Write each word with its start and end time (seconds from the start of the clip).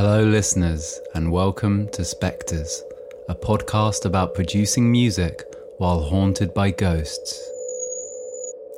Hello, 0.00 0.22
listeners, 0.22 1.00
and 1.14 1.32
welcome 1.32 1.88
to 1.88 2.04
Spectres, 2.04 2.84
a 3.28 3.34
podcast 3.34 4.04
about 4.04 4.32
producing 4.32 4.88
music 4.92 5.42
while 5.78 6.00
haunted 6.00 6.54
by 6.54 6.70
ghosts. 6.70 7.42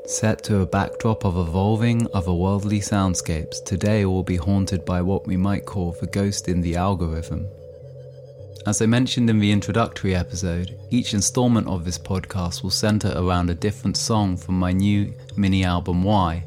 Set 0.06 0.42
to 0.44 0.60
a 0.60 0.66
backdrop 0.66 1.26
of 1.26 1.36
evolving 1.36 2.06
otherworldly 2.14 2.78
soundscapes, 2.78 3.62
today 3.62 4.06
we'll 4.06 4.22
be 4.22 4.36
haunted 4.36 4.86
by 4.86 5.02
what 5.02 5.26
we 5.26 5.36
might 5.36 5.66
call 5.66 5.92
the 5.92 6.06
ghost 6.06 6.48
in 6.48 6.62
the 6.62 6.74
algorithm. 6.74 7.46
As 8.66 8.80
I 8.80 8.86
mentioned 8.86 9.28
in 9.28 9.40
the 9.40 9.52
introductory 9.52 10.14
episode, 10.14 10.74
each 10.88 11.12
installment 11.12 11.68
of 11.68 11.84
this 11.84 11.98
podcast 11.98 12.62
will 12.62 12.70
center 12.70 13.12
around 13.14 13.50
a 13.50 13.54
different 13.54 13.98
song 13.98 14.38
from 14.38 14.58
my 14.58 14.72
new 14.72 15.12
mini 15.36 15.64
album 15.64 16.02
Why, 16.02 16.44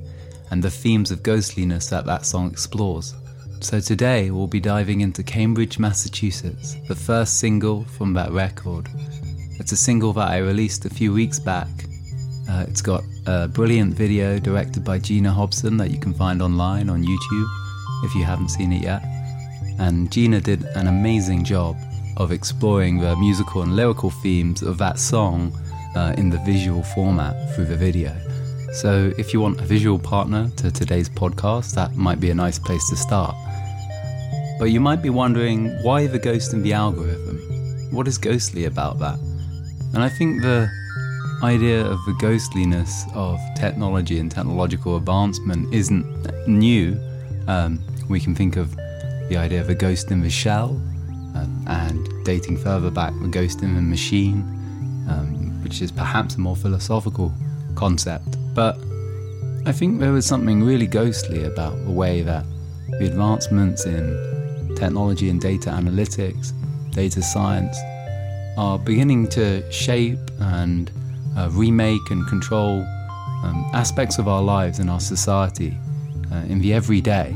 and 0.50 0.64
the 0.64 0.72
themes 0.72 1.12
of 1.12 1.22
ghostliness 1.22 1.90
that 1.90 2.08
that 2.08 2.26
song 2.26 2.50
explores. 2.50 3.14
So 3.64 3.80
today 3.80 4.30
we'll 4.30 4.48
be 4.48 4.60
diving 4.60 5.00
into 5.00 5.24
Cambridge, 5.24 5.80
Massachusetts, 5.80 6.76
the 6.90 6.96
first 6.96 7.40
single 7.40 7.86
from 7.86 8.14
that 8.14 8.30
record. 8.34 8.90
It's 9.58 9.72
a 9.72 9.78
single 9.78 10.12
that 10.14 10.28
I 10.28 10.40
released 10.40 10.84
a 10.84 10.90
few 10.90 11.14
weeks 11.14 11.40
back. 11.40 11.70
Uh, 12.50 12.66
it's 12.68 12.82
got 12.82 13.06
a 13.26 13.48
brilliant 13.48 13.94
video 13.94 14.38
directed 14.38 14.84
by 14.84 15.00
Gina 15.00 15.32
Hobson 15.32 15.78
that 15.78 15.92
you 15.92 15.98
can 15.98 16.14
find 16.14 16.42
online 16.42 16.90
on 16.90 17.04
YouTube 17.04 17.48
if 18.04 18.14
you 18.14 18.26
haven't 18.26 18.50
seen 18.50 18.74
it 18.74 18.84
yet. 18.84 19.02
And 19.80 20.12
Gina 20.12 20.42
did 20.42 20.66
an 20.76 20.88
amazing 20.88 21.46
job 21.46 21.78
of 22.18 22.34
exploring 22.34 23.00
the 23.00 23.16
musical 23.16 23.62
and 23.62 23.78
lyrical 23.78 24.10
themes 24.10 24.62
of 24.62 24.78
that 24.80 25.00
song 25.00 25.58
uh, 25.96 26.14
in 26.18 26.30
the 26.30 26.40
visual 26.40 26.84
format 26.84 27.56
through 27.56 27.66
the 27.66 27.78
video. 27.78 28.14
So, 28.74 29.14
if 29.18 29.34
you 29.34 29.40
want 29.40 29.62
a 29.62 29.66
visual 29.66 30.00
partner 30.00 30.50
to 30.58 30.72
today's 30.72 31.08
podcast, 31.08 31.76
that 31.76 31.96
might 31.96 32.20
be 32.20 32.30
a 32.32 32.36
nice 32.36 32.60
place 32.60 32.90
to 32.90 32.98
start. 32.98 33.36
But 34.64 34.72
you 34.72 34.80
might 34.80 35.02
be 35.02 35.10
wondering 35.10 35.78
why 35.84 36.08
the 36.08 36.18
ghost 36.18 36.54
in 36.54 36.64
the 36.64 36.72
algorithm? 36.72 37.38
What 37.92 38.08
is 38.08 38.18
ghostly 38.18 38.64
about 38.64 38.98
that? 39.00 39.20
And 39.94 40.02
I 40.02 40.08
think 40.08 40.42
the 40.42 40.70
idea 41.44 41.86
of 41.86 42.00
the 42.06 42.14
ghostliness 42.14 43.04
of 43.14 43.42
technology 43.58 44.20
and 44.20 44.32
technological 44.32 44.96
advancement 44.96 45.74
isn't 45.74 46.08
new. 46.48 46.98
Um, 47.50 47.84
we 48.08 48.22
can 48.22 48.34
think 48.34 48.56
of 48.56 48.74
the 49.28 49.36
idea 49.36 49.60
of 49.60 49.68
a 49.68 49.76
ghost 49.76 50.12
in 50.12 50.22
the 50.22 50.30
shell, 50.30 50.82
um, 51.36 51.66
and 51.68 52.08
dating 52.24 52.56
further 52.56 52.90
back, 52.90 53.12
the 53.22 53.28
ghost 53.28 53.64
in 53.64 53.76
the 53.76 53.82
machine, 53.82 54.44
um, 55.10 55.62
which 55.62 55.82
is 55.82 55.92
perhaps 55.92 56.36
a 56.36 56.40
more 56.40 56.56
philosophical 56.56 57.34
concept. 57.76 58.38
But 58.56 58.78
I 59.66 59.74
think 59.74 60.00
there 60.00 60.14
was 60.14 60.26
something 60.26 60.64
really 60.64 60.88
ghostly 60.88 61.44
about 61.44 61.84
the 61.84 61.92
way 61.92 62.22
that 62.22 62.46
the 62.98 63.08
advancements 63.08 63.86
in 63.86 64.33
technology 64.84 65.30
and 65.30 65.40
data 65.40 65.70
analytics, 65.70 66.52
data 66.92 67.22
science, 67.22 67.78
are 68.58 68.78
beginning 68.78 69.28
to 69.30 69.46
shape 69.72 70.20
and 70.40 70.92
uh, 71.38 71.50
remake 71.54 72.12
and 72.12 72.28
control 72.28 72.82
um, 73.44 73.66
aspects 73.74 74.20
of 74.20 74.28
our 74.28 74.42
lives 74.42 74.80
and 74.80 74.90
our 74.90 75.00
society 75.00 75.78
uh, 76.34 76.52
in 76.52 76.60
the 76.60 76.74
everyday. 76.74 77.30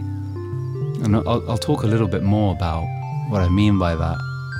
And 1.03 1.15
I'll, 1.15 1.49
I'll 1.49 1.57
talk 1.57 1.83
a 1.83 1.87
little 1.87 2.07
bit 2.07 2.23
more 2.23 2.53
about 2.53 2.85
what 3.29 3.41
I 3.41 3.47
mean 3.47 3.79
by 3.79 3.95
that 3.95 4.17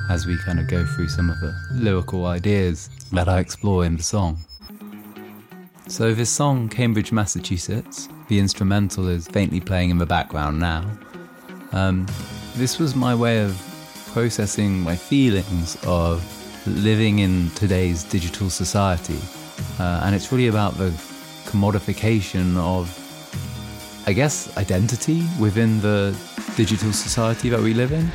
as 0.08 0.26
we 0.26 0.38
kind 0.38 0.58
of 0.58 0.66
go 0.66 0.86
through 0.86 1.08
some 1.08 1.28
of 1.28 1.38
the 1.40 1.54
lyrical 1.72 2.24
ideas 2.24 2.88
that 3.12 3.28
I 3.28 3.38
explore 3.38 3.84
in 3.84 3.98
the 3.98 4.02
song. 4.02 4.38
So, 5.88 6.14
this 6.14 6.30
song, 6.30 6.68
Cambridge, 6.70 7.12
Massachusetts, 7.12 8.08
the 8.28 8.38
instrumental 8.38 9.08
is 9.08 9.28
faintly 9.28 9.60
playing 9.60 9.90
in 9.90 9.98
the 9.98 10.06
background 10.06 10.58
now. 10.58 10.90
Um, 11.72 12.06
this 12.58 12.80
was 12.80 12.96
my 12.96 13.14
way 13.14 13.40
of 13.40 13.56
processing 14.12 14.80
my 14.80 14.96
feelings 14.96 15.78
of 15.86 16.24
living 16.66 17.20
in 17.20 17.50
today's 17.50 18.02
digital 18.02 18.50
society. 18.50 19.18
Uh, 19.78 20.02
and 20.04 20.12
it's 20.12 20.32
really 20.32 20.48
about 20.48 20.74
the 20.74 20.90
commodification 21.44 22.56
of, 22.56 22.90
I 24.08 24.12
guess, 24.12 24.56
identity 24.56 25.22
within 25.38 25.80
the 25.80 26.18
digital 26.56 26.92
society 26.92 27.48
that 27.48 27.60
we 27.60 27.74
live 27.74 27.92
in. 27.92 28.10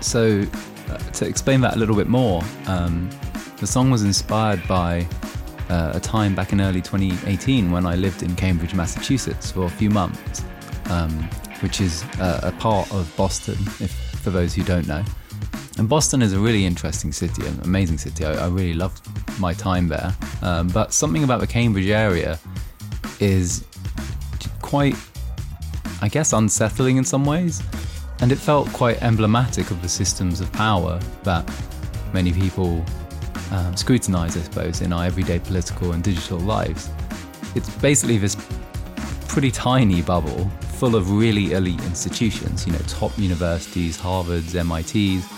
So, 0.00 0.44
uh, 0.88 0.98
to 0.98 1.26
explain 1.26 1.60
that 1.60 1.76
a 1.76 1.78
little 1.78 1.96
bit 1.96 2.08
more, 2.08 2.42
um, 2.66 3.08
the 3.58 3.68
song 3.68 3.88
was 3.88 4.02
inspired 4.02 4.66
by 4.66 5.06
uh, 5.68 5.92
a 5.94 6.00
time 6.00 6.34
back 6.34 6.52
in 6.52 6.60
early 6.60 6.80
2018 6.80 7.70
when 7.70 7.86
I 7.86 7.94
lived 7.94 8.24
in 8.24 8.34
Cambridge, 8.34 8.74
Massachusetts 8.74 9.52
for 9.52 9.66
a 9.66 9.70
few 9.70 9.90
months. 9.90 10.42
Um, 10.86 11.30
which 11.60 11.80
is 11.80 12.02
uh, 12.18 12.40
a 12.42 12.52
part 12.52 12.90
of 12.92 13.14
Boston, 13.16 13.56
if 13.80 13.92
for 14.22 14.30
those 14.30 14.54
who 14.54 14.62
don't 14.62 14.86
know. 14.86 15.04
And 15.78 15.88
Boston 15.88 16.20
is 16.20 16.32
a 16.32 16.38
really 16.38 16.66
interesting 16.66 17.12
city, 17.12 17.46
an 17.46 17.58
amazing 17.62 17.98
city. 17.98 18.24
I, 18.24 18.44
I 18.44 18.48
really 18.48 18.74
loved 18.74 19.00
my 19.40 19.54
time 19.54 19.88
there. 19.88 20.14
Um, 20.42 20.68
but 20.68 20.92
something 20.92 21.24
about 21.24 21.40
the 21.40 21.46
Cambridge 21.46 21.88
area 21.88 22.38
is 23.18 23.64
quite, 24.60 24.96
I 26.02 26.08
guess, 26.08 26.32
unsettling 26.32 26.96
in 26.96 27.04
some 27.04 27.24
ways. 27.24 27.62
And 28.20 28.30
it 28.30 28.36
felt 28.36 28.68
quite 28.74 29.02
emblematic 29.02 29.70
of 29.70 29.80
the 29.80 29.88
systems 29.88 30.40
of 30.40 30.52
power 30.52 31.00
that 31.22 31.50
many 32.12 32.32
people 32.32 32.84
um, 33.50 33.74
scrutinize, 33.74 34.36
I 34.36 34.40
suppose, 34.40 34.82
in 34.82 34.92
our 34.92 35.06
everyday 35.06 35.38
political 35.38 35.92
and 35.92 36.04
digital 36.04 36.38
lives. 36.38 36.90
It's 37.54 37.74
basically 37.76 38.18
this 38.18 38.36
pretty 39.28 39.50
tiny 39.50 40.02
bubble 40.02 40.50
full 40.80 40.96
of 40.96 41.10
really 41.10 41.52
elite 41.52 41.84
institutions, 41.84 42.66
you 42.66 42.72
know, 42.72 42.78
top 42.88 43.12
universities, 43.18 44.00
Harvard's, 44.00 44.54
MIT's, 44.54 45.28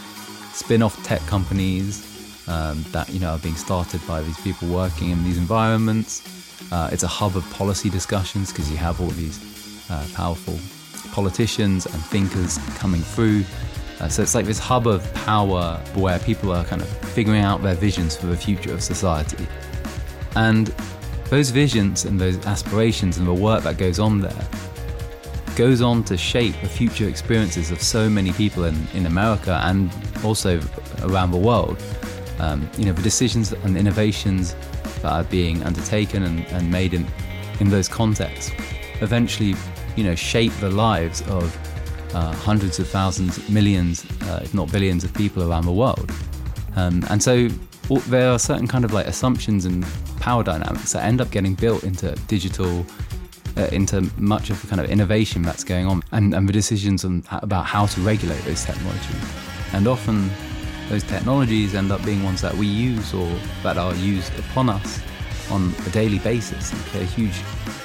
spin 0.56 0.82
off 0.82 1.02
tech 1.02 1.20
companies 1.22 2.48
um, 2.48 2.84
that, 2.92 3.08
you 3.10 3.18
know, 3.18 3.30
are 3.30 3.40
being 3.40 3.56
started 3.56 4.00
by 4.06 4.22
these 4.22 4.40
people 4.42 4.68
working 4.68 5.10
in 5.10 5.24
these 5.24 5.38
environments. 5.38 6.22
Uh, 6.70 6.90
it's 6.92 7.02
a 7.02 7.08
hub 7.08 7.36
of 7.36 7.42
policy 7.50 7.90
discussions 7.90 8.52
because 8.52 8.70
you 8.70 8.76
have 8.76 9.00
all 9.00 9.08
these 9.08 9.90
uh, 9.90 10.06
powerful 10.14 10.56
politicians 11.10 11.86
and 11.86 12.00
thinkers 12.04 12.58
coming 12.76 13.00
through. 13.00 13.42
Uh, 13.98 14.06
so 14.06 14.22
it's 14.22 14.36
like 14.36 14.46
this 14.46 14.60
hub 14.60 14.86
of 14.86 15.12
power 15.12 15.76
where 15.94 16.20
people 16.20 16.52
are 16.52 16.64
kind 16.66 16.80
of 16.82 16.88
figuring 17.08 17.40
out 17.40 17.60
their 17.62 17.74
visions 17.74 18.16
for 18.16 18.26
the 18.26 18.36
future 18.36 18.72
of 18.72 18.80
society. 18.80 19.48
And 20.36 20.68
those 21.30 21.50
visions 21.50 22.04
and 22.04 22.20
those 22.20 22.46
aspirations 22.46 23.18
and 23.18 23.26
the 23.26 23.34
work 23.34 23.64
that 23.64 23.76
goes 23.76 23.98
on 23.98 24.20
there 24.20 24.46
goes 25.56 25.82
on 25.82 26.04
to 26.04 26.16
shape 26.16 26.54
the 26.62 26.68
future 26.68 27.08
experiences 27.08 27.70
of 27.70 27.82
so 27.82 28.08
many 28.08 28.32
people 28.32 28.64
in, 28.64 28.86
in 28.94 29.06
America 29.06 29.60
and 29.64 29.90
also 30.24 30.60
around 31.02 31.30
the 31.30 31.38
world. 31.38 31.82
Um, 32.38 32.68
you 32.76 32.84
know, 32.84 32.92
the 32.92 33.02
decisions 33.02 33.52
and 33.52 33.76
innovations 33.76 34.54
that 35.02 35.12
are 35.12 35.24
being 35.24 35.62
undertaken 35.62 36.22
and, 36.22 36.46
and 36.46 36.70
made 36.70 36.94
in, 36.94 37.06
in 37.60 37.70
those 37.70 37.88
contexts 37.88 38.50
eventually, 39.00 39.54
you 39.96 40.04
know, 40.04 40.14
shape 40.14 40.52
the 40.60 40.70
lives 40.70 41.22
of 41.22 41.56
uh, 42.14 42.32
hundreds 42.32 42.78
of 42.78 42.88
thousands, 42.88 43.48
millions, 43.48 44.04
uh, 44.22 44.40
if 44.42 44.54
not 44.54 44.70
billions 44.70 45.04
of 45.04 45.12
people 45.14 45.48
around 45.48 45.64
the 45.64 45.72
world. 45.72 46.10
Um, 46.76 47.04
and 47.10 47.22
so 47.22 47.48
there 48.08 48.30
are 48.30 48.38
certain 48.38 48.66
kind 48.66 48.84
of 48.84 48.92
like 48.92 49.06
assumptions 49.06 49.64
and 49.64 49.84
power 50.20 50.42
dynamics 50.42 50.92
that 50.92 51.04
end 51.04 51.20
up 51.20 51.30
getting 51.30 51.54
built 51.54 51.84
into 51.84 52.12
digital 52.28 52.86
uh, 53.56 53.68
into 53.72 54.08
much 54.18 54.50
of 54.50 54.60
the 54.62 54.68
kind 54.68 54.80
of 54.80 54.90
innovation 54.90 55.42
that's 55.42 55.64
going 55.64 55.86
on 55.86 56.02
and, 56.12 56.34
and 56.34 56.48
the 56.48 56.52
decisions 56.52 57.04
on, 57.04 57.22
about 57.30 57.66
how 57.66 57.86
to 57.86 58.00
regulate 58.00 58.42
those 58.44 58.64
technologies. 58.64 59.24
And 59.72 59.86
often 59.86 60.30
those 60.88 61.02
technologies 61.04 61.74
end 61.74 61.90
up 61.90 62.04
being 62.04 62.22
ones 62.22 62.40
that 62.42 62.54
we 62.54 62.66
use 62.66 63.14
or 63.14 63.28
that 63.62 63.78
are 63.78 63.94
used 63.94 64.36
upon 64.38 64.68
us 64.68 65.00
on 65.50 65.72
a 65.86 65.90
daily 65.90 66.18
basis 66.18 66.72
and 66.72 66.80
play 66.82 67.02
a 67.02 67.04
huge 67.04 67.40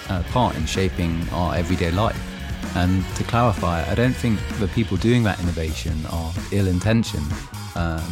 uh, 0.09 0.23
part 0.29 0.55
in 0.55 0.65
shaping 0.65 1.27
our 1.31 1.55
everyday 1.55 1.91
life. 1.91 2.21
And 2.75 3.03
to 3.15 3.23
clarify, 3.23 3.89
I 3.89 3.95
don't 3.95 4.15
think 4.15 4.39
the 4.59 4.67
people 4.69 4.97
doing 4.97 5.23
that 5.23 5.39
innovation 5.39 6.05
are 6.11 6.33
ill 6.51 6.67
intentioned. 6.67 7.31
Um, 7.75 8.03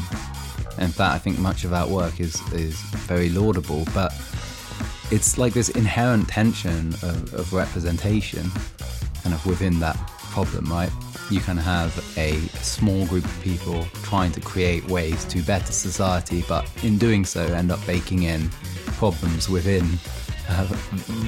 in 0.78 0.90
fact, 0.90 1.13
I 1.13 1.18
think 1.18 1.40
much 1.40 1.63
of 1.63 1.72
that 1.72 1.88
work 1.88 2.19
is, 2.19 2.42
is 2.54 2.80
very 3.07 3.30
laudable, 3.30 3.86
but 3.94 4.13
it's 5.12 5.38
like 5.38 5.54
this 5.54 5.69
inherent 5.69 6.28
tension 6.28 6.94
of, 6.96 7.34
of 7.34 7.54
representation 7.54 8.50
kind 9.24 9.34
of 9.34 9.46
within 9.46 9.80
that 9.80 9.96
problem, 10.36 10.66
right? 10.72 10.92
You 11.31 11.40
can 11.40 11.57
have 11.57 11.98
a 12.18 12.38
small 12.62 13.06
group 13.07 13.25
of 13.25 13.42
people 13.42 13.84
trying 14.04 14.31
to 14.34 14.42
create 14.42 14.88
ways 14.88 15.25
to 15.25 15.42
better 15.42 15.72
society, 15.72 16.44
but 16.48 16.69
in 16.84 16.98
doing 16.98 17.25
so, 17.25 17.42
end 17.42 17.72
up 17.72 17.84
baking 17.88 18.24
in 18.24 18.50
problems 18.98 19.50
within 19.50 19.84
uh, 20.50 20.66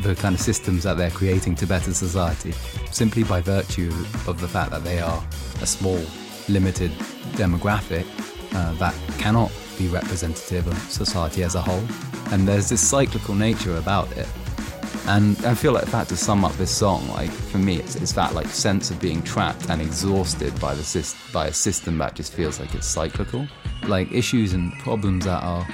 the 0.02 0.16
kind 0.16 0.36
of 0.36 0.42
systems 0.42 0.84
that 0.84 0.98
they're 0.98 1.10
creating 1.10 1.56
to 1.56 1.66
better 1.66 1.94
society, 1.94 2.52
simply 2.92 3.24
by 3.24 3.42
virtue 3.42 3.92
of 4.28 4.40
the 4.40 4.48
fact 4.48 4.72
that 4.72 4.84
they 4.84 5.00
are 5.00 5.24
a 5.62 5.66
small, 5.66 6.00
limited 6.48 6.92
demographic 7.34 8.06
uh, 8.54 8.74
that 8.74 8.94
cannot 9.18 9.52
be 9.78 9.88
representative 9.88 10.68
of 10.68 10.78
society 10.92 11.44
as 11.44 11.56
a 11.56 11.62
whole. 11.62 11.84
And 12.32 12.48
there's 12.48 12.70
this 12.70 12.82
cyclical 12.82 13.36
nature 13.36 13.78
about 13.78 14.12
it. 14.18 14.28
And 15.08 15.38
I 15.46 15.54
feel 15.54 15.72
like 15.72 15.84
if 15.84 15.96
I 15.96 16.00
had 16.00 16.10
to 16.10 16.18
sum 16.18 16.44
up 16.44 16.52
this 16.54 16.76
song, 16.76 17.08
like 17.10 17.30
for 17.30 17.60
me, 17.60 17.78
it's, 17.78 17.96
it's 17.96 18.12
that 18.14 18.34
like 18.34 18.48
sense 18.48 18.92
of 18.92 19.00
being 19.00 19.22
trapped 19.24 19.70
and 19.70 19.82
exhausted 19.82 20.60
by 20.60 20.74
the 20.74 21.16
by 21.32 21.48
a 21.48 21.54
system 21.54 21.98
that 22.00 22.16
just 22.16 22.34
feels 22.34 22.60
like 22.60 22.76
it's 22.76 22.88
cyclical, 22.88 23.48
like 23.84 24.12
issues 24.12 24.52
and 24.52 24.74
problems 24.80 25.24
that 25.24 25.42
are, 25.42 25.66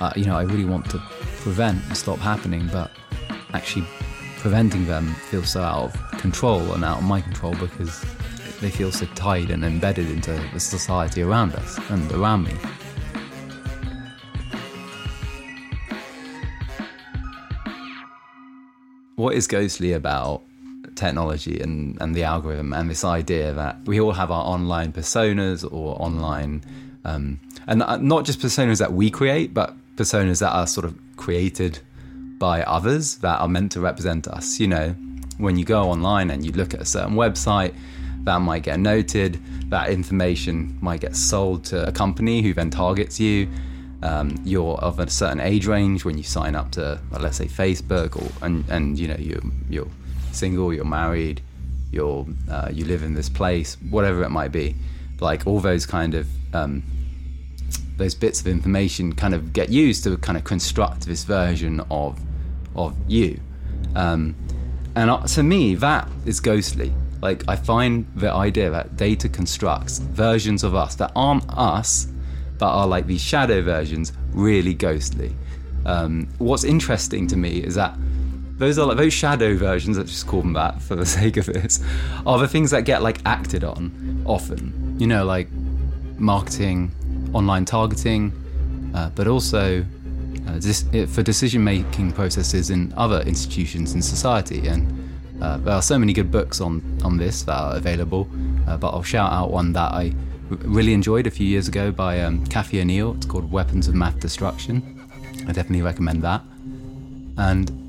uh, 0.00 0.12
you 0.14 0.26
know, 0.26 0.36
I 0.36 0.42
really 0.42 0.66
want 0.66 0.90
to 0.90 0.98
prevent 1.40 1.82
and 1.86 1.96
stop 1.96 2.18
happening, 2.18 2.68
but 2.70 2.90
actually 3.54 3.86
preventing 4.38 4.84
them 4.86 5.06
feels 5.30 5.52
so 5.52 5.62
out 5.62 5.84
of 5.84 6.18
control 6.18 6.74
and 6.74 6.84
out 6.84 6.98
of 6.98 7.04
my 7.04 7.20
control 7.20 7.54
because 7.54 8.04
they 8.60 8.70
feel 8.70 8.92
so 8.92 9.06
tied 9.14 9.50
and 9.50 9.64
embedded 9.64 10.10
into 10.10 10.32
the 10.52 10.60
society 10.60 11.22
around 11.22 11.54
us 11.54 11.78
and 11.90 12.12
around 12.12 12.44
me. 12.44 12.52
What 19.22 19.34
is 19.34 19.46
ghostly 19.46 19.92
about 19.92 20.42
technology 20.96 21.60
and, 21.60 21.96
and 22.00 22.12
the 22.14 22.24
algorithm 22.24 22.72
and 22.72 22.90
this 22.90 23.04
idea 23.04 23.52
that 23.52 23.76
we 23.86 24.00
all 24.00 24.12
have 24.12 24.32
our 24.32 24.44
online 24.44 24.92
personas 24.92 25.64
or 25.64 26.00
online, 26.02 26.62
um, 27.04 27.38
and 27.68 27.78
not 28.02 28.24
just 28.24 28.40
personas 28.40 28.78
that 28.80 28.92
we 28.92 29.10
create, 29.10 29.54
but 29.54 29.74
personas 29.96 30.40
that 30.40 30.50
are 30.50 30.66
sort 30.66 30.84
of 30.84 30.98
created 31.16 31.78
by 32.38 32.62
others 32.64 33.18
that 33.18 33.38
are 33.40 33.48
meant 33.48 33.70
to 33.70 33.80
represent 33.80 34.26
us. 34.26 34.58
You 34.58 34.66
know, 34.66 34.88
when 35.38 35.56
you 35.56 35.64
go 35.64 35.84
online 35.84 36.30
and 36.30 36.44
you 36.44 36.50
look 36.50 36.74
at 36.74 36.80
a 36.80 36.84
certain 36.84 37.14
website, 37.14 37.74
that 38.24 38.38
might 38.38 38.64
get 38.64 38.80
noted, 38.80 39.40
that 39.70 39.90
information 39.90 40.76
might 40.80 41.00
get 41.00 41.14
sold 41.14 41.64
to 41.66 41.86
a 41.86 41.92
company 41.92 42.42
who 42.42 42.54
then 42.54 42.70
targets 42.70 43.20
you 43.20 43.48
um, 44.02 44.36
you're 44.44 44.76
of 44.78 44.98
a 44.98 45.08
certain 45.08 45.40
age 45.40 45.66
range 45.66 46.04
when 46.04 46.16
you 46.18 46.24
sign 46.24 46.54
up 46.54 46.72
to, 46.72 47.00
well, 47.10 47.20
let's 47.20 47.36
say, 47.36 47.46
Facebook, 47.46 48.20
or 48.20 48.44
and 48.44 48.64
and 48.68 48.98
you 48.98 49.08
know 49.08 49.16
you're 49.18 49.42
you're 49.68 49.88
single, 50.32 50.72
you're 50.72 50.84
married, 50.84 51.40
you're 51.90 52.26
uh, 52.50 52.68
you 52.72 52.84
live 52.84 53.02
in 53.02 53.14
this 53.14 53.28
place, 53.28 53.76
whatever 53.90 54.22
it 54.24 54.30
might 54.30 54.52
be. 54.52 54.74
Like 55.20 55.46
all 55.46 55.60
those 55.60 55.86
kind 55.86 56.14
of 56.14 56.26
um, 56.52 56.82
those 57.96 58.14
bits 58.14 58.40
of 58.40 58.48
information 58.48 59.14
kind 59.14 59.34
of 59.34 59.52
get 59.52 59.68
used 59.68 60.02
to 60.04 60.16
kind 60.16 60.36
of 60.36 60.44
construct 60.44 61.06
this 61.06 61.22
version 61.24 61.80
of 61.90 62.18
of 62.74 62.96
you. 63.06 63.40
Um, 63.94 64.34
and 64.96 65.10
uh, 65.10 65.26
to 65.28 65.42
me, 65.42 65.74
that 65.76 66.08
is 66.26 66.40
ghostly. 66.40 66.92
Like 67.20 67.44
I 67.46 67.54
find 67.54 68.06
the 68.16 68.32
idea 68.32 68.68
that 68.70 68.96
data 68.96 69.28
constructs 69.28 69.98
versions 69.98 70.64
of 70.64 70.74
us 70.74 70.96
that 70.96 71.12
aren't 71.14 71.48
us 71.48 72.08
but 72.62 72.76
are 72.76 72.86
like 72.86 73.08
these 73.08 73.20
shadow 73.20 73.60
versions, 73.60 74.12
really 74.30 74.72
ghostly. 74.72 75.34
Um, 75.84 76.28
what's 76.38 76.62
interesting 76.62 77.26
to 77.26 77.36
me 77.36 77.58
is 77.58 77.74
that 77.74 77.96
those 78.56 78.78
are 78.78 78.86
like 78.86 78.98
those 78.98 79.12
shadow 79.12 79.56
versions, 79.56 79.98
let's 79.98 80.12
just 80.12 80.28
call 80.28 80.42
them 80.42 80.52
that 80.52 80.80
for 80.80 80.94
the 80.94 81.04
sake 81.18 81.38
of 81.38 81.46
this, 81.46 81.84
are 82.24 82.38
the 82.38 82.46
things 82.46 82.70
that 82.70 82.82
get 82.82 83.02
like 83.02 83.18
acted 83.26 83.64
on 83.64 84.22
often. 84.24 84.96
You 84.96 85.08
know, 85.08 85.24
like 85.24 85.48
marketing, 86.18 86.92
online 87.34 87.64
targeting, 87.64 88.30
uh, 88.94 89.10
but 89.10 89.26
also 89.26 89.84
uh, 90.46 90.58
dis- 90.60 90.84
for 91.12 91.24
decision 91.24 91.64
making 91.64 92.12
processes 92.12 92.70
in 92.70 92.94
other 92.96 93.22
institutions 93.22 93.92
in 93.94 94.02
society. 94.02 94.68
And 94.68 95.42
uh, 95.42 95.56
there 95.56 95.74
are 95.74 95.82
so 95.82 95.98
many 95.98 96.12
good 96.12 96.30
books 96.30 96.60
on, 96.60 96.80
on 97.02 97.16
this 97.16 97.42
that 97.42 97.56
are 97.56 97.74
available, 97.74 98.28
uh, 98.68 98.76
but 98.76 98.90
I'll 98.90 99.02
shout 99.02 99.32
out 99.32 99.50
one 99.50 99.72
that 99.72 99.90
I 99.90 100.14
really 100.60 100.92
enjoyed 100.92 101.26
a 101.26 101.30
few 101.30 101.46
years 101.46 101.68
ago 101.68 101.90
by 101.90 102.20
um, 102.20 102.46
Cathy 102.46 102.80
O'Neil. 102.80 103.14
It's 103.14 103.26
called 103.26 103.50
Weapons 103.50 103.88
of 103.88 103.94
Math 103.94 104.20
Destruction. 104.20 105.08
I 105.48 105.52
definitely 105.52 105.82
recommend 105.82 106.22
that. 106.22 106.42
And 107.38 107.82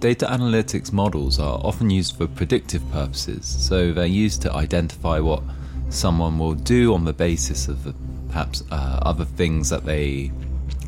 Data 0.00 0.26
analytics 0.26 0.92
models 0.92 1.40
are 1.40 1.60
often 1.64 1.90
used 1.90 2.16
for 2.16 2.28
predictive 2.28 2.88
purposes, 2.92 3.44
so 3.44 3.92
they're 3.92 4.06
used 4.06 4.40
to 4.42 4.52
identify 4.52 5.18
what 5.18 5.42
someone 5.90 6.38
will 6.38 6.54
do 6.54 6.94
on 6.94 7.04
the 7.04 7.12
basis 7.12 7.66
of 7.66 7.82
the, 7.82 7.92
perhaps 8.28 8.62
uh, 8.70 9.00
other 9.02 9.24
things 9.24 9.68
that 9.70 9.84
they, 9.84 10.30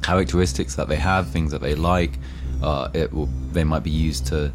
characteristics 0.00 0.76
that 0.76 0.86
they 0.86 0.94
have, 0.94 1.28
things 1.28 1.50
that 1.50 1.60
they 1.60 1.74
like. 1.74 2.18
Uh, 2.62 2.88
it 2.94 3.12
will, 3.12 3.26
they 3.50 3.64
might 3.64 3.82
be 3.82 3.90
used 3.90 4.28
to 4.28 4.52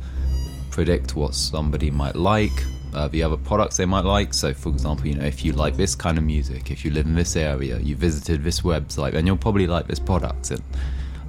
predict 0.71 1.17
what 1.17 1.35
somebody 1.35 1.91
might 1.91 2.15
like 2.15 2.63
uh, 2.95 3.07
the 3.09 3.21
other 3.21 3.37
products 3.37 3.77
they 3.77 3.85
might 3.85 4.05
like. 4.05 4.33
So, 4.33 4.53
for 4.53 4.69
example, 4.69 5.07
you 5.07 5.15
know, 5.15 5.25
if 5.25 5.43
you 5.43 5.51
like 5.51 5.75
this 5.75 5.95
kind 5.95 6.17
of 6.17 6.23
music, 6.23 6.71
if 6.71 6.85
you 6.85 6.91
live 6.91 7.05
in 7.05 7.15
this 7.15 7.35
area, 7.35 7.77
you 7.79 7.95
visited 7.95 8.43
this 8.43 8.61
website, 8.61 9.11
then 9.11 9.27
you'll 9.27 9.37
probably 9.37 9.67
like 9.67 9.87
this 9.87 9.99
product, 9.99 10.51
and 10.51 10.63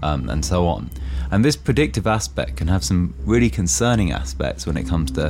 um, 0.03 0.31
and 0.31 0.45
so 0.45 0.67
on. 0.67 0.91
And 1.31 1.45
this 1.45 1.57
predictive 1.57 2.07
aspect 2.07 2.57
can 2.57 2.69
have 2.69 2.85
some 2.85 3.15
really 3.25 3.51
concerning 3.51 4.13
aspects 4.13 4.67
when 4.67 4.77
it 4.77 4.87
comes 4.87 5.11
to. 5.13 5.27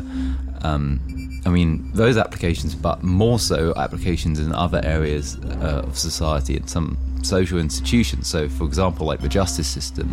Um, 0.62 1.00
I 1.46 1.48
mean, 1.48 1.92
those 1.92 2.16
applications, 2.16 2.74
but 2.74 3.04
more 3.04 3.38
so 3.38 3.72
applications 3.76 4.40
in 4.40 4.52
other 4.52 4.80
areas 4.84 5.38
uh, 5.38 5.84
of 5.86 5.96
society 5.96 6.56
and 6.56 6.68
some 6.68 6.98
social 7.22 7.58
institutions. 7.60 8.26
So, 8.26 8.48
for 8.48 8.64
example, 8.64 9.06
like 9.06 9.20
the 9.20 9.28
justice 9.28 9.68
system, 9.68 10.08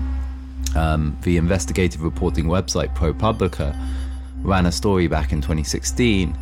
um, 0.75 1.17
the 1.23 1.37
investigative 1.37 2.03
reporting 2.03 2.45
website 2.45 2.95
ProPublica 2.95 3.75
ran 4.43 4.65
a 4.65 4.71
story 4.71 5.07
back 5.07 5.31
in 5.31 5.41
2016 5.41 6.37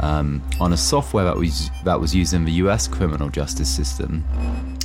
um, 0.00 0.42
on 0.60 0.72
a 0.72 0.76
software 0.76 1.24
that 1.24 1.36
was 1.36 1.70
that 1.84 1.98
was 2.00 2.14
used 2.14 2.34
in 2.34 2.44
the 2.44 2.52
U.S. 2.64 2.88
criminal 2.88 3.28
justice 3.28 3.68
system, 3.68 4.24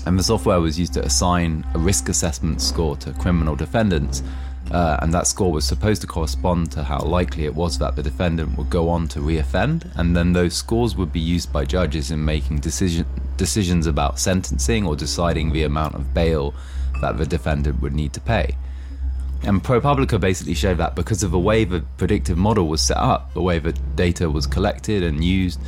and 0.06 0.18
the 0.18 0.24
software 0.24 0.60
was 0.60 0.80
used 0.80 0.94
to 0.94 1.04
assign 1.04 1.66
a 1.74 1.80
risk 1.80 2.10
assessment 2.10 2.62
score 2.62 2.96
to 2.98 3.14
criminal 3.14 3.56
defendants. 3.56 4.24
Uh, 4.70 4.98
and 5.02 5.14
that 5.14 5.26
score 5.26 5.50
was 5.50 5.64
supposed 5.66 6.02
to 6.02 6.08
correspond 6.08 6.70
to 6.70 6.84
how 6.84 7.00
likely 7.00 7.46
it 7.46 7.56
was 7.56 7.78
that 7.78 7.96
the 7.96 8.04
defendant 8.04 8.58
would 8.58 8.70
go 8.70 8.90
on 8.90 9.08
to 9.08 9.20
reoffend, 9.20 9.90
and 9.98 10.14
then 10.14 10.34
those 10.34 10.54
scores 10.54 10.94
would 10.98 11.14
be 11.14 11.22
used 11.22 11.54
by 11.54 11.64
judges 11.64 12.12
in 12.12 12.24
making 12.24 12.60
decision, 12.60 13.06
decisions 13.38 13.88
about 13.88 14.20
sentencing 14.20 14.86
or 14.86 14.94
deciding 14.94 15.54
the 15.54 15.64
amount 15.64 15.96
of 15.96 16.14
bail 16.14 16.54
that 17.02 17.18
the 17.18 17.26
defendant 17.26 17.82
would 17.82 17.94
need 17.94 18.12
to 18.12 18.20
pay. 18.20 18.58
And 19.44 19.64
ProPublica 19.64 20.20
basically 20.20 20.56
showed 20.56 20.78
that 20.78 20.96
because 20.96 21.24
of 21.24 21.32
the 21.32 21.40
way 21.40 21.64
the 21.64 21.84
predictive 21.98 22.38
model 22.38 22.68
was 22.68 22.82
set 22.82 22.98
up, 22.98 23.34
the 23.34 23.42
way 23.42 23.60
the 23.60 23.72
data 23.96 24.30
was 24.30 24.48
collected 24.48 25.04
and 25.04 25.24
used, 25.24 25.60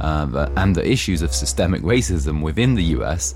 uh, 0.00 0.50
and 0.56 0.74
the 0.74 0.88
issues 0.88 1.22
of 1.22 1.34
systemic 1.34 1.82
racism 1.82 2.42
within 2.42 2.74
the 2.74 2.84
US, 2.96 3.34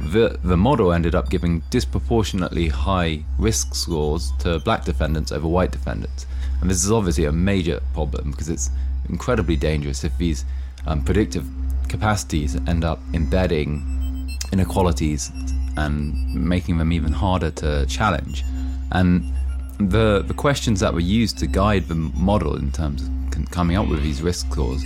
the, 0.00 0.38
the 0.42 0.56
model 0.56 0.92
ended 0.92 1.14
up 1.14 1.30
giving 1.30 1.62
disproportionately 1.70 2.68
high 2.68 3.22
risk 3.38 3.74
scores 3.74 4.32
to 4.40 4.58
black 4.60 4.84
defendants 4.84 5.30
over 5.30 5.46
white 5.46 5.70
defendants. 5.70 6.26
And 6.60 6.70
this 6.70 6.84
is 6.84 6.90
obviously 6.90 7.26
a 7.26 7.32
major 7.32 7.80
problem 7.94 8.30
because 8.30 8.48
it's 8.48 8.70
incredibly 9.08 9.56
dangerous 9.56 10.04
if 10.04 10.16
these 10.18 10.44
um, 10.86 11.04
predictive 11.04 11.46
capacities 11.88 12.56
end 12.66 12.84
up 12.84 13.00
embedding 13.12 14.36
inequalities 14.52 15.30
and 15.76 16.34
making 16.34 16.78
them 16.78 16.92
even 16.92 17.12
harder 17.12 17.50
to 17.50 17.86
challenge. 17.86 18.44
And 18.92 19.32
the 19.78 20.22
the 20.26 20.34
questions 20.34 20.80
that 20.80 20.92
were 20.92 21.00
used 21.00 21.38
to 21.38 21.46
guide 21.46 21.88
the 21.88 21.94
model 21.94 22.56
in 22.56 22.70
terms 22.70 23.02
of 23.02 23.10
coming 23.50 23.76
up 23.76 23.88
with 23.88 24.02
these 24.02 24.22
risk 24.22 24.50
scores 24.50 24.84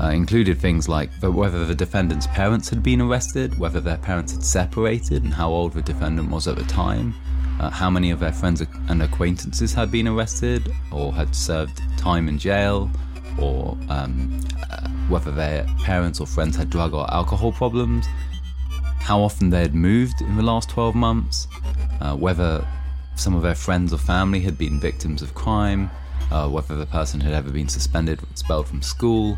uh, 0.00 0.08
included 0.10 0.58
things 0.58 0.88
like 0.88 1.10
whether 1.22 1.64
the 1.64 1.74
defendant's 1.74 2.26
parents 2.28 2.68
had 2.68 2.82
been 2.82 3.00
arrested, 3.00 3.58
whether 3.58 3.80
their 3.80 3.96
parents 3.96 4.32
had 4.32 4.42
separated, 4.42 5.24
and 5.24 5.32
how 5.32 5.48
old 5.48 5.72
the 5.72 5.82
defendant 5.82 6.30
was 6.30 6.46
at 6.46 6.56
the 6.56 6.64
time, 6.64 7.14
uh, 7.60 7.70
how 7.70 7.88
many 7.88 8.10
of 8.10 8.20
their 8.20 8.32
friends 8.32 8.62
and 8.88 9.02
acquaintances 9.02 9.72
had 9.72 9.90
been 9.90 10.06
arrested 10.06 10.70
or 10.92 11.12
had 11.12 11.34
served 11.34 11.80
time 11.96 12.28
in 12.28 12.38
jail, 12.38 12.90
or 13.38 13.76
um, 13.88 14.38
uh, 14.70 14.88
whether 15.08 15.30
their 15.30 15.64
parents 15.82 16.20
or 16.20 16.26
friends 16.26 16.56
had 16.56 16.68
drug 16.68 16.92
or 16.92 17.10
alcohol 17.12 17.52
problems, 17.52 18.06
how 18.98 19.20
often 19.20 19.48
they 19.48 19.60
had 19.60 19.74
moved 19.74 20.20
in 20.20 20.36
the 20.36 20.42
last 20.42 20.68
12 20.68 20.94
months, 20.94 21.48
uh, 22.00 22.14
whether 22.14 22.66
some 23.16 23.34
of 23.34 23.42
their 23.42 23.54
friends 23.54 23.92
or 23.92 23.98
family 23.98 24.40
had 24.40 24.56
been 24.56 24.80
victims 24.80 25.22
of 25.22 25.34
crime, 25.34 25.90
uh, 26.30 26.48
whether 26.48 26.76
the 26.76 26.86
person 26.86 27.20
had 27.20 27.32
ever 27.32 27.50
been 27.50 27.68
suspended 27.68 28.22
or 28.22 28.26
expelled 28.30 28.68
from 28.68 28.82
school. 28.82 29.36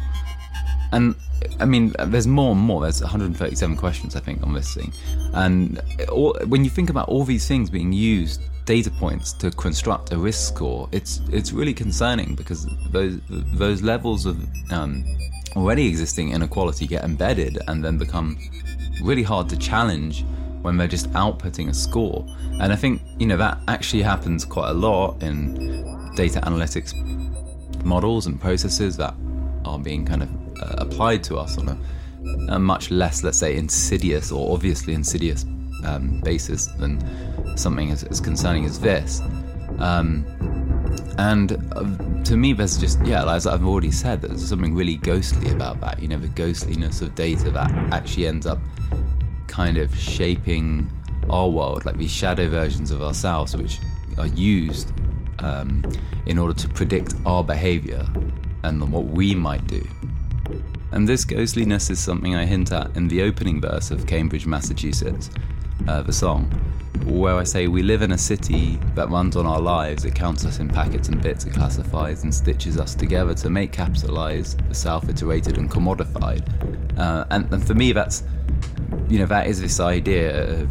And 0.93 1.15
I 1.61 1.65
mean, 1.65 1.95
there's 2.07 2.27
more 2.27 2.53
and 2.53 2.61
more. 2.61 2.83
There's 2.83 3.01
137 3.01 3.77
questions, 3.77 4.17
I 4.17 4.21
think, 4.21 4.43
on 4.43 4.55
this 4.55 4.75
thing. 4.75 4.93
And 5.35 5.81
all, 6.09 6.37
when 6.47 6.65
you 6.65 6.71
think 6.71 6.91
about 6.91 7.09
all 7.09 7.25
these 7.25 7.47
things 7.47 7.71
being 7.71 7.93
used, 7.93 8.41
data 8.65 8.91
points 8.91 9.33
to 9.35 9.51
construct 9.51 10.13
a 10.13 10.19
risk 10.19 10.55
score, 10.55 10.89
it's 10.93 11.21
it's 11.31 11.53
really 11.53 11.75
concerning 11.75 12.35
because 12.35 12.67
those 12.91 13.21
those 13.29 13.83
levels 13.83 14.27
of 14.27 14.37
um, 14.73 15.05
already 15.57 15.87
existing 15.87 16.33
inequality 16.33 16.87
get 16.87 17.05
embedded 17.05 17.59
and 17.69 17.85
then 17.85 17.99
become 17.99 18.39
really 19.03 19.23
hard 19.23 19.49
to 19.49 19.57
challenge 19.57 20.25
when 20.69 20.77
they're 20.77 20.87
just 20.87 21.11
outputting 21.13 21.71
a 21.71 21.75
score. 21.75 22.27
And 22.61 22.71
I 22.75 22.77
think, 22.77 23.01
you 23.19 23.27
know, 23.27 23.39
that 23.39 23.59
actually 23.69 24.03
happens 24.03 24.45
quite 24.45 24.69
a 24.69 24.75
lot 24.75 25.23
in 25.23 26.13
data 26.15 26.41
analytics 26.41 26.93
models 27.85 28.27
and 28.27 28.39
processes 28.39 28.99
that 28.99 29.15
are 29.65 29.79
being 29.79 30.05
kind 30.05 30.23
of 30.23 30.29
uh, 30.63 30.75
applied 30.77 31.25
to 31.25 31.39
us 31.39 31.57
on 31.57 31.71
a, 31.71 32.53
a, 32.53 32.59
much 32.59 32.91
less, 32.91 33.25
let's 33.25 33.39
say, 33.39 33.57
insidious 33.57 34.31
or 34.31 34.53
obviously 34.53 34.93
insidious 34.93 35.47
um, 35.87 36.21
basis 36.21 36.67
than 36.67 37.01
something 37.57 37.91
as, 37.91 38.05
as, 38.05 38.21
concerning 38.21 38.67
as 38.67 38.79
this. 38.79 39.23
Um, 39.79 40.27
And 41.19 41.53
uh, 41.73 42.23
to 42.25 42.37
me, 42.37 42.53
there's 42.53 42.77
just, 42.79 43.05
yeah, 43.05 43.25
as 43.33 43.47
I've 43.47 43.67
already 43.67 43.91
said, 43.91 44.21
there's 44.21 44.47
something 44.47 44.75
really 44.75 44.97
ghostly 44.97 45.51
about 45.51 45.81
that. 45.81 45.99
You 46.01 46.09
know, 46.09 46.19
the 46.19 46.29
ghostliness 46.29 47.01
of 47.01 47.15
data 47.15 47.51
that 47.51 47.71
actually 47.91 48.27
ends 48.27 48.47
up 48.47 48.59
kind 49.49 49.79
of 49.79 49.95
shaping 49.97 50.91
our 51.29 51.49
world, 51.49 51.85
like 51.85 51.97
these 51.97 52.11
shadow 52.11 52.49
versions 52.49 52.91
of 52.91 53.03
ourselves, 53.03 53.57
which 53.57 53.81
are 54.19 54.29
used 54.29 54.93
um, 55.41 55.83
in 56.27 56.39
order 56.39 56.55
to 56.55 56.69
predict 56.69 57.15
our 57.27 57.43
behavior 57.43 58.07
and 58.63 58.93
what 58.93 59.05
we 59.05 59.35
might 59.35 59.67
do. 59.67 59.87
And 60.93 61.07
this 61.07 61.25
ghostliness 61.25 61.91
is 61.91 61.99
something 61.99 62.35
I 62.35 62.47
hint 62.47 62.73
at 62.73 62.97
in 62.97 63.09
the 63.09 63.23
opening 63.23 63.61
verse 63.61 63.91
of 63.91 64.07
Cambridge, 64.07 64.47
Massachusetts, 64.47 65.31
uh, 65.87 66.03
the 66.03 66.13
song, 66.13 66.51
where 67.05 67.37
I 67.37 67.45
say, 67.45 67.69
We 67.69 67.83
live 67.83 68.03
in 68.03 68.13
a 68.13 68.19
city 68.19 68.79
that 68.95 69.11
runs 69.11 69.37
on 69.37 69.47
our 69.47 69.61
lives. 69.61 70.05
It 70.05 70.15
counts 70.15 70.45
us 70.45 70.59
in 70.61 70.69
packets 70.69 71.09
and 71.09 71.23
bits, 71.23 71.45
it 71.45 71.53
classifies 71.53 72.23
and 72.23 72.35
stitches 72.35 72.79
us 72.79 72.95
together 72.95 73.35
to 73.35 73.51
make 73.51 73.71
capitalize 73.71 74.57
the 74.57 74.75
self 74.75 75.09
iterated 75.09 75.59
and 75.59 75.71
commodified. 75.71 76.43
Uh, 76.99 77.27
and, 77.31 77.53
and 77.53 77.67
for 77.67 77.75
me, 77.75 77.93
that's, 77.93 78.23
you 79.09 79.19
know, 79.19 79.27
that 79.27 79.47
is 79.47 79.61
this 79.61 79.81
idea 79.81 80.61
of 80.61 80.69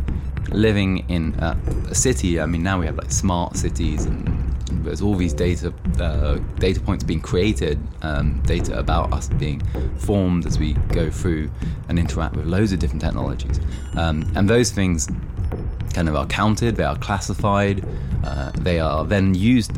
living 0.50 1.06
in 1.10 1.34
a, 1.40 1.58
a 1.90 1.96
city. 1.96 2.40
I 2.40 2.46
mean, 2.46 2.64
now 2.64 2.80
we 2.80 2.86
have 2.86 2.98
like 2.98 3.12
smart 3.12 3.58
cities 3.58 4.06
and 4.06 4.38
there's 4.84 5.02
all 5.02 5.16
these 5.16 5.34
data 5.34 5.74
uh, 6.00 6.40
data 6.60 6.80
points 6.80 7.04
being 7.04 7.20
created, 7.20 7.80
um, 8.02 8.42
data 8.46 8.78
about 8.78 9.12
us 9.14 9.30
being 9.30 9.62
formed 9.98 10.46
as 10.46 10.58
we 10.58 10.74
go 10.90 11.10
through 11.10 11.50
and 11.90 12.00
interact 12.00 12.36
with 12.36 12.46
loads 12.46 12.72
of 12.72 12.80
different 12.80 13.02
technologies, 13.02 13.60
um, 13.96 14.30
and 14.36 14.50
those 14.50 14.72
things 14.72 15.08
kind 15.94 16.08
of 16.08 16.16
are 16.16 16.28
counted, 16.28 16.76
they 16.76 16.84
are 16.84 16.98
classified, 16.98 17.86
uh, 18.24 18.52
they 18.60 18.80
are 18.80 19.04
then 19.06 19.34
used. 19.34 19.72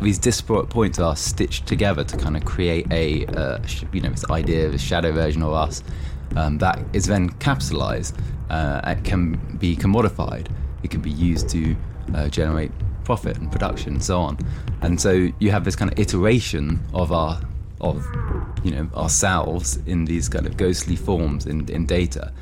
These 0.00 0.18
disparate 0.18 0.68
points 0.68 0.98
are 0.98 1.16
stitched 1.16 1.66
together 1.66 2.04
to 2.04 2.16
kind 2.16 2.36
of 2.36 2.44
create 2.44 2.86
a, 2.90 3.26
uh, 3.26 3.58
you 3.92 4.00
know, 4.00 4.10
this 4.10 4.28
idea 4.30 4.66
of 4.66 4.74
a 4.74 4.78
shadow 4.78 5.12
version 5.12 5.42
of 5.42 5.52
us 5.52 5.82
um, 6.34 6.58
that 6.58 6.78
is 6.92 7.06
then 7.06 7.30
capitalized. 7.30 8.16
Uh, 8.50 8.80
it 8.84 9.04
can 9.04 9.34
be 9.58 9.76
commodified. 9.76 10.48
It 10.82 10.90
can 10.90 11.00
be 11.00 11.10
used 11.10 11.48
to 11.50 11.76
uh, 12.14 12.28
generate 12.28 12.70
profit 13.04 13.38
and 13.38 13.50
production 13.50 13.94
and 13.94 14.04
so 14.04 14.20
on. 14.20 14.38
And 14.82 15.00
so 15.00 15.30
you 15.38 15.50
have 15.50 15.64
this 15.64 15.76
kind 15.76 15.92
of 15.92 15.98
iteration 15.98 16.80
of 16.92 17.12
our 17.12 17.40
of 17.80 18.06
you 18.64 18.70
know 18.70 18.88
ourselves 18.94 19.78
in 19.86 20.06
these 20.06 20.28
kind 20.28 20.46
of 20.46 20.56
ghostly 20.56 20.96
forms 20.96 21.46
in, 21.46 21.68
in 21.68 21.86
data. 21.86 22.32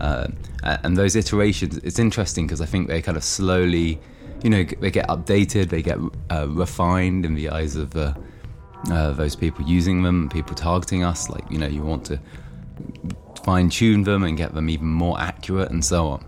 Uh, 0.00 0.28
and 0.62 0.96
those 0.96 1.14
iterations, 1.14 1.76
it's 1.78 1.98
interesting 1.98 2.46
because 2.46 2.60
I 2.60 2.66
think 2.66 2.88
they 2.88 3.00
kind 3.00 3.16
of 3.16 3.24
slowly, 3.24 4.00
you 4.42 4.50
know, 4.50 4.64
they 4.80 4.90
get 4.90 5.06
updated, 5.08 5.68
they 5.68 5.82
get 5.82 5.98
uh, 6.30 6.48
refined 6.48 7.24
in 7.24 7.34
the 7.34 7.50
eyes 7.50 7.76
of 7.76 7.94
uh, 7.94 8.14
uh, 8.90 9.12
those 9.12 9.36
people 9.36 9.64
using 9.64 10.02
them, 10.02 10.28
people 10.30 10.54
targeting 10.54 11.04
us. 11.04 11.28
Like, 11.28 11.48
you 11.50 11.58
know, 11.58 11.66
you 11.66 11.82
want 11.82 12.04
to 12.06 12.18
fine 13.44 13.68
tune 13.68 14.02
them 14.02 14.24
and 14.24 14.36
get 14.36 14.54
them 14.54 14.68
even 14.68 14.86
more 14.86 15.20
accurate 15.20 15.70
and 15.70 15.84
so 15.84 16.08
on. 16.08 16.24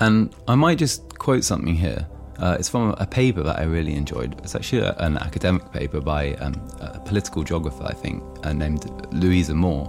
And 0.00 0.34
I 0.48 0.54
might 0.54 0.78
just 0.78 1.18
quote 1.18 1.44
something 1.44 1.74
here. 1.74 2.06
Uh, 2.38 2.56
it's 2.58 2.68
from 2.68 2.94
a 2.98 3.06
paper 3.06 3.42
that 3.42 3.58
I 3.58 3.64
really 3.64 3.94
enjoyed. 3.94 4.40
It's 4.42 4.56
actually 4.56 4.82
a, 4.82 4.94
an 4.98 5.16
academic 5.16 5.70
paper 5.72 6.00
by 6.00 6.34
um, 6.34 6.54
a 6.80 6.98
political 6.98 7.44
geographer, 7.44 7.84
I 7.84 7.92
think, 7.92 8.22
uh, 8.44 8.52
named 8.52 8.84
Louise 9.12 9.48
Amoore. 9.48 9.86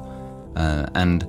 Uh, 0.56 0.86
and 0.94 1.26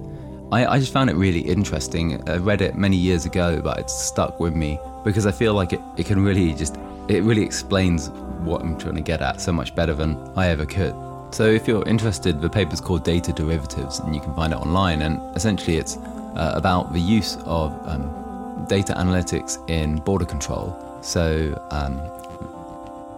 I, 0.52 0.66
I, 0.66 0.78
just 0.78 0.92
found 0.92 1.08
it 1.08 1.16
really 1.16 1.40
interesting. 1.40 2.28
I 2.28 2.36
read 2.36 2.60
it 2.60 2.76
many 2.76 2.96
years 2.96 3.24
ago, 3.24 3.62
but 3.62 3.78
it's 3.78 3.94
stuck 3.94 4.38
with 4.38 4.54
me 4.54 4.78
because 5.02 5.24
I 5.24 5.32
feel 5.32 5.54
like 5.54 5.72
it, 5.72 5.80
it 5.96 6.04
can 6.04 6.22
really 6.22 6.52
just, 6.52 6.76
it 7.08 7.22
really 7.22 7.42
explains 7.42 8.10
what 8.44 8.60
I'm 8.60 8.76
trying 8.76 8.96
to 8.96 9.00
get 9.00 9.22
at 9.22 9.40
so 9.40 9.50
much 9.50 9.74
better 9.74 9.94
than 9.94 10.16
I 10.36 10.48
ever 10.48 10.66
could. 10.66 10.94
So 11.34 11.46
if 11.46 11.66
you're 11.66 11.82
interested, 11.88 12.40
the 12.40 12.48
paper's 12.48 12.80
called 12.80 13.02
Data 13.02 13.32
Derivatives, 13.32 13.98
and 13.98 14.14
you 14.14 14.20
can 14.20 14.32
find 14.36 14.52
it 14.52 14.56
online. 14.56 15.02
And 15.02 15.20
essentially, 15.34 15.78
it's 15.78 15.96
uh, 15.96 16.52
about 16.54 16.92
the 16.92 17.00
use 17.00 17.38
of 17.44 17.72
um, 17.88 18.64
data 18.68 18.92
analytics 18.92 19.58
in 19.68 19.96
border 19.96 20.26
control. 20.26 20.78
So 21.02 21.60
um, 21.72 21.98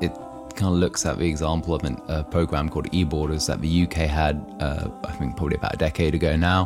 it 0.00 0.12
kind 0.56 0.72
of 0.72 0.78
looks 0.80 1.04
at 1.04 1.18
the 1.18 1.28
example 1.28 1.74
of 1.74 1.84
an, 1.84 2.00
a 2.08 2.24
program 2.24 2.70
called 2.70 2.90
eBorders 2.90 3.46
that 3.48 3.60
the 3.60 3.82
UK 3.82 4.08
had, 4.08 4.42
uh, 4.60 4.88
I 5.04 5.12
think 5.12 5.36
probably 5.36 5.56
about 5.56 5.74
a 5.74 5.76
decade 5.76 6.14
ago 6.14 6.36
now, 6.36 6.64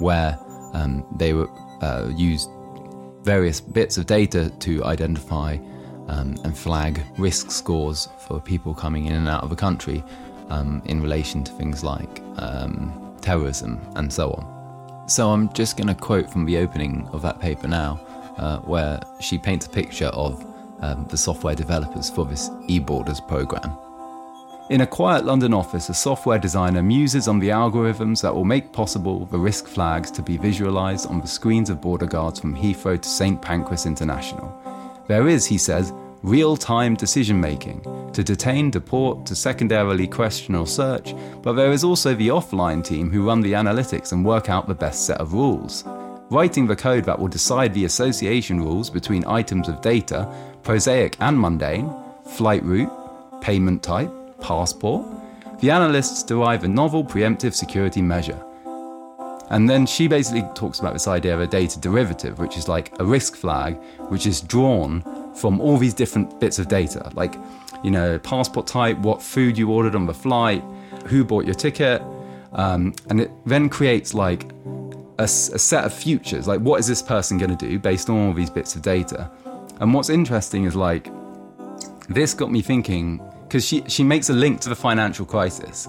where 0.00 0.38
um, 0.74 1.06
they 1.16 1.32
were 1.32 1.48
uh, 1.80 2.10
used 2.14 2.50
various 3.22 3.58
bits 3.58 3.96
of 3.96 4.04
data 4.04 4.50
to 4.50 4.84
identify 4.84 5.56
um, 6.08 6.36
and 6.44 6.58
flag 6.58 7.00
risk 7.16 7.50
scores 7.50 8.10
for 8.18 8.38
people 8.38 8.74
coming 8.74 9.06
in 9.06 9.14
and 9.14 9.28
out 9.28 9.44
of 9.44 9.48
the 9.48 9.56
country 9.56 10.04
um, 10.50 10.82
in 10.84 11.00
relation 11.00 11.42
to 11.44 11.52
things 11.52 11.82
like 11.82 12.20
um, 12.36 13.16
terrorism 13.20 13.80
and 13.96 14.12
so 14.12 14.30
on. 14.32 15.08
So 15.08 15.30
I'm 15.30 15.52
just 15.52 15.76
going 15.76 15.88
to 15.88 15.94
quote 15.94 16.30
from 16.30 16.44
the 16.44 16.58
opening 16.58 17.08
of 17.12 17.22
that 17.22 17.40
paper 17.40 17.66
now 17.66 18.00
uh, 18.36 18.58
where 18.58 19.00
she 19.20 19.38
paints 19.38 19.66
a 19.66 19.70
picture 19.70 20.06
of 20.06 20.44
um, 20.80 21.06
the 21.08 21.16
software 21.16 21.54
developers 21.54 22.10
for 22.10 22.24
this 22.24 22.48
eBorders 22.68 23.26
program. 23.26 23.76
In 24.70 24.82
a 24.82 24.86
quiet 24.86 25.24
London 25.24 25.52
office, 25.52 25.88
a 25.88 25.94
software 25.94 26.38
designer 26.38 26.80
muses 26.80 27.26
on 27.26 27.40
the 27.40 27.48
algorithms 27.48 28.22
that 28.22 28.32
will 28.32 28.44
make 28.44 28.72
possible 28.72 29.26
the 29.26 29.38
risk 29.38 29.66
flags 29.66 30.12
to 30.12 30.22
be 30.22 30.36
visualised 30.36 31.08
on 31.08 31.20
the 31.20 31.26
screens 31.26 31.70
of 31.70 31.80
border 31.80 32.06
guards 32.06 32.38
from 32.38 32.54
Heathrow 32.54 33.00
to 33.00 33.08
St 33.08 33.42
Pancras 33.42 33.84
International. 33.84 34.56
There 35.08 35.26
is, 35.26 35.44
he 35.44 35.58
says, 35.58 35.92
real 36.22 36.56
time 36.56 36.94
decision 36.94 37.40
making 37.40 37.80
to 38.12 38.22
detain, 38.22 38.70
deport, 38.70 39.24
to 39.26 39.34
secondarily 39.34 40.06
question 40.06 40.54
or 40.54 40.66
search, 40.66 41.14
but 41.42 41.54
there 41.54 41.72
is 41.72 41.84
also 41.84 42.14
the 42.14 42.28
offline 42.28 42.84
team 42.84 43.10
who 43.10 43.26
run 43.26 43.40
the 43.40 43.52
analytics 43.52 44.12
and 44.12 44.24
work 44.24 44.48
out 44.48 44.68
the 44.68 44.74
best 44.74 45.06
set 45.06 45.20
of 45.20 45.32
rules. 45.32 45.84
Writing 46.30 46.66
the 46.66 46.76
code 46.76 47.04
that 47.04 47.18
will 47.18 47.28
decide 47.28 47.74
the 47.74 47.84
association 47.84 48.60
rules 48.60 48.90
between 48.90 49.24
items 49.26 49.68
of 49.68 49.80
data, 49.80 50.32
prosaic 50.62 51.16
and 51.20 51.38
mundane, 51.38 51.92
flight 52.24 52.62
route, 52.62 52.90
payment 53.40 53.82
type, 53.82 54.10
passport, 54.40 55.06
the 55.60 55.70
analysts 55.70 56.22
derive 56.22 56.64
a 56.64 56.68
novel 56.68 57.04
preemptive 57.04 57.54
security 57.54 58.00
measure. 58.00 58.40
And 59.50 59.68
then 59.68 59.84
she 59.84 60.06
basically 60.06 60.44
talks 60.54 60.78
about 60.78 60.92
this 60.92 61.08
idea 61.08 61.34
of 61.34 61.40
a 61.40 61.46
data 61.46 61.80
derivative, 61.80 62.38
which 62.38 62.56
is 62.56 62.68
like 62.68 62.92
a 63.00 63.04
risk 63.04 63.34
flag, 63.34 63.76
which 64.08 64.26
is 64.26 64.40
drawn 64.40 65.02
from 65.40 65.60
all 65.60 65.78
these 65.78 65.94
different 65.94 66.38
bits 66.38 66.58
of 66.58 66.68
data, 66.68 67.10
like, 67.14 67.34
you 67.82 67.90
know, 67.90 68.18
passport 68.18 68.66
type, 68.66 68.98
what 68.98 69.22
food 69.22 69.56
you 69.56 69.70
ordered 69.70 69.94
on 69.94 70.06
the 70.06 70.14
flight, 70.14 70.62
who 71.06 71.24
bought 71.24 71.46
your 71.46 71.54
ticket, 71.54 72.02
um, 72.52 72.92
and 73.08 73.20
it 73.22 73.30
then 73.46 73.68
creates 73.68 74.12
like 74.12 74.44
a, 75.18 75.24
a 75.24 75.28
set 75.28 75.84
of 75.84 75.92
futures. 75.92 76.46
Like, 76.46 76.60
what 76.60 76.78
is 76.78 76.86
this 76.86 77.00
person 77.00 77.38
going 77.38 77.56
to 77.56 77.68
do 77.68 77.78
based 77.78 78.10
on 78.10 78.26
all 78.26 78.34
these 78.34 78.50
bits 78.50 78.76
of 78.76 78.82
data? 78.82 79.30
And 79.80 79.94
what's 79.94 80.10
interesting 80.10 80.64
is 80.64 80.76
like, 80.76 81.08
this 82.08 82.34
got 82.34 82.50
me 82.52 82.60
thinking 82.60 83.20
because 83.44 83.64
she, 83.66 83.82
she 83.88 84.04
makes 84.04 84.28
a 84.28 84.34
link 84.34 84.60
to 84.60 84.68
the 84.68 84.76
financial 84.76 85.24
crisis. 85.24 85.88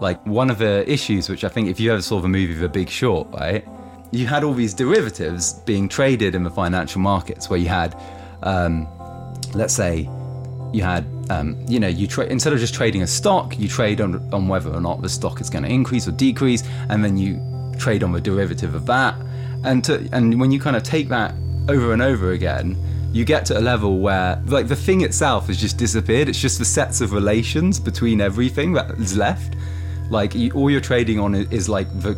Like, 0.00 0.24
one 0.26 0.50
of 0.50 0.58
the 0.58 0.90
issues, 0.90 1.28
which 1.28 1.44
I 1.44 1.48
think 1.48 1.68
if 1.68 1.80
you 1.80 1.92
ever 1.92 2.02
saw 2.02 2.20
the 2.20 2.28
movie 2.28 2.54
The 2.54 2.68
Big 2.68 2.88
Short, 2.88 3.28
right? 3.32 3.66
You 4.10 4.26
had 4.26 4.44
all 4.44 4.54
these 4.54 4.74
derivatives 4.74 5.54
being 5.64 5.88
traded 5.88 6.34
in 6.34 6.44
the 6.44 6.50
financial 6.50 7.00
markets 7.00 7.50
where 7.50 7.58
you 7.58 7.68
had, 7.68 8.00
um, 8.44 8.86
let's 9.54 9.74
say, 9.74 10.08
you 10.72 10.82
had, 10.82 11.04
um, 11.30 11.56
you 11.68 11.78
know, 11.80 11.88
you 11.88 12.06
trade 12.06 12.30
instead 12.30 12.52
of 12.52 12.58
just 12.58 12.74
trading 12.74 13.02
a 13.02 13.06
stock, 13.06 13.58
you 13.58 13.68
trade 13.68 14.00
on, 14.00 14.16
on 14.32 14.48
whether 14.48 14.72
or 14.72 14.80
not 14.80 15.02
the 15.02 15.08
stock 15.08 15.40
is 15.40 15.50
going 15.50 15.64
to 15.64 15.70
increase 15.70 16.06
or 16.06 16.12
decrease, 16.12 16.62
and 16.88 17.04
then 17.04 17.16
you 17.16 17.40
trade 17.78 18.02
on 18.02 18.12
the 18.12 18.20
derivative 18.20 18.74
of 18.74 18.86
that. 18.86 19.14
And 19.64 19.82
to, 19.84 20.08
and 20.12 20.38
when 20.40 20.50
you 20.50 20.60
kind 20.60 20.76
of 20.76 20.82
take 20.82 21.08
that 21.08 21.34
over 21.68 21.92
and 21.92 22.02
over 22.02 22.32
again, 22.32 22.76
you 23.12 23.24
get 23.24 23.46
to 23.46 23.58
a 23.58 23.60
level 23.60 24.00
where 24.00 24.42
like 24.46 24.66
the 24.66 24.76
thing 24.76 25.02
itself 25.02 25.46
has 25.46 25.60
just 25.60 25.78
disappeared. 25.78 26.28
It's 26.28 26.40
just 26.40 26.58
the 26.58 26.64
sets 26.64 27.00
of 27.00 27.12
relations 27.12 27.78
between 27.78 28.20
everything 28.20 28.72
that 28.72 28.90
is 28.92 29.16
left. 29.16 29.54
Like 30.10 30.34
you, 30.34 30.50
all 30.52 30.68
you're 30.68 30.80
trading 30.80 31.20
on 31.20 31.34
is 31.34 31.68
like 31.68 31.88
the 32.00 32.14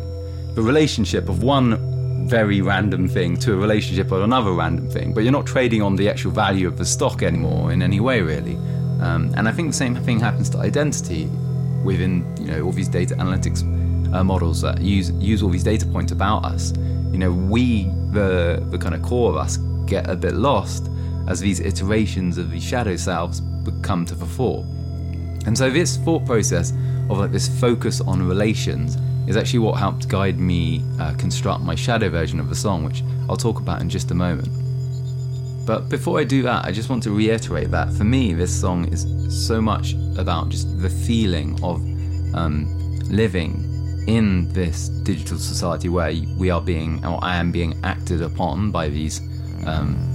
the 0.55 0.63
relationship 0.63 1.29
of 1.29 1.43
one 1.43 1.77
very 2.25 2.61
random 2.61 3.07
thing 3.07 3.37
to 3.37 3.53
a 3.53 3.55
relationship 3.55 4.11
or 4.11 4.21
another 4.21 4.51
random 4.51 4.89
thing, 4.89 5.13
but 5.13 5.21
you're 5.21 5.31
not 5.31 5.45
trading 5.45 5.81
on 5.81 5.95
the 5.95 6.09
actual 6.09 6.31
value 6.31 6.67
of 6.67 6.77
the 6.77 6.85
stock 6.85 7.23
anymore 7.23 7.71
in 7.71 7.81
any 7.81 7.99
way, 7.99 8.21
really. 8.21 8.55
Um, 8.99 9.31
and 9.35 9.47
I 9.47 9.51
think 9.51 9.69
the 9.69 9.77
same 9.77 9.95
thing 9.95 10.19
happens 10.19 10.49
to 10.51 10.57
identity 10.57 11.29
within 11.83 12.25
you 12.39 12.47
know 12.47 12.63
all 12.63 12.71
these 12.71 12.89
data 12.89 13.15
analytics 13.15 13.61
uh, 14.13 14.23
models 14.23 14.61
that 14.61 14.81
use 14.81 15.11
use 15.11 15.43
all 15.43 15.49
these 15.49 15.63
data 15.63 15.85
points 15.85 16.11
about 16.11 16.43
us, 16.43 16.73
you 17.11 17.17
know, 17.17 17.31
we 17.31 17.85
the 18.11 18.65
the 18.69 18.77
kind 18.77 18.95
of 18.95 19.01
core 19.01 19.29
of 19.29 19.37
us 19.37 19.57
get 19.85 20.09
a 20.09 20.15
bit 20.15 20.33
lost 20.33 20.89
as 21.27 21.39
these 21.39 21.59
iterations 21.59 22.37
of 22.37 22.51
these 22.51 22.63
shadow 22.63 22.95
selves 22.95 23.41
come 23.81 24.05
to 24.05 24.15
the 24.15 24.25
fore. 24.25 24.65
And 25.45 25.57
so 25.57 25.69
this 25.69 25.97
thought 25.97 26.25
process 26.25 26.71
of 27.09 27.19
like 27.19 27.31
this 27.31 27.47
focus 27.59 28.01
on 28.01 28.27
relations 28.27 28.97
is 29.27 29.35
actually 29.35 29.59
what 29.59 29.77
helped 29.77 30.07
guide 30.07 30.39
me 30.39 30.83
uh, 30.99 31.13
construct 31.15 31.61
my 31.61 31.75
shadow 31.75 32.09
version 32.09 32.39
of 32.39 32.49
the 32.49 32.55
song, 32.55 32.83
which 32.83 33.03
I'll 33.29 33.37
talk 33.37 33.59
about 33.59 33.81
in 33.81 33.89
just 33.89 34.09
a 34.11 34.15
moment. 34.15 34.49
But 35.65 35.89
before 35.89 36.17
I 36.17 36.23
do 36.23 36.41
that, 36.43 36.63
I 36.63 36.71
just 36.71 36.89
want 36.89 37.03
to 37.03 37.11
reiterate 37.11 37.71
that 37.71 37.91
for 37.91 38.05
me, 38.05 38.33
this 38.33 38.57
song 38.57 38.87
is 38.91 39.05
so 39.29 39.61
much 39.61 39.93
about 40.17 40.47
just 40.47 40.81
the 40.81 40.89
feeling 40.89 41.61
of 41.61 41.81
um, 42.33 42.73
living 43.09 44.05
in 44.07 44.47
this 44.53 44.87
digital 44.87 45.37
society 45.37 45.89
where 45.89 46.13
we 46.37 46.49
are 46.49 46.61
being, 46.61 47.05
or 47.05 47.19
I 47.21 47.35
am 47.35 47.51
being 47.51 47.77
acted 47.83 48.21
upon 48.21 48.71
by 48.71 48.87
these 48.87 49.19
um, 49.65 50.13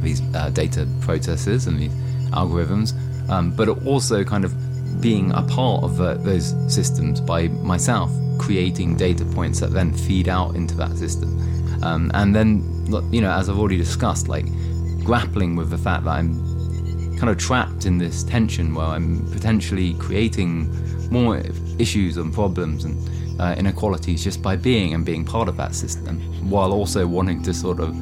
these 0.00 0.22
uh, 0.34 0.50
data 0.50 0.86
processes 1.00 1.66
and 1.66 1.80
these 1.80 1.94
algorithms, 2.30 2.94
um, 3.28 3.50
but 3.50 3.68
also 3.84 4.22
kind 4.22 4.44
of 4.44 4.54
being 5.00 5.32
a 5.32 5.42
part 5.42 5.82
of 5.82 6.00
uh, 6.00 6.14
those 6.14 6.54
systems 6.72 7.20
by 7.20 7.48
myself 7.48 8.12
creating 8.38 8.96
data 8.96 9.24
points 9.24 9.60
that 9.60 9.72
then 9.72 9.92
feed 9.92 10.28
out 10.28 10.54
into 10.54 10.74
that 10.76 10.96
system. 10.96 11.30
Um, 11.82 12.10
and 12.14 12.34
then, 12.34 12.62
you 13.12 13.20
know, 13.20 13.30
as 13.30 13.48
I've 13.48 13.58
already 13.58 13.76
discussed, 13.76 14.28
like 14.28 14.46
grappling 15.04 15.56
with 15.56 15.70
the 15.70 15.78
fact 15.78 16.04
that 16.04 16.10
I'm 16.10 16.54
kind 17.16 17.28
of 17.28 17.38
trapped 17.38 17.86
in 17.86 17.98
this 17.98 18.24
tension 18.24 18.74
where 18.74 18.86
I'm 18.86 19.30
potentially 19.30 19.94
creating 19.94 20.70
more 21.10 21.42
issues 21.78 22.16
and 22.16 22.32
problems 22.32 22.84
and 22.84 23.40
uh, 23.40 23.54
inequalities 23.58 24.22
just 24.22 24.42
by 24.42 24.56
being 24.56 24.94
and 24.94 25.04
being 25.04 25.24
part 25.24 25.48
of 25.48 25.56
that 25.56 25.74
system, 25.74 26.20
while 26.48 26.72
also 26.72 27.06
wanting 27.06 27.42
to 27.42 27.54
sort 27.54 27.80
of 27.80 27.94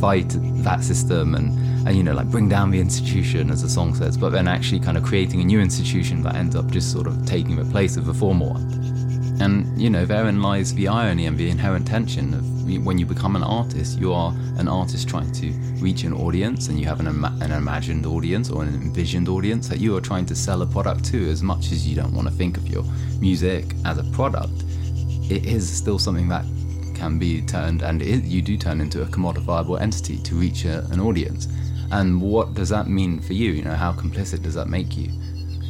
fight 0.00 0.36
that 0.64 0.82
system 0.82 1.34
and, 1.34 1.48
and 1.86 1.96
you 1.96 2.02
know 2.02 2.12
like 2.12 2.26
bring 2.26 2.48
down 2.48 2.70
the 2.70 2.80
institution 2.80 3.50
as 3.50 3.62
the 3.62 3.68
song 3.68 3.94
says, 3.94 4.16
but 4.16 4.30
then 4.30 4.48
actually 4.48 4.80
kind 4.80 4.96
of 4.96 5.02
creating 5.02 5.40
a 5.40 5.44
new 5.44 5.60
institution 5.60 6.22
that 6.22 6.34
ends 6.34 6.56
up 6.56 6.70
just 6.70 6.92
sort 6.92 7.06
of 7.06 7.24
taking 7.26 7.56
the 7.56 7.64
place 7.66 7.96
of 7.96 8.06
the 8.06 8.14
former 8.14 8.46
one. 8.46 8.93
And, 9.40 9.80
you 9.80 9.90
know, 9.90 10.04
therein 10.04 10.40
lies 10.42 10.74
the 10.74 10.88
irony 10.88 11.26
and 11.26 11.36
the 11.36 11.50
inherent 11.50 11.86
tension 11.86 12.34
of 12.34 12.54
when 12.64 12.98
you 12.98 13.04
become 13.04 13.36
an 13.36 13.42
artist, 13.42 13.98
you 13.98 14.12
are 14.12 14.32
an 14.56 14.68
artist 14.68 15.08
trying 15.08 15.30
to 15.32 15.50
reach 15.80 16.04
an 16.04 16.14
audience 16.14 16.68
and 16.68 16.80
you 16.80 16.86
have 16.86 17.00
an, 17.00 17.06
an 17.06 17.52
imagined 17.52 18.06
audience 18.06 18.50
or 18.50 18.62
an 18.62 18.68
envisioned 18.74 19.28
audience 19.28 19.68
that 19.68 19.80
you 19.80 19.94
are 19.96 20.00
trying 20.00 20.24
to 20.26 20.34
sell 20.34 20.62
a 20.62 20.66
product 20.66 21.04
to 21.04 21.28
as 21.28 21.42
much 21.42 21.72
as 21.72 21.86
you 21.86 21.94
don't 21.94 22.14
want 22.14 22.26
to 22.26 22.32
think 22.32 22.56
of 22.56 22.66
your 22.66 22.82
music 23.20 23.74
as 23.84 23.98
a 23.98 24.04
product. 24.12 24.64
It 25.30 25.44
is 25.46 25.70
still 25.70 25.98
something 25.98 26.28
that 26.28 26.44
can 26.94 27.18
be 27.18 27.42
turned, 27.42 27.82
and 27.82 28.00
it, 28.00 28.24
you 28.24 28.40
do 28.40 28.56
turn 28.56 28.80
into 28.80 29.02
a 29.02 29.06
commodifiable 29.06 29.80
entity 29.80 30.18
to 30.18 30.34
reach 30.34 30.64
a, 30.64 30.86
an 30.90 31.00
audience. 31.00 31.48
And 31.90 32.20
what 32.20 32.54
does 32.54 32.70
that 32.70 32.88
mean 32.88 33.20
for 33.20 33.34
you? 33.34 33.52
You 33.52 33.62
know, 33.62 33.74
how 33.74 33.92
complicit 33.92 34.42
does 34.42 34.54
that 34.54 34.68
make 34.68 34.96
you? 34.96 35.10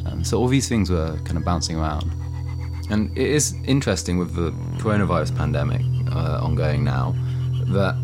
Um, 0.05 0.23
so 0.23 0.39
all 0.39 0.47
these 0.47 0.69
things 0.69 0.89
were 0.89 1.17
kind 1.25 1.37
of 1.37 1.43
bouncing 1.43 1.77
around. 1.77 2.11
And 2.89 3.15
it 3.17 3.27
is 3.27 3.55
interesting 3.65 4.17
with 4.17 4.35
the 4.35 4.51
coronavirus 4.79 5.35
pandemic 5.35 5.81
uh, 6.11 6.39
ongoing 6.41 6.83
now 6.83 7.15
that 7.67 7.95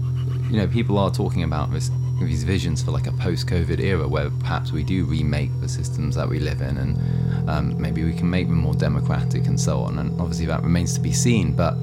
you 0.49 0.57
know 0.57 0.67
people 0.67 0.97
are 0.97 1.11
talking 1.11 1.43
about 1.43 1.71
this 1.71 1.91
these 2.19 2.43
visions 2.43 2.83
for 2.83 2.91
like 2.91 3.07
a 3.07 3.11
post-COVID 3.13 3.79
era 3.79 4.07
where 4.07 4.29
perhaps 4.29 4.71
we 4.71 4.83
do 4.83 5.05
remake 5.05 5.49
the 5.59 5.67
systems 5.67 6.15
that 6.15 6.27
we 6.27 6.39
live 6.39 6.61
in 6.61 6.77
and 6.77 7.49
um, 7.49 7.81
maybe 7.81 8.03
we 8.03 8.13
can 8.13 8.29
make 8.29 8.47
them 8.47 8.57
more 8.57 8.75
democratic 8.75 9.47
and 9.47 9.59
so 9.59 9.81
on. 9.81 9.97
And 9.97 10.19
obviously 10.21 10.45
that 10.45 10.61
remains 10.63 10.93
to 10.93 10.99
be 10.99 11.11
seen. 11.11 11.55
But 11.55 11.73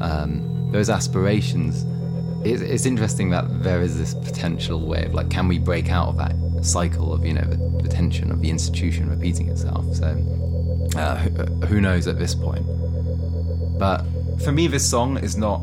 um, 0.00 0.70
those 0.72 0.88
aspirations, 0.88 1.84
it's, 2.44 2.86
interesting 2.86 3.30
that 3.30 3.62
there 3.62 3.82
is 3.82 3.98
this 3.98 4.14
potential 4.14 4.86
way 4.86 5.04
of 5.04 5.14
like, 5.14 5.30
can 5.30 5.46
we 5.46 5.58
break 5.58 5.90
out 5.90 6.08
of 6.08 6.16
that 6.16 6.34
cycle 6.64 7.12
of 7.12 7.26
you 7.26 7.34
know 7.34 7.42
the, 7.42 7.56
the 7.82 7.88
tension 7.88 8.30
of 8.30 8.40
the 8.40 8.50
institution 8.50 9.08
repeating 9.10 9.48
itself? 9.48 9.84
So 9.94 10.16
uh, 10.96 11.16
who 11.66 11.80
knows 11.80 12.06
at 12.06 12.18
this 12.18 12.34
point? 12.34 12.64
But 13.78 14.04
for 14.44 14.52
me, 14.52 14.66
this 14.66 14.88
song 14.88 15.18
is 15.18 15.36
not 15.36 15.62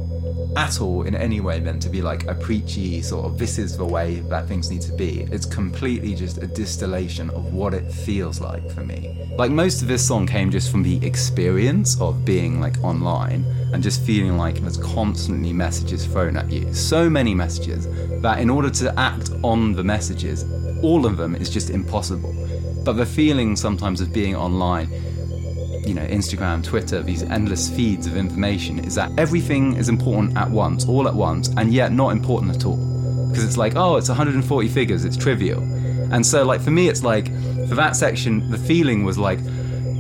at 0.56 0.82
all 0.82 1.04
in 1.04 1.16
any 1.16 1.40
way 1.40 1.60
meant 1.60 1.82
to 1.82 1.90
be 1.90 2.02
like 2.02 2.26
a 2.26 2.34
preachy 2.34 3.02
sort 3.02 3.26
of 3.26 3.38
this 3.38 3.60
is 3.60 3.78
the 3.78 3.86
way 3.86 4.16
that 4.22 4.48
things 4.48 4.72
need 4.72 4.82
to 4.82 4.92
be. 4.94 5.28
It's 5.32 5.46
completely 5.46 6.16
just 6.16 6.40
a 6.40 6.48
distillation 6.48 7.30
of 7.32 7.54
what 7.54 7.74
it 7.74 7.92
feels 7.92 8.42
like 8.42 8.70
for 8.72 8.82
me. 8.82 9.30
Like 9.38 9.52
most 9.52 9.82
of 9.82 9.88
this 9.88 10.06
song 10.06 10.26
came 10.26 10.50
just 10.50 10.72
from 10.72 10.84
the 10.84 11.06
experience 11.06 12.00
of 12.02 12.26
being 12.26 12.60
like 12.60 12.84
online 12.84 13.44
and 13.74 13.84
just 13.84 14.02
feeling 14.02 14.38
like 14.38 14.56
there's 14.56 14.78
constantly 14.78 15.54
messages 15.54 16.06
thrown 16.06 16.36
at 16.36 16.52
you. 16.52 16.74
So 16.74 17.10
many 17.10 17.36
messages 17.36 17.88
that 18.22 18.40
in 18.40 18.50
order 18.50 18.70
to 18.72 19.00
act 19.00 19.32
on 19.44 19.74
the 19.74 19.84
messages, 19.84 20.46
all 20.82 21.06
of 21.06 21.18
them 21.18 21.36
is 21.36 21.50
just 21.50 21.70
impossible. 21.70 22.34
But 22.84 22.94
the 22.94 23.06
feeling 23.06 23.56
sometimes 23.56 24.02
of 24.02 24.12
being 24.12 24.36
online 24.36 24.90
you 25.86 25.94
know, 25.94 26.06
Instagram, 26.06 26.64
Twitter, 26.64 27.02
these 27.02 27.24
endless 27.24 27.70
feeds 27.70 28.06
of 28.08 28.16
information 28.16 28.80
is 28.80 28.96
that 28.96 29.12
everything 29.18 29.76
is 29.76 29.90
important 29.90 30.38
at 30.38 30.50
once, 30.50 30.86
all 30.86 31.08
at 31.08 31.14
once, 31.14 31.50
and 31.58 31.74
yet 31.74 31.92
not 31.92 32.12
important 32.12 32.56
at 32.56 32.66
all. 32.66 32.78
Because 33.28 33.44
it's 33.44 33.58
like, 33.58 33.76
oh, 33.76 33.98
it's 33.98 34.10
140 34.10 34.68
figures, 34.70 35.06
it's 35.06 35.18
trivial. 35.18 35.62
And 36.12 36.26
so, 36.26 36.44
like, 36.44 36.62
for 36.62 36.72
me, 36.72 36.90
it's 36.90 37.04
like, 37.04 37.28
for 37.68 37.76
that 37.76 37.96
section, 37.96 38.50
the 38.50 38.58
feeling 38.58 39.04
was 39.04 39.18
like, 39.18 39.40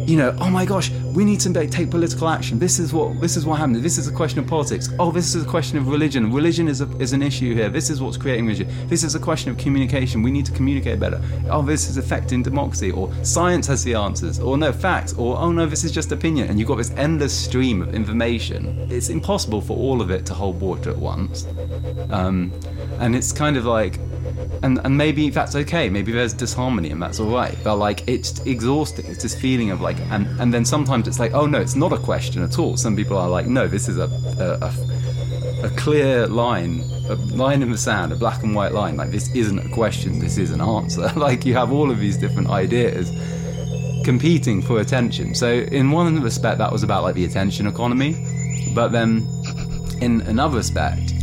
you 0.10 0.17
know, 0.17 0.36
oh 0.39 0.50
my 0.50 0.65
gosh, 0.65 0.89
we 1.13 1.24
need 1.24 1.39
to 1.41 1.67
take 1.67 1.91
political 1.91 2.28
action. 2.28 2.58
This 2.58 2.80
is 2.80 2.91
what 2.91 3.22
this 3.22 3.38
is 3.38 3.45
what 3.45 3.60
happened. 3.60 3.76
This 3.78 4.00
is 4.00 4.08
a 4.08 4.12
question 4.12 4.39
of 4.39 4.48
politics. 4.48 4.89
Oh, 4.98 5.12
this 5.12 5.36
is 5.36 5.43
a 5.45 5.48
question 5.48 5.78
of 5.78 5.88
religion. 5.88 6.34
Religion 6.34 6.67
is 6.67 6.82
a, 6.82 6.89
is 6.98 7.13
an 7.13 7.22
issue 7.22 7.54
here. 7.54 7.69
This 7.69 7.91
is 7.91 8.02
what's 8.02 8.17
creating 8.17 8.48
religion. 8.48 8.67
This 8.88 9.04
is 9.04 9.13
a 9.13 9.19
question 9.19 9.52
of 9.52 9.60
communication. 9.60 10.24
We 10.24 10.32
need 10.32 10.48
to 10.48 10.52
communicate 10.52 11.00
better. 11.00 11.22
Oh, 11.52 11.62
this 11.62 11.88
is 11.88 11.98
affecting 11.98 12.41
democracy. 12.41 12.89
Or 12.91 13.13
science 13.24 13.67
has 13.67 13.84
the 13.84 13.93
answers. 13.93 14.39
Or 14.39 14.58
no 14.58 14.74
facts. 14.74 15.13
Or 15.13 15.38
oh 15.38 15.52
no, 15.52 15.67
this 15.67 15.84
is 15.84 15.91
just 15.91 16.12
opinion. 16.12 16.50
And 16.50 16.58
you've 16.58 16.67
got 16.67 16.78
this 16.78 16.91
endless 16.91 17.38
stream 17.38 17.84
of 17.84 17.93
information. 17.93 18.88
It's 18.89 19.10
impossible 19.10 19.62
for 19.62 19.78
all 19.78 20.02
of 20.02 20.10
it 20.10 20.26
to 20.26 20.34
hold 20.34 20.60
water 20.60 20.89
at 20.89 20.98
once. 20.98 21.45
Um, 22.10 22.52
and 23.00 23.15
it's 23.15 23.32
kind 23.32 23.58
of 23.58 23.65
like 23.65 24.00
and 24.63 24.80
and 24.84 24.97
maybe 24.97 25.30
that's 25.30 25.56
okay. 25.56 25.89
Maybe 25.89 26.12
there's 26.12 26.34
disharmony 26.34 26.91
and 26.91 27.02
that's 27.02 27.19
all 27.19 27.32
right. 27.32 27.58
But 27.63 27.75
like 27.75 28.08
it's 28.08 28.39
exhausting. 28.45 29.06
It's 29.06 29.23
this 29.23 29.39
feeling 29.39 29.71
of 29.71 29.82
like 29.82 29.99
and 30.12 30.28
and 30.39 30.54
then 30.54 30.65
sometimes 30.65 31.08
it's 31.08 31.19
like 31.19 31.34
oh 31.34 31.45
no, 31.45 31.60
it's 31.60 31.75
not 31.75 31.93
a 31.93 31.97
question 31.97 32.43
at 32.43 32.60
all. 32.60 32.78
Some 32.78 32.95
people 32.95 33.17
are 33.17 33.30
like 33.30 33.47
no, 33.47 33.67
this 33.67 33.88
is 33.88 33.97
a 33.97 34.10
a, 34.39 34.65
a, 34.65 35.65
a 35.67 35.69
clear 35.71 36.28
line, 36.28 36.84
a 37.10 37.15
line 37.15 37.62
in 37.62 37.71
the 37.71 37.78
sand, 37.78 38.12
a 38.12 38.15
black 38.15 38.43
and 38.43 38.56
white 38.56 38.71
line. 38.71 38.97
Like 38.97 39.12
this 39.12 39.34
isn't 39.34 39.60
a 39.60 39.69
question. 39.69 40.19
This 40.19 40.38
is 40.38 40.52
an 40.52 40.62
answer. 40.62 41.12
like 41.15 41.45
you 41.45 41.54
have 41.54 41.71
all 41.71 41.91
of 41.91 41.99
these 41.99 42.17
different 42.17 42.49
ideas 42.49 43.12
competing 44.04 44.62
for 44.62 44.80
attention. 44.80 45.36
So 45.36 45.47
in 45.52 45.91
one 45.91 46.21
respect, 46.21 46.58
that 46.58 46.71
was 46.71 46.84
about 46.84 47.04
like 47.04 47.15
the 47.15 47.25
attention 47.25 47.67
economy, 47.67 48.15
but 48.73 48.89
then 48.89 49.28
in 50.02 50.21
another 50.21 50.58
respect 50.58 51.13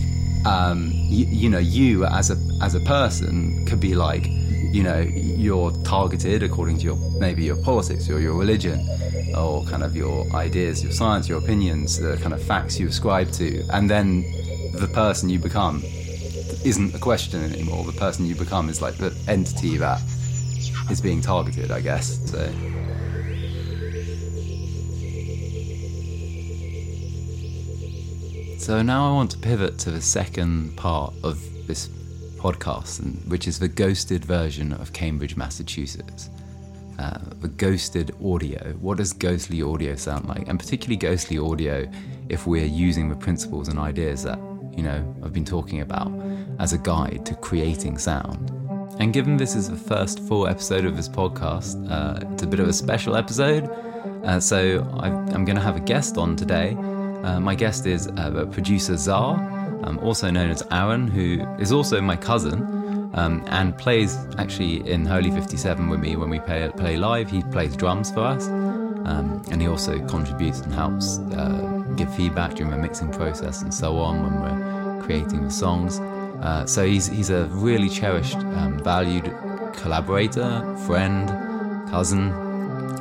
um, 0.46 0.92
you, 0.94 1.26
you 1.26 1.50
know, 1.50 1.58
you 1.58 2.04
as 2.06 2.30
a 2.30 2.36
as 2.62 2.74
a 2.74 2.80
person 2.80 3.66
could 3.66 3.80
be 3.80 3.94
like, 3.94 4.26
you 4.26 4.82
know, 4.82 5.00
you're 5.00 5.72
targeted 5.82 6.42
according 6.42 6.78
to 6.78 6.84
your 6.84 6.96
maybe 7.18 7.44
your 7.44 7.56
politics 7.56 8.08
or 8.08 8.20
your 8.20 8.34
religion, 8.34 8.88
or 9.36 9.64
kind 9.64 9.82
of 9.82 9.96
your 9.96 10.24
ideas, 10.34 10.82
your 10.82 10.92
science, 10.92 11.28
your 11.28 11.38
opinions, 11.38 11.98
the 11.98 12.16
kind 12.18 12.32
of 12.32 12.42
facts 12.42 12.78
you 12.78 12.86
ascribe 12.86 13.30
to, 13.32 13.64
and 13.70 13.90
then 13.90 14.22
the 14.74 14.88
person 14.88 15.28
you 15.28 15.38
become 15.38 15.82
isn't 16.64 16.94
a 16.94 16.98
question 16.98 17.42
anymore. 17.42 17.84
The 17.84 17.98
person 17.98 18.26
you 18.26 18.34
become 18.34 18.68
is 18.68 18.80
like 18.80 18.96
the 18.96 19.16
entity 19.28 19.76
that 19.78 20.00
is 20.90 21.00
being 21.00 21.20
targeted, 21.20 21.70
I 21.70 21.80
guess. 21.80 22.20
So. 22.30 22.75
So 28.66 28.82
now 28.82 29.08
I 29.08 29.12
want 29.12 29.30
to 29.30 29.38
pivot 29.38 29.78
to 29.78 29.92
the 29.92 30.00
second 30.02 30.76
part 30.76 31.14
of 31.22 31.40
this 31.68 31.86
podcast, 32.36 33.24
which 33.28 33.46
is 33.46 33.60
the 33.60 33.68
ghosted 33.68 34.24
version 34.24 34.72
of 34.72 34.92
Cambridge, 34.92 35.36
Massachusetts. 35.36 36.30
Uh, 36.98 37.20
the 37.38 37.46
ghosted 37.46 38.10
audio. 38.20 38.72
What 38.80 38.98
does 38.98 39.12
ghostly 39.12 39.62
audio 39.62 39.94
sound 39.94 40.26
like? 40.26 40.48
And 40.48 40.58
particularly 40.58 40.96
ghostly 40.96 41.38
audio 41.38 41.88
if 42.28 42.48
we're 42.48 42.66
using 42.66 43.08
the 43.08 43.14
principles 43.14 43.68
and 43.68 43.78
ideas 43.78 44.24
that, 44.24 44.40
you 44.76 44.82
know, 44.82 45.14
I've 45.22 45.32
been 45.32 45.44
talking 45.44 45.80
about 45.82 46.10
as 46.58 46.72
a 46.72 46.78
guide 46.78 47.24
to 47.26 47.36
creating 47.36 47.98
sound. 47.98 48.50
And 48.98 49.12
given 49.12 49.36
this 49.36 49.54
is 49.54 49.70
the 49.70 49.76
first 49.76 50.18
full 50.26 50.48
episode 50.48 50.86
of 50.86 50.96
this 50.96 51.08
podcast, 51.08 51.88
uh, 51.88 52.32
it's 52.32 52.42
a 52.42 52.48
bit 52.48 52.58
of 52.58 52.66
a 52.66 52.72
special 52.72 53.14
episode. 53.14 53.70
Uh, 54.24 54.40
so 54.40 54.84
i 54.98 55.06
am 55.06 55.44
going 55.44 55.54
to 55.54 55.62
have 55.62 55.76
a 55.76 55.80
guest 55.80 56.18
on 56.18 56.34
today 56.34 56.76
uh, 57.24 57.40
my 57.40 57.54
guest 57.54 57.86
is 57.86 58.08
uh, 58.08 58.46
producer 58.50 58.96
Czar, 58.96 59.34
um, 59.84 59.98
also 59.98 60.30
known 60.30 60.50
as 60.50 60.62
Aaron, 60.70 61.06
who 61.08 61.40
is 61.58 61.72
also 61.72 62.00
my 62.00 62.16
cousin 62.16 63.10
um, 63.14 63.44
and 63.48 63.76
plays 63.76 64.16
actually 64.38 64.88
in 64.88 65.06
Holy 65.06 65.30
57 65.30 65.88
with 65.88 66.00
me 66.00 66.16
when 66.16 66.30
we 66.30 66.40
play, 66.40 66.70
play 66.76 66.96
live. 66.96 67.30
He 67.30 67.42
plays 67.42 67.76
drums 67.76 68.10
for 68.10 68.20
us 68.20 68.48
um, 68.48 69.42
and 69.50 69.60
he 69.60 69.68
also 69.68 69.98
contributes 70.06 70.60
and 70.60 70.72
helps 70.72 71.18
uh, 71.18 71.84
give 71.96 72.14
feedback 72.14 72.54
during 72.54 72.70
the 72.70 72.78
mixing 72.78 73.10
process 73.10 73.62
and 73.62 73.72
so 73.72 73.98
on 73.98 74.22
when 74.22 74.40
we're 74.42 75.02
creating 75.02 75.44
the 75.44 75.50
songs. 75.50 76.00
Uh, 76.42 76.66
so 76.66 76.84
he's, 76.84 77.06
he's 77.06 77.30
a 77.30 77.46
really 77.46 77.88
cherished, 77.88 78.36
um, 78.36 78.78
valued 78.82 79.24
collaborator, 79.74 80.76
friend, 80.86 81.28
cousin, 81.88 82.32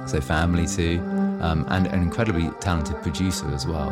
so 0.08 0.22
family 0.22 0.68
too, 0.68 1.02
um, 1.42 1.66
and 1.70 1.88
an 1.88 2.02
incredibly 2.02 2.50
talented 2.60 3.02
producer 3.02 3.48
as 3.54 3.66
well. 3.66 3.90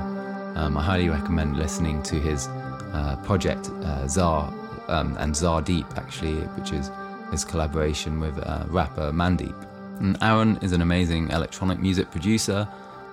Um, 0.56 0.77
I 0.77 0.84
highly 0.84 1.10
recommend 1.10 1.58
listening 1.58 2.03
to 2.03 2.15
his 2.15 2.47
uh, 2.93 3.17
project, 3.23 3.69
uh, 3.84 4.51
um, 4.88 5.17
and 5.17 5.34
Zardeep 5.34 5.97
actually, 5.97 6.36
which 6.58 6.71
is 6.71 6.91
his 7.32 7.43
collaboration 7.43 8.19
with 8.19 8.38
uh, 8.38 8.65
rapper 8.67 9.12
Mandeep. 9.12 9.56
And 9.99 10.17
Aaron 10.21 10.58
is 10.62 10.71
an 10.71 10.82
amazing 10.82 11.29
electronic 11.29 11.79
music 11.79 12.12
producer. 12.12 12.67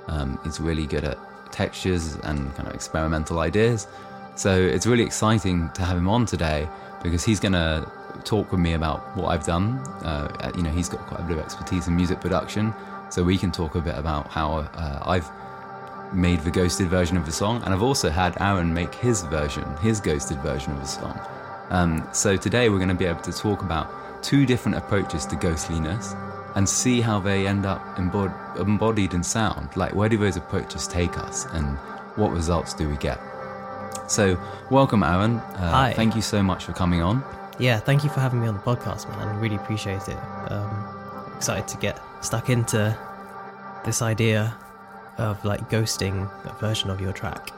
Um, 0.08 0.38
he's 0.44 0.60
really 0.60 0.86
good 0.86 1.04
at 1.04 1.18
textures 1.52 2.16
and 2.24 2.54
kind 2.54 2.68
of 2.68 2.74
experimental 2.74 3.38
ideas. 3.38 3.86
So 4.36 4.54
it's 4.54 4.86
really 4.86 5.04
exciting 5.04 5.70
to 5.74 5.82
have 5.82 5.96
him 5.96 6.08
on 6.08 6.26
today 6.26 6.68
because 7.02 7.24
he's 7.24 7.40
going 7.40 7.52
to 7.52 7.90
talk 8.24 8.52
with 8.52 8.60
me 8.60 8.74
about 8.74 9.16
what 9.16 9.28
I've 9.28 9.44
done. 9.44 9.78
Uh, 10.02 10.52
you 10.56 10.62
know, 10.62 10.70
he's 10.70 10.88
got 10.88 11.00
quite 11.06 11.20
a 11.20 11.22
bit 11.24 11.38
of 11.38 11.44
expertise 11.44 11.88
in 11.88 11.96
music 11.96 12.20
production, 12.20 12.74
so 13.10 13.22
we 13.22 13.36
can 13.36 13.52
talk 13.52 13.74
a 13.74 13.80
bit 13.80 13.96
about 13.96 14.28
how 14.28 14.58
uh, 14.74 15.02
I've 15.04 15.30
made 16.14 16.40
the 16.40 16.50
ghosted 16.50 16.88
version 16.88 17.16
of 17.16 17.26
the 17.26 17.32
song, 17.32 17.62
and 17.64 17.74
I've 17.74 17.82
also 17.82 18.08
had 18.10 18.40
Aaron 18.40 18.72
make 18.72 18.94
his 18.94 19.22
version, 19.22 19.64
his 19.78 20.00
ghosted 20.00 20.38
version 20.38 20.72
of 20.72 20.80
the 20.80 20.86
song. 20.86 21.20
Um, 21.70 22.08
so 22.12 22.36
today 22.36 22.68
we're 22.68 22.78
going 22.78 22.88
to 22.88 22.94
be 22.94 23.04
able 23.04 23.22
to 23.22 23.32
talk 23.32 23.62
about 23.62 24.22
two 24.22 24.44
different 24.46 24.76
approaches 24.76 25.24
to 25.26 25.36
ghostliness 25.36 26.14
and 26.56 26.68
see 26.68 27.00
how 27.00 27.20
they 27.20 27.46
end 27.46 27.64
up 27.64 27.80
embod- 27.96 28.58
embodied 28.58 29.14
in 29.14 29.22
sound. 29.22 29.76
Like, 29.76 29.94
where 29.94 30.08
do 30.08 30.16
those 30.18 30.36
approaches 30.36 30.88
take 30.88 31.16
us, 31.18 31.46
and 31.52 31.76
what 32.16 32.32
results 32.32 32.74
do 32.74 32.88
we 32.88 32.96
get? 32.96 33.20
So, 34.08 34.40
welcome, 34.70 35.04
Aaron. 35.04 35.36
Uh, 35.36 35.70
Hi. 35.70 35.92
Thank 35.92 36.16
you 36.16 36.22
so 36.22 36.42
much 36.42 36.64
for 36.64 36.72
coming 36.72 37.02
on. 37.02 37.22
Yeah, 37.60 37.78
thank 37.78 38.02
you 38.02 38.10
for 38.10 38.20
having 38.20 38.40
me 38.40 38.48
on 38.48 38.54
the 38.54 38.60
podcast, 38.60 39.08
man. 39.08 39.28
I 39.28 39.38
Really 39.38 39.56
appreciate 39.56 40.08
it. 40.08 40.18
Um, 40.48 40.89
excited 41.40 41.66
to 41.66 41.78
get 41.78 41.98
stuck 42.20 42.50
into 42.50 42.94
this 43.86 44.02
idea 44.02 44.54
of 45.16 45.42
like 45.42 45.70
ghosting 45.70 46.30
a 46.44 46.52
version 46.60 46.90
of 46.90 47.00
your 47.00 47.14
track. 47.14 47.48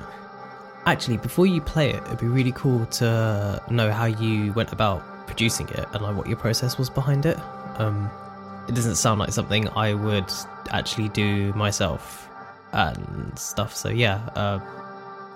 Actually, 0.86 1.16
before 1.16 1.46
you 1.46 1.60
play 1.60 1.90
it, 1.90 2.00
it'd 2.04 2.20
be 2.20 2.28
really 2.28 2.52
cool 2.52 2.86
to 2.86 3.60
know 3.70 3.90
how 3.90 4.04
you 4.04 4.52
went 4.52 4.72
about 4.72 5.26
producing 5.26 5.68
it 5.70 5.84
and 5.92 6.00
like 6.00 6.16
what 6.16 6.28
your 6.28 6.36
process 6.36 6.78
was 6.78 6.88
behind 6.88 7.26
it. 7.26 7.36
Um, 7.78 8.08
it 8.68 8.76
doesn't 8.76 8.94
sound 8.94 9.18
like 9.18 9.32
something 9.32 9.68
I 9.70 9.94
would 9.94 10.30
actually 10.70 11.08
do 11.08 11.52
myself 11.54 12.28
and 12.70 13.36
stuff. 13.36 13.74
So 13.74 13.88
yeah, 13.88 14.20
uh, 14.36 14.60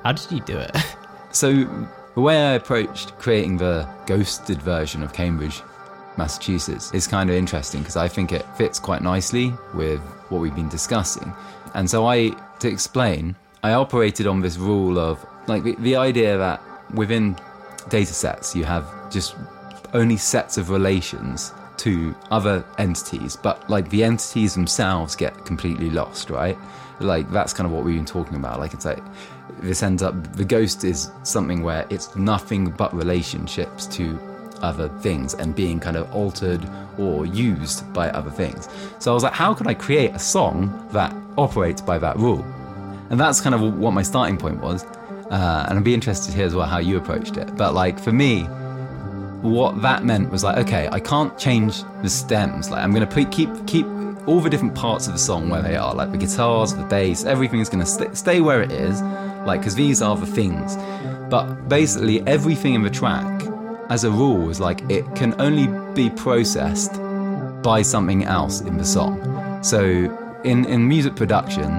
how 0.04 0.12
did 0.12 0.30
you 0.30 0.40
do 0.40 0.56
it? 0.56 0.76
So, 1.32 1.52
the 2.14 2.22
way 2.22 2.38
I 2.38 2.52
approached 2.52 3.18
creating 3.18 3.59
the 3.59 3.87
ghosted 4.06 4.62
version 4.62 5.02
of 5.02 5.12
Cambridge, 5.12 5.61
Massachusetts, 6.16 6.92
is 6.92 7.07
kind 7.07 7.31
of 7.31 7.37
interesting 7.37 7.81
because 7.81 7.96
I 7.96 8.09
think 8.09 8.33
it 8.33 8.44
fits 8.57 8.79
quite 8.79 9.02
nicely 9.02 9.52
with 9.74 10.00
what 10.29 10.40
we've 10.40 10.55
been 10.55 10.68
discussing. 10.68 11.33
And 11.74 11.88
so, 11.88 12.07
I, 12.07 12.31
to 12.61 12.68
explain, 12.68 13.37
I 13.62 13.72
operated 13.72 14.26
on 14.26 14.40
this 14.40 14.57
rule 14.57 14.98
of 14.98 15.24
like 15.46 15.62
the, 15.62 15.74
the 15.76 15.96
idea 15.96 16.37
that 16.38 16.62
within 16.94 17.37
data 17.88 18.12
sets 18.12 18.55
you 18.55 18.64
have 18.64 18.85
just 19.11 19.37
only 19.94 20.16
sets 20.16 20.59
of 20.59 20.70
relations 20.70 21.52
to 21.79 22.14
other 22.31 22.64
entities, 22.79 23.37
but 23.37 23.68
like 23.68 23.88
the 23.90 24.02
entities 24.02 24.55
themselves 24.55 25.14
get 25.14 25.44
completely 25.44 25.90
lost, 25.90 26.31
right? 26.31 26.57
Like 27.00 27.31
that's 27.31 27.52
kind 27.52 27.66
of 27.66 27.72
what 27.72 27.85
we've 27.85 27.96
been 27.96 28.05
talking 28.05 28.37
about. 28.37 28.59
Like 28.59 28.72
it's 28.72 28.85
like 28.85 29.02
this 29.61 29.83
ends 29.83 30.02
up 30.02 30.37
the 30.37 30.44
ghost 30.44 30.85
is 30.85 31.11
something 31.22 31.62
where 31.62 31.87
it's 31.90 32.14
nothing 32.16 32.70
but 32.70 32.94
relationships 32.94 33.87
to 33.88 34.18
other 34.66 34.88
things 35.00 35.35
and 35.35 35.55
being 35.55 35.79
kind 35.81 35.96
of 35.96 36.12
altered 36.14 36.68
or 36.98 37.24
used 37.24 37.90
by 37.92 38.11
other 38.11 38.31
things. 38.31 38.68
So 38.98 39.11
I 39.11 39.14
was 39.14 39.22
like, 39.22 39.33
how 39.33 39.55
could 39.55 39.66
I 39.66 39.74
create 39.74 40.11
a 40.12 40.18
song 40.18 40.88
that 40.92 41.14
operates 41.38 41.81
by 41.81 41.98
that 41.98 42.16
rule? 42.16 42.42
And 43.11 43.20
that's 43.20 43.40
kind 43.40 43.55
of 43.55 43.79
what 43.79 43.92
my 43.92 44.02
starting 44.02 44.37
point 44.37 44.61
was. 44.61 44.85
Uh, 45.31 45.66
and 45.68 45.79
I'd 45.79 45.85
be 45.85 45.94
interested 45.94 46.35
hear 46.35 46.46
as 46.46 46.55
well 46.55 46.66
how 46.66 46.79
you 46.79 46.96
approached 46.96 47.37
it. 47.37 47.57
But 47.57 47.74
like 47.74 47.98
for 47.98 48.12
me, 48.12 48.42
what 49.42 49.81
that 49.83 50.05
meant 50.05 50.31
was 50.31 50.42
like, 50.44 50.57
okay, 50.66 50.88
I 50.90 51.00
can't 51.00 51.37
change 51.38 51.83
the 52.02 52.09
stems. 52.09 52.70
Like 52.70 52.83
I'm 52.83 52.92
gonna 52.92 53.07
keep 53.26 53.50
keep 53.66 53.87
all 54.26 54.40
the 54.40 54.50
different 54.50 54.74
parts 54.74 55.07
of 55.07 55.12
the 55.12 55.18
song 55.18 55.48
where 55.48 55.62
they 55.62 55.76
are, 55.76 55.94
like 55.94 56.11
the 56.11 56.18
guitars, 56.18 56.74
the 56.74 56.83
bass, 56.85 57.24
everything's 57.24 57.68
gonna 57.68 57.87
st- 57.87 58.16
stay 58.16 58.40
where 58.40 58.61
it 58.62 58.72
is, 58.72 59.00
like 59.46 59.61
because 59.61 59.74
these 59.74 60.02
are 60.02 60.16
the 60.16 60.26
things. 60.26 60.76
But 61.31 61.68
basically, 61.68 62.26
everything 62.26 62.74
in 62.74 62.83
the 62.83 62.90
track, 62.90 63.42
as 63.90 64.05
a 64.05 64.11
rule, 64.11 64.51
is 64.51 64.61
like 64.61 64.88
it 64.90 65.05
can 65.14 65.35
only 65.40 65.68
be 65.94 66.11
processed 66.11 67.01
by 67.62 67.83
something 67.83 68.25
else 68.25 68.61
in 68.61 68.77
the 68.77 68.85
song. 68.85 69.62
So 69.62 69.81
in 70.44 70.64
in 70.66 70.87
music 70.88 71.16
production, 71.16 71.70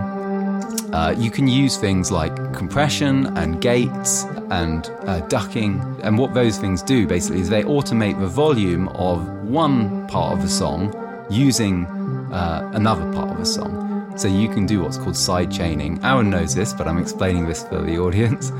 uh, 0.93 1.13
you 1.17 1.30
can 1.30 1.48
use 1.48 1.78
things 1.78 2.12
like 2.12 2.34
compression 2.54 3.28
and 3.38 3.62
gates 3.62 4.24
and 4.50 4.89
uh, 5.06 5.20
ducking. 5.28 5.82
And 6.02 6.17
what 6.17 6.34
those 6.34 6.58
things 6.58 6.82
do 6.82 7.06
basically 7.06 7.41
is 7.41 7.50
they 7.50 7.63
automate 7.63 8.20
the 8.20 8.28
volume 8.28 8.88
of 8.89 9.28
one 9.43 10.08
part 10.08 10.34
of 10.34 10.41
the 10.41 10.50
song 10.50 10.93
using 11.30 11.86
uh, 12.32 12.72
another 12.74 13.12
part 13.13 13.32
of 13.32 13.38
the 13.38 13.46
song. 13.46 14.13
So 14.17 14.28
you 14.28 14.48
can 14.50 14.65
do 14.65 14.82
what's 14.82 14.98
called 14.98 15.15
side 15.15 15.52
chaining. 15.52 16.04
Aaron 16.04 16.30
knows 16.30 16.56
this, 16.56 16.74
but 16.74 16.88
I'm 16.88 16.98
explaining 16.98 17.48
this 17.48 17.63
for 17.63 17.82
the 17.82 17.98
audience. 18.06 18.52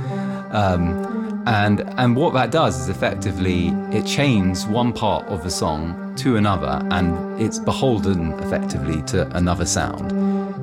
Um, 0.52 1.17
and 1.48 1.82
and 1.98 2.16
what 2.16 2.34
that 2.34 2.52
does 2.52 2.80
is 2.80 2.90
effectively 2.90 3.70
it 3.92 4.06
chains 4.06 4.66
one 4.68 4.92
part 4.92 5.26
of 5.28 5.44
the 5.44 5.50
song 5.50 6.14
to 6.18 6.36
another, 6.36 6.86
and 6.92 7.42
it's 7.42 7.58
beholden 7.58 8.34
effectively 8.34 9.02
to 9.04 9.28
another 9.38 9.66
sound. 9.66 10.12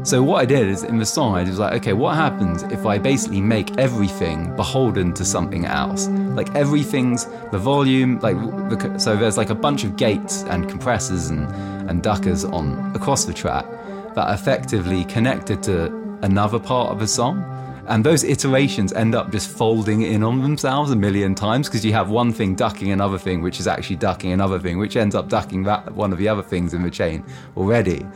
So 0.06 0.22
what 0.22 0.42
I 0.42 0.44
did 0.44 0.68
is 0.68 0.84
in 0.84 0.98
the 0.98 1.06
song, 1.06 1.34
I 1.36 1.44
was 1.44 1.58
like, 1.58 1.72
okay, 1.80 1.94
what 1.94 2.16
happens 2.16 2.62
if 2.64 2.84
I 2.84 2.98
basically 2.98 3.40
make 3.40 3.78
everything 3.78 4.54
beholden 4.56 5.14
to 5.14 5.24
something 5.24 5.64
else? 5.64 6.08
Like 6.08 6.54
everything's 6.54 7.24
the 7.50 7.58
volume, 7.58 8.18
like 8.20 8.36
the, 8.68 8.98
so 8.98 9.16
there's 9.16 9.38
like 9.38 9.48
a 9.48 9.54
bunch 9.54 9.84
of 9.84 9.96
gates 9.96 10.42
and 10.44 10.68
compressors 10.68 11.30
and 11.30 11.48
and 11.88 12.02
duckers 12.02 12.44
on 12.44 12.94
across 12.94 13.24
the 13.24 13.32
track 13.32 13.64
that 14.14 14.28
are 14.28 14.34
effectively 14.34 15.04
connected 15.04 15.62
to 15.62 15.86
another 16.20 16.58
part 16.58 16.90
of 16.90 16.98
the 16.98 17.08
song. 17.08 17.53
And 17.86 18.04
those 18.04 18.24
iterations 18.24 18.92
end 18.92 19.14
up 19.14 19.30
just 19.30 19.48
folding 19.50 20.02
in 20.02 20.22
on 20.22 20.42
themselves 20.42 20.90
a 20.90 20.96
million 20.96 21.34
times 21.34 21.68
because 21.68 21.84
you 21.84 21.92
have 21.92 22.08
one 22.10 22.32
thing 22.32 22.54
ducking 22.54 22.92
another 22.92 23.18
thing, 23.18 23.42
which 23.42 23.60
is 23.60 23.66
actually 23.66 23.96
ducking 23.96 24.32
another 24.32 24.58
thing, 24.58 24.78
which 24.78 24.96
ends 24.96 25.14
up 25.14 25.28
ducking 25.28 25.64
that 25.64 25.92
one 25.94 26.12
of 26.12 26.18
the 26.18 26.28
other 26.28 26.42
things 26.42 26.72
in 26.72 26.82
the 26.82 26.90
chain 26.90 27.24
already. 27.56 28.06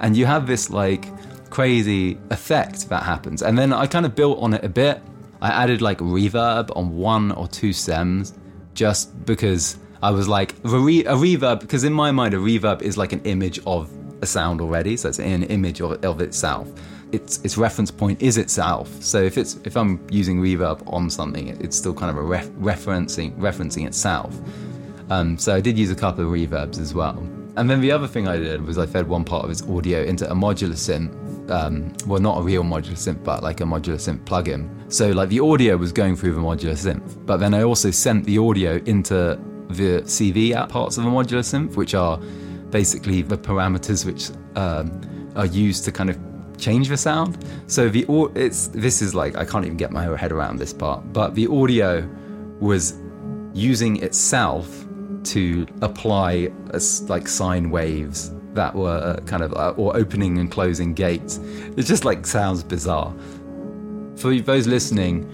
And 0.00 0.16
you 0.16 0.24
have 0.26 0.46
this 0.46 0.70
like 0.70 1.06
crazy 1.50 2.18
effect 2.30 2.88
that 2.88 3.02
happens. 3.02 3.42
And 3.42 3.58
then 3.58 3.72
I 3.72 3.86
kind 3.86 4.06
of 4.06 4.14
built 4.14 4.38
on 4.38 4.54
it 4.54 4.64
a 4.64 4.68
bit. 4.68 5.02
I 5.42 5.50
added 5.50 5.82
like 5.82 5.98
reverb 5.98 6.74
on 6.76 6.96
one 6.96 7.32
or 7.32 7.48
two 7.48 7.72
stems 7.72 8.34
just 8.74 9.24
because 9.26 9.78
I 10.02 10.10
was 10.10 10.28
like, 10.28 10.54
a, 10.64 10.78
re- 10.78 11.04
a 11.04 11.14
reverb, 11.14 11.60
because 11.60 11.84
in 11.84 11.92
my 11.92 12.10
mind, 12.12 12.34
a 12.34 12.38
reverb 12.38 12.82
is 12.82 12.96
like 12.96 13.12
an 13.12 13.20
image 13.24 13.60
of 13.66 13.92
a 14.22 14.26
sound 14.26 14.60
already. 14.60 14.96
So 14.96 15.08
it's 15.08 15.20
an 15.20 15.42
image 15.44 15.80
of, 15.80 16.04
of 16.04 16.20
itself. 16.20 16.68
Its, 17.10 17.38
its 17.42 17.56
reference 17.56 17.90
point 17.90 18.20
is 18.20 18.36
itself. 18.36 18.90
So 19.02 19.22
if 19.22 19.38
it's 19.38 19.58
if 19.64 19.76
I'm 19.76 20.06
using 20.10 20.40
reverb 20.42 20.82
on 20.92 21.08
something, 21.08 21.48
it's 21.60 21.76
still 21.76 21.94
kind 21.94 22.10
of 22.10 22.16
a 22.16 22.22
ref- 22.22 22.50
referencing 22.50 23.36
referencing 23.38 23.86
itself. 23.86 24.38
Um, 25.10 25.38
so 25.38 25.54
I 25.54 25.60
did 25.60 25.78
use 25.78 25.90
a 25.90 25.94
couple 25.94 26.24
of 26.24 26.30
reverbs 26.30 26.78
as 26.78 26.92
well. 26.92 27.16
And 27.56 27.68
then 27.68 27.80
the 27.80 27.90
other 27.90 28.06
thing 28.06 28.28
I 28.28 28.36
did 28.36 28.64
was 28.64 28.78
I 28.78 28.86
fed 28.86 29.08
one 29.08 29.24
part 29.24 29.44
of 29.44 29.50
its 29.50 29.62
audio 29.62 30.02
into 30.02 30.30
a 30.30 30.34
modular 30.34 30.74
synth. 30.74 31.14
Um, 31.50 31.94
well, 32.06 32.20
not 32.20 32.38
a 32.38 32.42
real 32.42 32.62
modular 32.62 32.92
synth, 32.92 33.24
but 33.24 33.42
like 33.42 33.60
a 33.60 33.64
modular 33.64 33.96
synth 33.96 34.20
plugin. 34.24 34.68
So 34.92 35.10
like 35.10 35.30
the 35.30 35.40
audio 35.40 35.76
was 35.76 35.92
going 35.92 36.14
through 36.14 36.34
the 36.34 36.40
modular 36.40 36.76
synth, 36.76 37.26
but 37.26 37.38
then 37.38 37.54
I 37.54 37.62
also 37.62 37.90
sent 37.90 38.26
the 38.26 38.38
audio 38.38 38.76
into 38.84 39.40
the 39.70 40.02
CV 40.04 40.68
parts 40.68 40.98
of 40.98 41.04
the 41.04 41.10
modular 41.10 41.40
synth, 41.40 41.74
which 41.74 41.94
are 41.94 42.18
basically 42.70 43.22
the 43.22 43.36
parameters 43.36 44.04
which 44.04 44.30
um, 44.56 45.32
are 45.36 45.46
used 45.46 45.84
to 45.86 45.92
kind 45.92 46.10
of 46.10 46.18
change 46.58 46.88
the 46.88 46.96
sound. 46.96 47.38
So 47.66 47.88
the 47.88 48.04
it's 48.34 48.68
this 48.68 49.00
is 49.02 49.14
like 49.14 49.36
I 49.36 49.44
can't 49.44 49.64
even 49.64 49.76
get 49.76 49.90
my 49.90 50.16
head 50.16 50.32
around 50.32 50.58
this 50.58 50.72
part, 50.72 51.12
but 51.12 51.34
the 51.34 51.46
audio 51.46 52.08
was 52.60 52.94
using 53.54 54.02
itself 54.02 54.86
to 55.24 55.66
apply 55.82 56.50
as 56.72 57.08
like 57.08 57.28
sine 57.28 57.70
waves 57.70 58.32
that 58.54 58.74
were 58.74 58.88
uh, 58.88 59.20
kind 59.24 59.42
of 59.42 59.52
uh, 59.54 59.74
or 59.76 59.96
opening 59.96 60.38
and 60.38 60.50
closing 60.50 60.94
gates. 60.94 61.38
It 61.76 61.82
just 61.82 62.04
like 62.04 62.26
sounds 62.26 62.62
bizarre. 62.62 63.14
For 64.16 64.34
those 64.40 64.66
listening, 64.66 65.30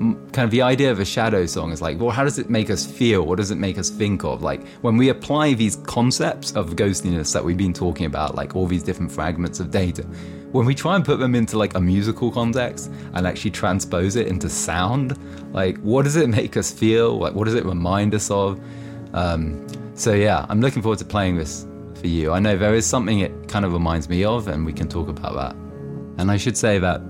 kind 0.00 0.38
of 0.38 0.50
the 0.50 0.62
idea 0.62 0.90
of 0.90 0.98
a 0.98 1.04
shadow 1.04 1.44
song 1.44 1.72
is 1.72 1.82
like, 1.82 2.00
well, 2.00 2.08
how 2.08 2.24
does 2.24 2.38
it 2.38 2.48
make 2.48 2.70
us 2.70 2.86
feel? 2.86 3.26
What 3.26 3.36
does 3.36 3.50
it 3.50 3.58
make 3.58 3.76
us 3.76 3.90
think 3.90 4.24
of? 4.24 4.42
Like 4.42 4.66
when 4.80 4.96
we 4.96 5.10
apply 5.10 5.52
these 5.52 5.76
concepts 5.76 6.52
of 6.52 6.74
ghostliness 6.74 7.34
that 7.34 7.44
we've 7.44 7.58
been 7.58 7.74
talking 7.74 8.06
about, 8.06 8.34
like 8.34 8.56
all 8.56 8.66
these 8.66 8.82
different 8.82 9.12
fragments 9.12 9.60
of 9.60 9.70
data, 9.70 10.02
when 10.52 10.64
we 10.64 10.74
try 10.74 10.96
and 10.96 11.04
put 11.04 11.18
them 11.18 11.34
into 11.34 11.58
like 11.58 11.74
a 11.74 11.80
musical 11.80 12.30
context 12.30 12.90
and 13.12 13.26
actually 13.26 13.50
transpose 13.50 14.16
it 14.16 14.26
into 14.26 14.48
sound, 14.48 15.18
like 15.52 15.76
what 15.80 16.04
does 16.04 16.16
it 16.16 16.30
make 16.30 16.56
us 16.56 16.72
feel? 16.72 17.18
Like 17.18 17.34
what 17.34 17.44
does 17.44 17.54
it 17.54 17.66
remind 17.66 18.14
us 18.14 18.30
of? 18.30 18.58
Um, 19.12 19.66
so 19.94 20.14
yeah, 20.14 20.46
I'm 20.48 20.62
looking 20.62 20.80
forward 20.80 20.98
to 21.00 21.04
playing 21.04 21.36
this 21.36 21.66
for 21.96 22.06
you. 22.06 22.32
I 22.32 22.38
know 22.38 22.56
there 22.56 22.74
is 22.74 22.86
something 22.86 23.20
it 23.20 23.48
kind 23.48 23.66
of 23.66 23.74
reminds 23.74 24.08
me 24.08 24.24
of, 24.24 24.48
and 24.48 24.64
we 24.64 24.72
can 24.72 24.88
talk 24.88 25.08
about 25.08 25.34
that. 25.34 25.54
And 26.16 26.30
I 26.30 26.38
should 26.38 26.56
say 26.56 26.78
that 26.78 27.02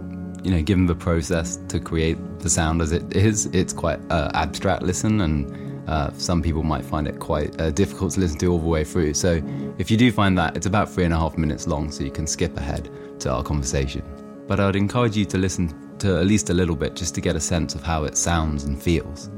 you 0.43 0.51
know, 0.51 0.63
given 0.63 0.87
the 0.87 0.95
process 0.95 1.57
to 1.69 1.79
create 1.79 2.17
the 2.41 2.51
sound 2.51 2.81
as 2.81 2.93
it 2.93 3.17
is, 3.17 3.47
it's 3.47 3.73
quite 3.73 4.01
uh, 4.11 4.31
abstract 4.35 4.83
listen, 4.83 5.21
and 5.21 5.89
uh, 5.89 6.13
some 6.13 6.43
people 6.43 6.63
might 6.63 6.85
find 6.85 7.07
it 7.07 7.19
quite 7.19 7.59
uh, 7.61 7.71
difficult 7.71 8.13
to 8.13 8.21
listen 8.21 8.39
to 8.39 8.47
all 8.47 8.59
the 8.59 8.67
way 8.67 8.85
through. 8.85 9.15
So, 9.15 9.43
if 9.79 9.91
you 9.91 9.97
do 9.97 10.11
find 10.13 10.37
that, 10.39 10.57
it's 10.57 10.67
about 10.67 10.91
three 10.91 11.05
and 11.05 11.13
a 11.13 11.19
half 11.19 11.37
minutes 11.37 11.67
long, 11.67 11.91
so 11.91 12.05
you 12.05 12.11
can 12.11 12.27
skip 12.27 12.57
ahead 12.57 12.89
to 13.21 13.31
our 13.31 13.43
conversation. 13.43 14.03
But 14.47 14.61
I'd 14.61 14.77
encourage 14.77 15.17
you 15.17 15.25
to 15.27 15.39
listen 15.39 15.99
to 15.99 16.19
at 16.19 16.27
least 16.27 16.51
a 16.51 16.55
little 16.55 16.77
bit 16.77 16.97
just 16.97 17.15
to 17.17 17.21
get 17.21 17.37
a 17.37 17.41
sense 17.41 17.75
of 17.75 17.83
how 17.83 18.05
it 18.05 18.17
sounds 18.17 18.65
and 18.65 18.81
feels. 18.81 19.31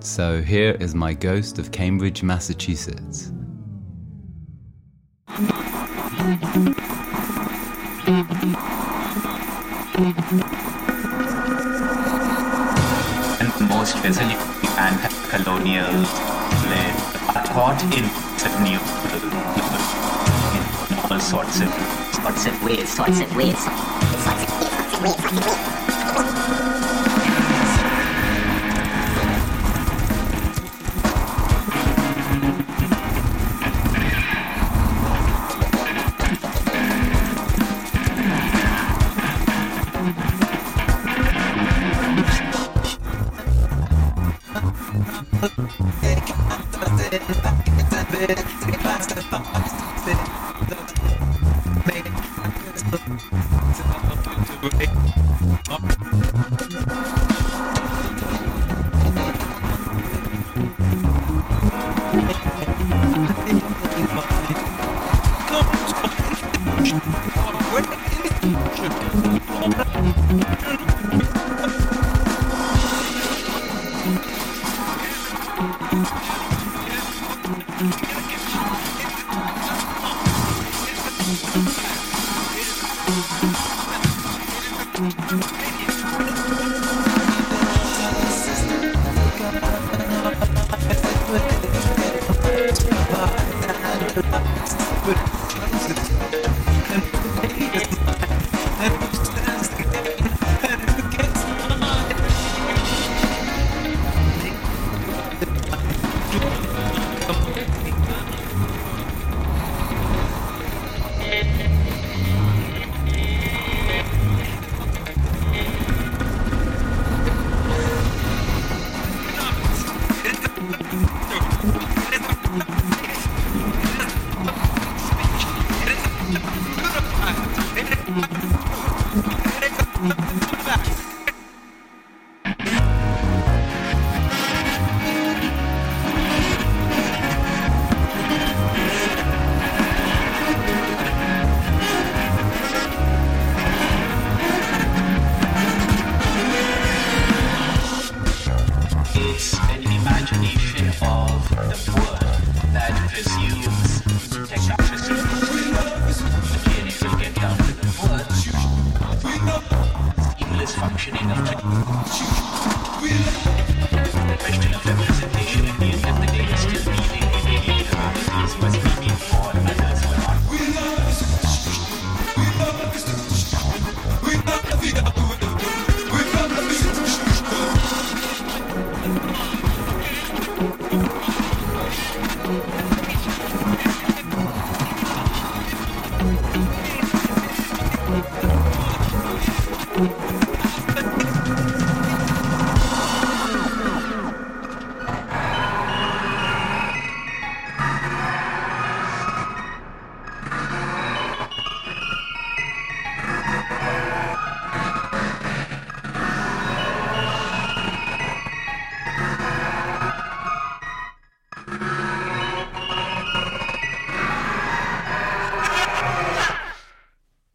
So, 0.00 0.42
here 0.42 0.76
is 0.80 0.94
my 0.94 1.14
ghost 1.14 1.58
of 1.58 1.72
Cambridge, 1.72 2.22
Massachusetts. 2.22 3.32
And 9.96 10.12
most 13.66 13.96
resilient 14.04 14.40
and 14.76 15.00
colonial 15.30 15.90
led 16.68 16.94
are 17.34 17.44
taught 17.46 17.82
in 17.96 18.04
new 18.62 18.78
in 20.52 20.60
all 21.10 21.18
sorts 21.18 21.60
of 21.60 21.70
sorts 22.12 22.46
of 22.46 22.62
ways, 22.62 22.88
sorts 22.94 23.20
of 23.20 23.36
ways, 23.36 23.58
sorts 23.58 24.44
of 24.44 25.46
ways. 25.46 26.05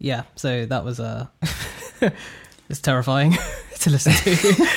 Yeah, 0.01 0.23
so 0.35 0.65
that 0.65 0.83
was 0.83 0.99
uh 0.99 1.27
it's 2.69 2.81
terrifying 2.81 3.37
to 3.81 3.89
listen 3.91 4.13
to, 4.13 4.67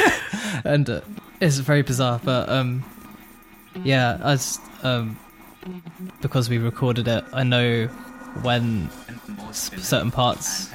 and 0.64 0.88
uh, 0.90 1.00
it's 1.40 1.56
very 1.58 1.80
bizarre. 1.80 2.20
But 2.22 2.50
um, 2.50 2.84
yeah, 3.82 4.18
as 4.22 4.60
um, 4.82 5.18
because 6.20 6.50
we 6.50 6.58
recorded 6.58 7.08
it, 7.08 7.24
I 7.32 7.42
know 7.42 7.86
when 8.42 8.90
certain 9.52 10.10
parts 10.10 10.70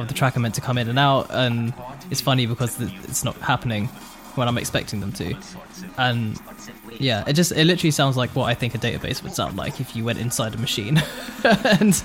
of 0.00 0.08
the 0.08 0.14
track 0.14 0.36
are 0.36 0.40
meant 0.40 0.56
to 0.56 0.60
come 0.60 0.76
in 0.76 0.88
and 0.88 0.98
out, 0.98 1.28
and 1.30 1.72
it's 2.10 2.20
funny 2.20 2.46
because 2.46 2.80
it's 2.80 3.22
not 3.22 3.36
happening 3.36 3.86
when 4.34 4.48
I'm 4.48 4.58
expecting 4.58 4.98
them 4.98 5.12
to, 5.12 5.36
and 5.98 6.40
yeah, 6.98 7.22
it 7.28 7.34
just 7.34 7.52
it 7.52 7.64
literally 7.64 7.92
sounds 7.92 8.16
like 8.16 8.30
what 8.30 8.46
I 8.46 8.54
think 8.54 8.74
a 8.74 8.78
database 8.78 9.22
would 9.22 9.34
sound 9.34 9.56
like 9.56 9.80
if 9.80 9.94
you 9.94 10.04
went 10.04 10.18
inside 10.18 10.54
a 10.54 10.58
machine, 10.58 11.00
and 11.44 12.02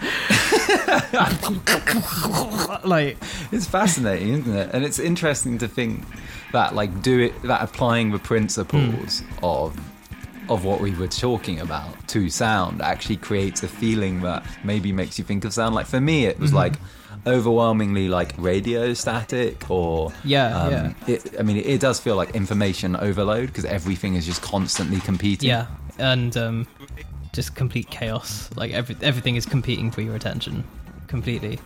like 2.85 3.17
It's 3.51 3.67
fascinating, 3.67 4.33
isn't 4.33 4.55
it? 4.55 4.69
And 4.73 4.83
it's 4.83 4.99
interesting 4.99 5.57
to 5.59 5.67
think 5.67 6.03
that, 6.51 6.75
like, 6.75 7.01
do 7.01 7.19
it 7.19 7.41
that 7.43 7.61
applying 7.61 8.11
the 8.11 8.19
principles 8.19 9.23
of 9.41 9.79
of 10.49 10.65
what 10.65 10.81
we 10.81 10.93
were 10.95 11.07
talking 11.07 11.61
about 11.61 12.05
to 12.09 12.29
sound 12.29 12.81
actually 12.81 13.15
creates 13.15 13.63
a 13.63 13.67
feeling 13.67 14.21
that 14.21 14.45
maybe 14.63 14.91
makes 14.91 15.17
you 15.17 15.23
think 15.23 15.45
of 15.45 15.53
sound. 15.53 15.73
Like 15.73 15.85
for 15.85 16.01
me, 16.01 16.25
it 16.25 16.37
was 16.37 16.53
like 16.53 16.73
overwhelmingly 17.25 18.09
like 18.09 18.33
radio 18.37 18.93
static 18.93 19.69
or 19.69 20.11
Yeah, 20.23 20.57
um, 20.57 20.71
yeah. 20.71 20.93
It, 21.07 21.39
I 21.39 21.43
mean, 21.43 21.57
it, 21.57 21.79
does 21.79 21.99
feel 21.99 22.15
like 22.15 22.35
information 22.35 22.95
overload 22.95 23.47
because 23.47 23.65
everything 23.65 24.15
is 24.15 24.25
just 24.25 24.41
constantly 24.41 24.99
competing. 24.99 25.49
Yeah, 25.49 25.67
and 25.97 26.35
um, 26.35 26.67
just 27.33 27.55
complete 27.55 27.89
chaos. 27.89 28.49
Like 28.55 28.71
every 28.71 28.95
everything 29.01 29.35
is 29.35 29.45
competing 29.45 29.91
for 29.91 30.01
your 30.01 30.15
attention 30.15 30.63
completely. 31.07 31.59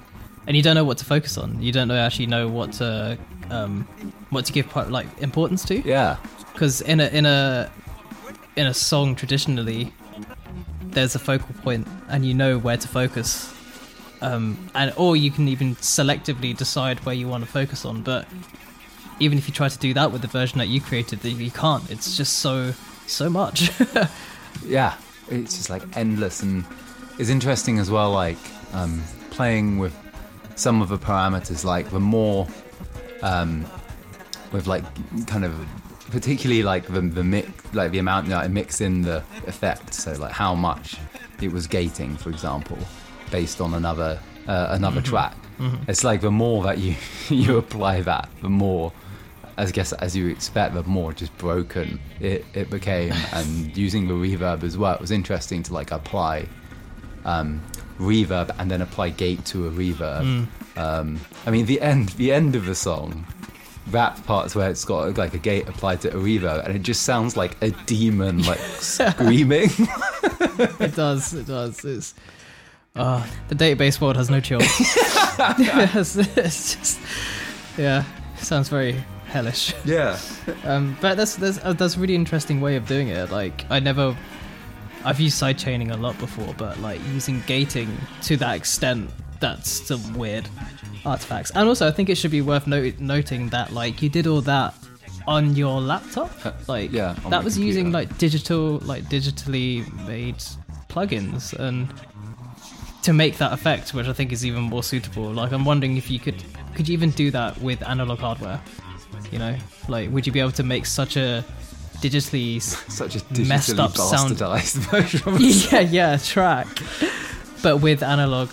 and 0.47 0.55
you 0.55 0.63
don't 0.63 0.75
know 0.75 0.85
what 0.85 0.97
to 0.97 1.05
focus 1.05 1.37
on. 1.37 1.61
You 1.61 1.71
don't 1.71 1.89
know 1.89 1.97
actually 1.97 2.27
know 2.27 2.47
what 2.47 2.71
to 2.73 3.17
um, 3.49 3.83
what 4.29 4.45
to 4.45 4.53
give 4.53 4.69
part, 4.69 4.89
like 4.89 5.05
importance 5.21 5.63
to. 5.65 5.79
Yeah. 5.81 6.17
Because 6.53 6.81
in 6.81 6.99
a 6.99 7.07
in 7.07 7.25
a 7.25 7.71
in 8.55 8.65
a 8.65 8.73
song 8.73 9.13
traditionally, 9.15 9.93
there's 10.81 11.15
a 11.15 11.19
focal 11.19 11.53
point, 11.61 11.87
and 12.09 12.25
you 12.25 12.33
know 12.33 12.57
where 12.57 12.77
to 12.77 12.87
focus. 12.87 13.53
Um, 14.21 14.57
and 14.73 14.91
or 14.97 15.15
you 15.15 15.29
can 15.29 15.47
even 15.47 15.75
selectively 15.75 16.57
decide 16.57 17.05
where 17.05 17.13
you 17.13 17.27
want 17.27 17.43
to 17.43 17.51
focus 17.51 17.85
on. 17.85 18.01
But 18.01 18.25
even 19.19 19.37
if 19.37 19.47
you 19.47 19.53
try 19.53 19.69
to 19.69 19.77
do 19.77 19.93
that 19.93 20.11
with 20.11 20.21
the 20.21 20.27
version 20.27 20.57
that 20.59 20.69
you 20.69 20.81
created, 20.81 21.23
you 21.23 21.51
can't. 21.51 21.89
It's 21.91 22.17
just 22.17 22.37
so 22.39 22.73
so 23.05 23.29
much. 23.29 23.69
yeah 24.65 24.95
it's 25.29 25.57
just 25.57 25.69
like 25.69 25.83
endless 25.97 26.41
and 26.41 26.63
it's 27.19 27.29
interesting 27.29 27.79
as 27.79 27.89
well 27.89 28.11
like 28.11 28.37
um, 28.73 29.01
playing 29.31 29.79
with 29.79 29.95
some 30.55 30.81
of 30.81 30.89
the 30.89 30.97
parameters 30.97 31.63
like 31.63 31.89
the 31.91 31.99
more 31.99 32.47
um, 33.21 33.65
with 34.51 34.67
like 34.67 34.83
kind 35.27 35.45
of 35.45 35.53
particularly 36.11 36.63
like 36.63 36.85
the, 36.87 37.01
the 37.01 37.23
mix 37.23 37.49
like 37.73 37.91
the 37.91 37.99
amount 37.99 38.27
that 38.29 38.43
I 38.43 38.47
mix 38.47 38.81
in 38.81 39.01
the 39.01 39.23
effect 39.45 39.93
so 39.93 40.13
like 40.13 40.31
how 40.31 40.55
much 40.55 40.97
it 41.41 41.51
was 41.51 41.67
gating 41.67 42.15
for 42.17 42.29
example 42.29 42.77
based 43.29 43.59
on 43.61 43.73
another 43.73 44.19
uh, 44.47 44.67
another 44.71 45.01
track. 45.01 45.35
It's 45.89 46.03
like 46.03 46.21
the 46.21 46.31
more 46.31 46.63
that 46.63 46.77
you 46.77 46.95
you 47.29 47.57
apply 47.57 48.01
that 48.01 48.29
the 48.41 48.49
more 48.49 48.93
I 49.57 49.65
guess 49.65 49.91
as 49.93 50.15
you 50.15 50.27
expect, 50.27 50.75
the 50.75 50.83
more 50.83 51.13
just 51.13 51.35
broken 51.37 51.99
it, 52.19 52.45
it 52.53 52.69
became. 52.69 53.13
and 53.33 53.75
using 53.75 54.07
the 54.07 54.13
reverb 54.13 54.63
as 54.63 54.77
well, 54.77 54.93
it 54.93 55.01
was 55.01 55.11
interesting 55.11 55.63
to 55.63 55.73
like 55.73 55.91
apply 55.91 56.47
um, 57.25 57.61
reverb 57.97 58.55
and 58.59 58.69
then 58.69 58.81
apply 58.81 59.09
gate 59.09 59.43
to 59.45 59.67
a 59.67 59.71
reverb. 59.71 60.47
Um, 60.77 61.19
I 61.45 61.51
mean, 61.51 61.65
the 61.65 61.81
end, 61.81 62.09
the 62.09 62.31
end 62.31 62.55
of 62.55 62.65
the 62.65 62.75
song, 62.75 63.25
that 63.87 64.23
part's 64.25 64.53
where 64.53 64.69
it's 64.69 64.85
got 64.85 65.17
like 65.17 65.33
a 65.33 65.39
gate 65.39 65.67
applied 65.67 66.01
to 66.01 66.09
a 66.09 66.19
reverb, 66.19 66.65
and 66.65 66.75
it 66.75 66.83
just 66.83 67.03
sounds 67.03 67.35
like 67.35 67.61
a 67.63 67.71
demon 67.85 68.43
like 68.43 68.59
screaming. 68.79 69.69
it 70.79 70.95
does. 70.95 71.33
It 71.33 71.47
does. 71.47 71.83
It's 71.83 72.13
uh, 72.95 73.25
the 73.47 73.55
database 73.55 73.99
world 74.01 74.17
has 74.17 74.29
no 74.29 74.39
chill. 74.39 74.59
it's, 74.61 76.15
it's 76.15 76.75
just 76.75 76.99
yeah, 77.77 78.03
sounds 78.37 78.69
very 78.69 79.03
hellish. 79.37 79.73
yeah, 79.85 80.17
Um, 80.63 80.97
but 81.01 81.15
that's 81.17 81.35
that's 81.35 81.59
uh, 81.63 81.73
that's 81.73 81.95
a 81.95 81.99
really 81.99 82.15
interesting 82.15 82.61
way 82.61 82.75
of 82.75 82.87
doing 82.87 83.07
it. 83.09 83.31
Like 83.31 83.65
I 83.69 83.79
never, 83.79 84.15
I've 85.05 85.19
used 85.19 85.41
sidechaining 85.41 85.91
a 85.93 85.97
lot 85.97 86.17
before, 86.19 86.53
but 86.57 86.79
like 86.79 86.99
using 87.13 87.41
gating 87.47 87.89
to 88.23 88.37
that 88.37 88.55
extent, 88.55 89.09
that's 89.39 89.69
some 89.69 90.13
weird 90.13 90.49
artifacts. 91.05 91.51
And 91.51 91.67
also, 91.69 91.87
I 91.87 91.91
think 91.91 92.09
it 92.09 92.15
should 92.15 92.31
be 92.31 92.41
worth 92.41 92.67
note, 92.67 92.99
noting 92.99 93.49
that 93.49 93.71
like 93.73 94.01
you 94.01 94.09
did 94.09 94.27
all 94.27 94.41
that 94.41 94.73
on 95.27 95.55
your 95.55 95.79
laptop. 95.81 96.31
Like 96.67 96.91
yeah, 96.91 97.15
that 97.29 97.43
was 97.43 97.57
using 97.57 97.91
like 97.91 98.17
digital, 98.17 98.79
like 98.79 99.03
digitally 99.05 99.85
made 100.07 100.37
plugins 100.89 101.53
and 101.53 101.87
to 103.03 103.13
make 103.13 103.37
that 103.37 103.53
effect, 103.53 103.93
which 103.93 104.07
I 104.07 104.13
think 104.13 104.31
is 104.31 104.45
even 104.45 104.63
more 104.63 104.83
suitable. 104.83 105.31
Like 105.31 105.51
I'm 105.51 105.65
wondering 105.65 105.97
if 105.97 106.09
you 106.09 106.19
could 106.19 106.43
could 106.75 106.87
you 106.87 106.93
even 106.93 107.11
do 107.11 107.31
that 107.31 107.59
with 107.61 107.81
analog 107.87 108.19
hardware? 108.19 108.59
You 109.31 109.39
know, 109.39 109.57
like 109.87 110.09
would 110.11 110.25
you 110.25 110.31
be 110.33 110.39
able 110.39 110.51
to 110.53 110.63
make 110.63 110.85
such 110.85 111.17
a 111.17 111.43
digitally 111.97 112.61
such 112.61 113.15
a 113.15 113.19
digitally 113.19 113.47
Messed 113.47 113.79
up 113.79 113.95
sound. 113.97 114.35
bastardized 114.35 114.75
version. 114.91 115.33
Of 115.33 115.41
yeah 115.73 115.79
yeah 115.79 116.17
track, 116.17 116.67
but 117.63 117.77
with 117.77 118.03
analog 118.03 118.49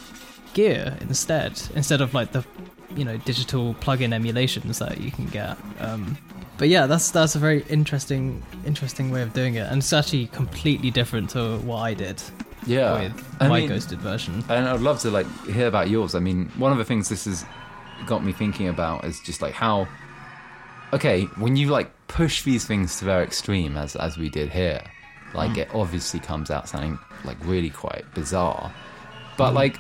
gear 0.55 0.97
instead 1.01 1.61
instead 1.75 2.01
of 2.01 2.15
like 2.15 2.33
the 2.33 2.45
you 2.97 3.05
know 3.05 3.17
digital 3.19 3.75
plug-in 3.75 4.13
emulations 4.13 4.79
that 4.79 5.01
you 5.01 5.11
can 5.11 5.27
get. 5.27 5.57
Um, 5.81 6.17
but 6.57 6.69
yeah, 6.69 6.87
that's 6.87 7.11
that's 7.11 7.35
a 7.35 7.39
very 7.39 7.65
interesting 7.69 8.43
interesting 8.65 9.11
way 9.11 9.23
of 9.23 9.33
doing 9.33 9.55
it, 9.57 9.67
and 9.71 9.79
it's 9.79 9.93
actually 9.93 10.27
completely 10.29 10.91
different 10.91 11.31
to 11.31 11.59
what 11.59 11.79
I 11.79 11.95
did 11.95 12.23
Yeah, 12.67 13.01
with 13.11 13.37
I 13.41 13.49
my 13.49 13.61
mean- 13.61 13.69
ghosted 13.69 13.99
version. 14.01 14.45
And 14.49 14.69
I'd 14.69 14.81
love 14.81 15.01
to 15.01 15.11
like 15.11 15.27
hear 15.47 15.67
about 15.67 15.91
yours. 15.91 16.15
I 16.15 16.21
mean, 16.21 16.49
one 16.57 16.71
of 16.73 16.79
the 16.79 16.85
things 16.85 17.09
this 17.09 17.25
has 17.25 17.45
got 18.07 18.25
me 18.25 18.33
thinking 18.33 18.69
about 18.69 19.05
is 19.05 19.19
just 19.21 19.43
like 19.43 19.53
how 19.55 19.89
okay, 20.93 21.25
when 21.37 21.57
you 21.57 21.69
like 21.69 21.91
push 22.09 22.43
these 22.43 22.65
things 22.65 22.99
to 22.99 23.05
their 23.05 23.23
extreme 23.23 23.77
as 23.77 23.97
as 23.97 24.17
we 24.17 24.29
did 24.29 24.51
here, 24.51 24.83
like 25.35 25.53
hmm. 25.53 25.61
it 25.61 25.75
obviously 25.75 26.21
comes 26.21 26.51
out 26.51 26.69
sounding 26.69 26.99
like 27.25 27.37
really 27.45 27.71
quite 27.71 28.05
bizarre. 28.15 28.73
But 29.37 29.51
hmm. 29.51 29.57
like 29.57 29.79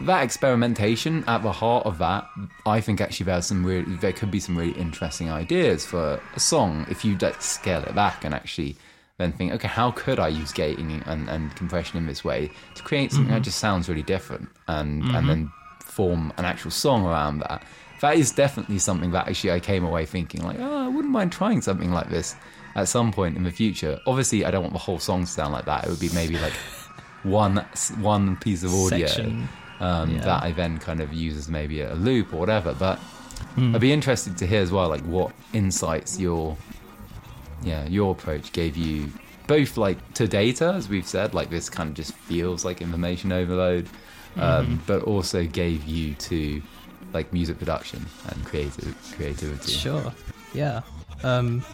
that 0.00 0.22
experimentation 0.22 1.24
at 1.26 1.42
the 1.42 1.52
heart 1.52 1.86
of 1.86 1.98
that, 1.98 2.28
I 2.66 2.80
think 2.80 3.00
actually 3.00 3.26
there's 3.26 3.46
some 3.46 3.64
really 3.64 3.96
there 3.96 4.12
could 4.12 4.30
be 4.30 4.40
some 4.40 4.56
really 4.56 4.72
interesting 4.72 5.30
ideas 5.30 5.84
for 5.84 6.20
a 6.34 6.40
song 6.40 6.86
if 6.88 7.04
you 7.04 7.16
like 7.18 7.40
scale 7.42 7.82
it 7.82 7.94
back 7.94 8.24
and 8.24 8.34
actually 8.34 8.76
then 9.18 9.32
think, 9.32 9.52
okay, 9.52 9.68
how 9.68 9.92
could 9.92 10.18
I 10.18 10.26
use 10.28 10.52
gating 10.52 11.02
and, 11.06 11.28
and 11.28 11.54
compression 11.54 11.98
in 11.98 12.06
this 12.06 12.24
way 12.24 12.50
to 12.74 12.82
create 12.82 13.12
something 13.12 13.28
that 13.28 13.36
mm-hmm. 13.36 13.44
just 13.44 13.58
sounds 13.58 13.88
really 13.88 14.02
different 14.02 14.48
and 14.66 15.02
and 15.02 15.12
mm-hmm. 15.12 15.26
then 15.28 15.52
form 15.80 16.32
an 16.36 16.44
actual 16.44 16.70
song 16.72 17.06
around 17.06 17.38
that. 17.38 17.62
That 18.00 18.16
is 18.16 18.32
definitely 18.32 18.78
something 18.78 19.12
that 19.12 19.28
actually 19.28 19.52
I 19.52 19.60
came 19.60 19.84
away 19.84 20.04
thinking 20.06 20.42
like, 20.42 20.58
oh, 20.60 20.84
I 20.84 20.88
wouldn't 20.88 21.12
mind 21.12 21.32
trying 21.32 21.62
something 21.62 21.90
like 21.92 22.10
this 22.10 22.36
at 22.74 22.88
some 22.88 23.12
point 23.12 23.36
in 23.36 23.44
the 23.44 23.50
future. 23.52 23.98
Obviously, 24.06 24.44
I 24.44 24.50
don't 24.50 24.62
want 24.62 24.72
the 24.74 24.78
whole 24.80 24.98
song 24.98 25.22
to 25.24 25.30
sound 25.30 25.52
like 25.52 25.64
that. 25.66 25.84
It 25.84 25.90
would 25.90 26.00
be 26.00 26.10
maybe 26.14 26.38
like 26.38 26.52
one 27.22 27.56
one 28.00 28.36
piece 28.36 28.62
of 28.62 28.74
audio 28.74 29.06
um, 29.80 30.10
Yeah. 30.16 30.20
that 30.22 30.42
I 30.42 30.52
then 30.52 30.78
kind 30.78 31.00
of 31.00 31.12
use 31.12 31.36
as 31.36 31.48
maybe 31.48 31.80
a 31.82 31.94
loop 31.94 32.34
or 32.34 32.38
whatever. 32.38 32.74
But 32.74 32.98
I'd 33.56 33.80
be 33.80 33.92
interested 33.92 34.36
to 34.38 34.46
hear 34.46 34.60
as 34.60 34.70
well, 34.72 34.88
like 34.88 35.02
what 35.02 35.32
insights 35.52 36.18
your 36.18 36.56
yeah 37.62 37.86
your 37.86 38.12
approach 38.12 38.52
gave 38.52 38.76
you, 38.76 39.10
both 39.46 39.76
like 39.76 39.98
to 40.14 40.26
data, 40.28 40.72
as 40.74 40.88
we've 40.88 41.06
said, 41.06 41.32
like 41.34 41.48
this 41.50 41.70
kind 41.70 41.88
of 41.90 41.94
just 41.94 42.12
feels 42.14 42.64
like 42.64 42.82
information 42.82 43.32
overload, 43.32 43.88
um, 44.36 44.82
but 44.86 45.02
also 45.02 45.46
gave 45.46 45.84
you 45.84 46.14
to 46.14 46.60
like 47.12 47.32
music 47.32 47.58
production 47.58 48.04
and 48.28 48.44
creative 48.44 48.96
creativity. 49.16 49.72
Sure. 49.72 50.12
Yeah. 50.52 50.82
Um, 51.22 51.64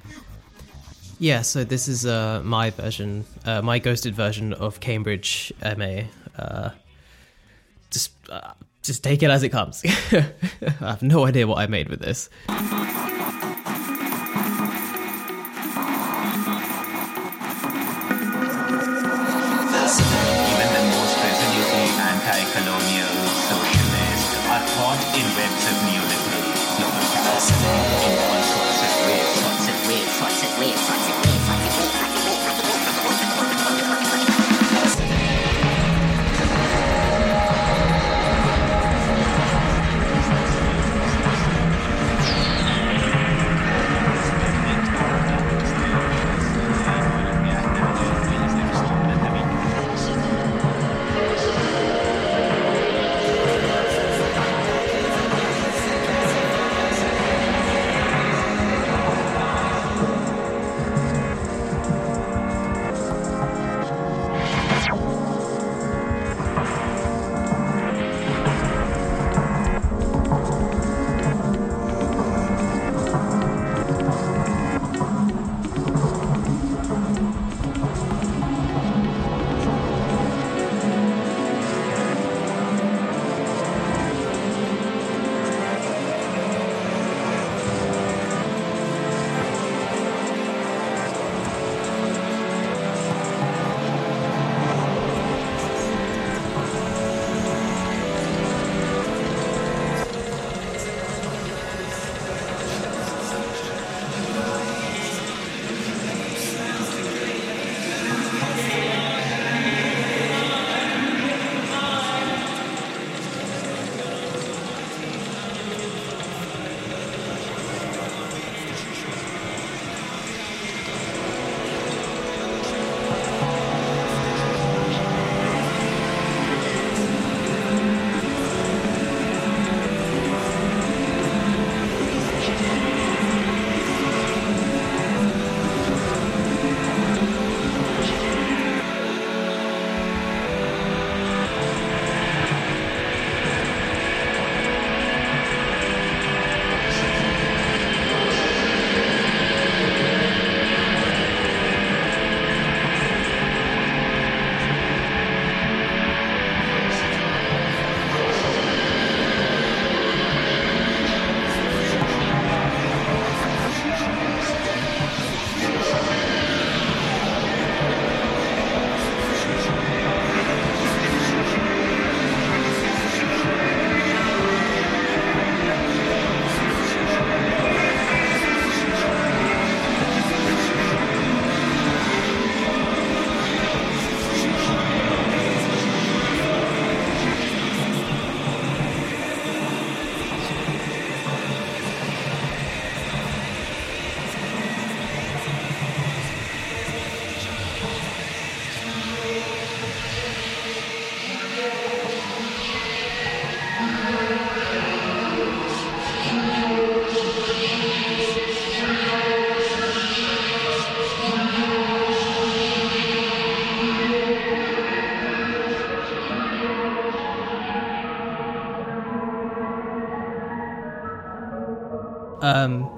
yeah. 1.18 1.42
So 1.42 1.64
this 1.64 1.88
is 1.88 2.06
uh, 2.06 2.42
my 2.44 2.70
version, 2.70 3.24
uh, 3.44 3.62
my 3.62 3.78
ghosted 3.78 4.14
version 4.14 4.52
of 4.54 4.80
Cambridge 4.80 5.52
MA. 5.62 6.02
Uh, 6.38 6.70
just, 7.90 8.12
uh, 8.30 8.52
just 8.82 9.02
take 9.04 9.22
it 9.22 9.30
as 9.30 9.42
it 9.42 9.50
comes. 9.50 9.82
I 10.12 10.24
have 10.80 11.02
no 11.02 11.26
idea 11.26 11.46
what 11.46 11.58
I 11.58 11.66
made 11.66 11.88
with 11.88 12.00
this. 12.00 12.30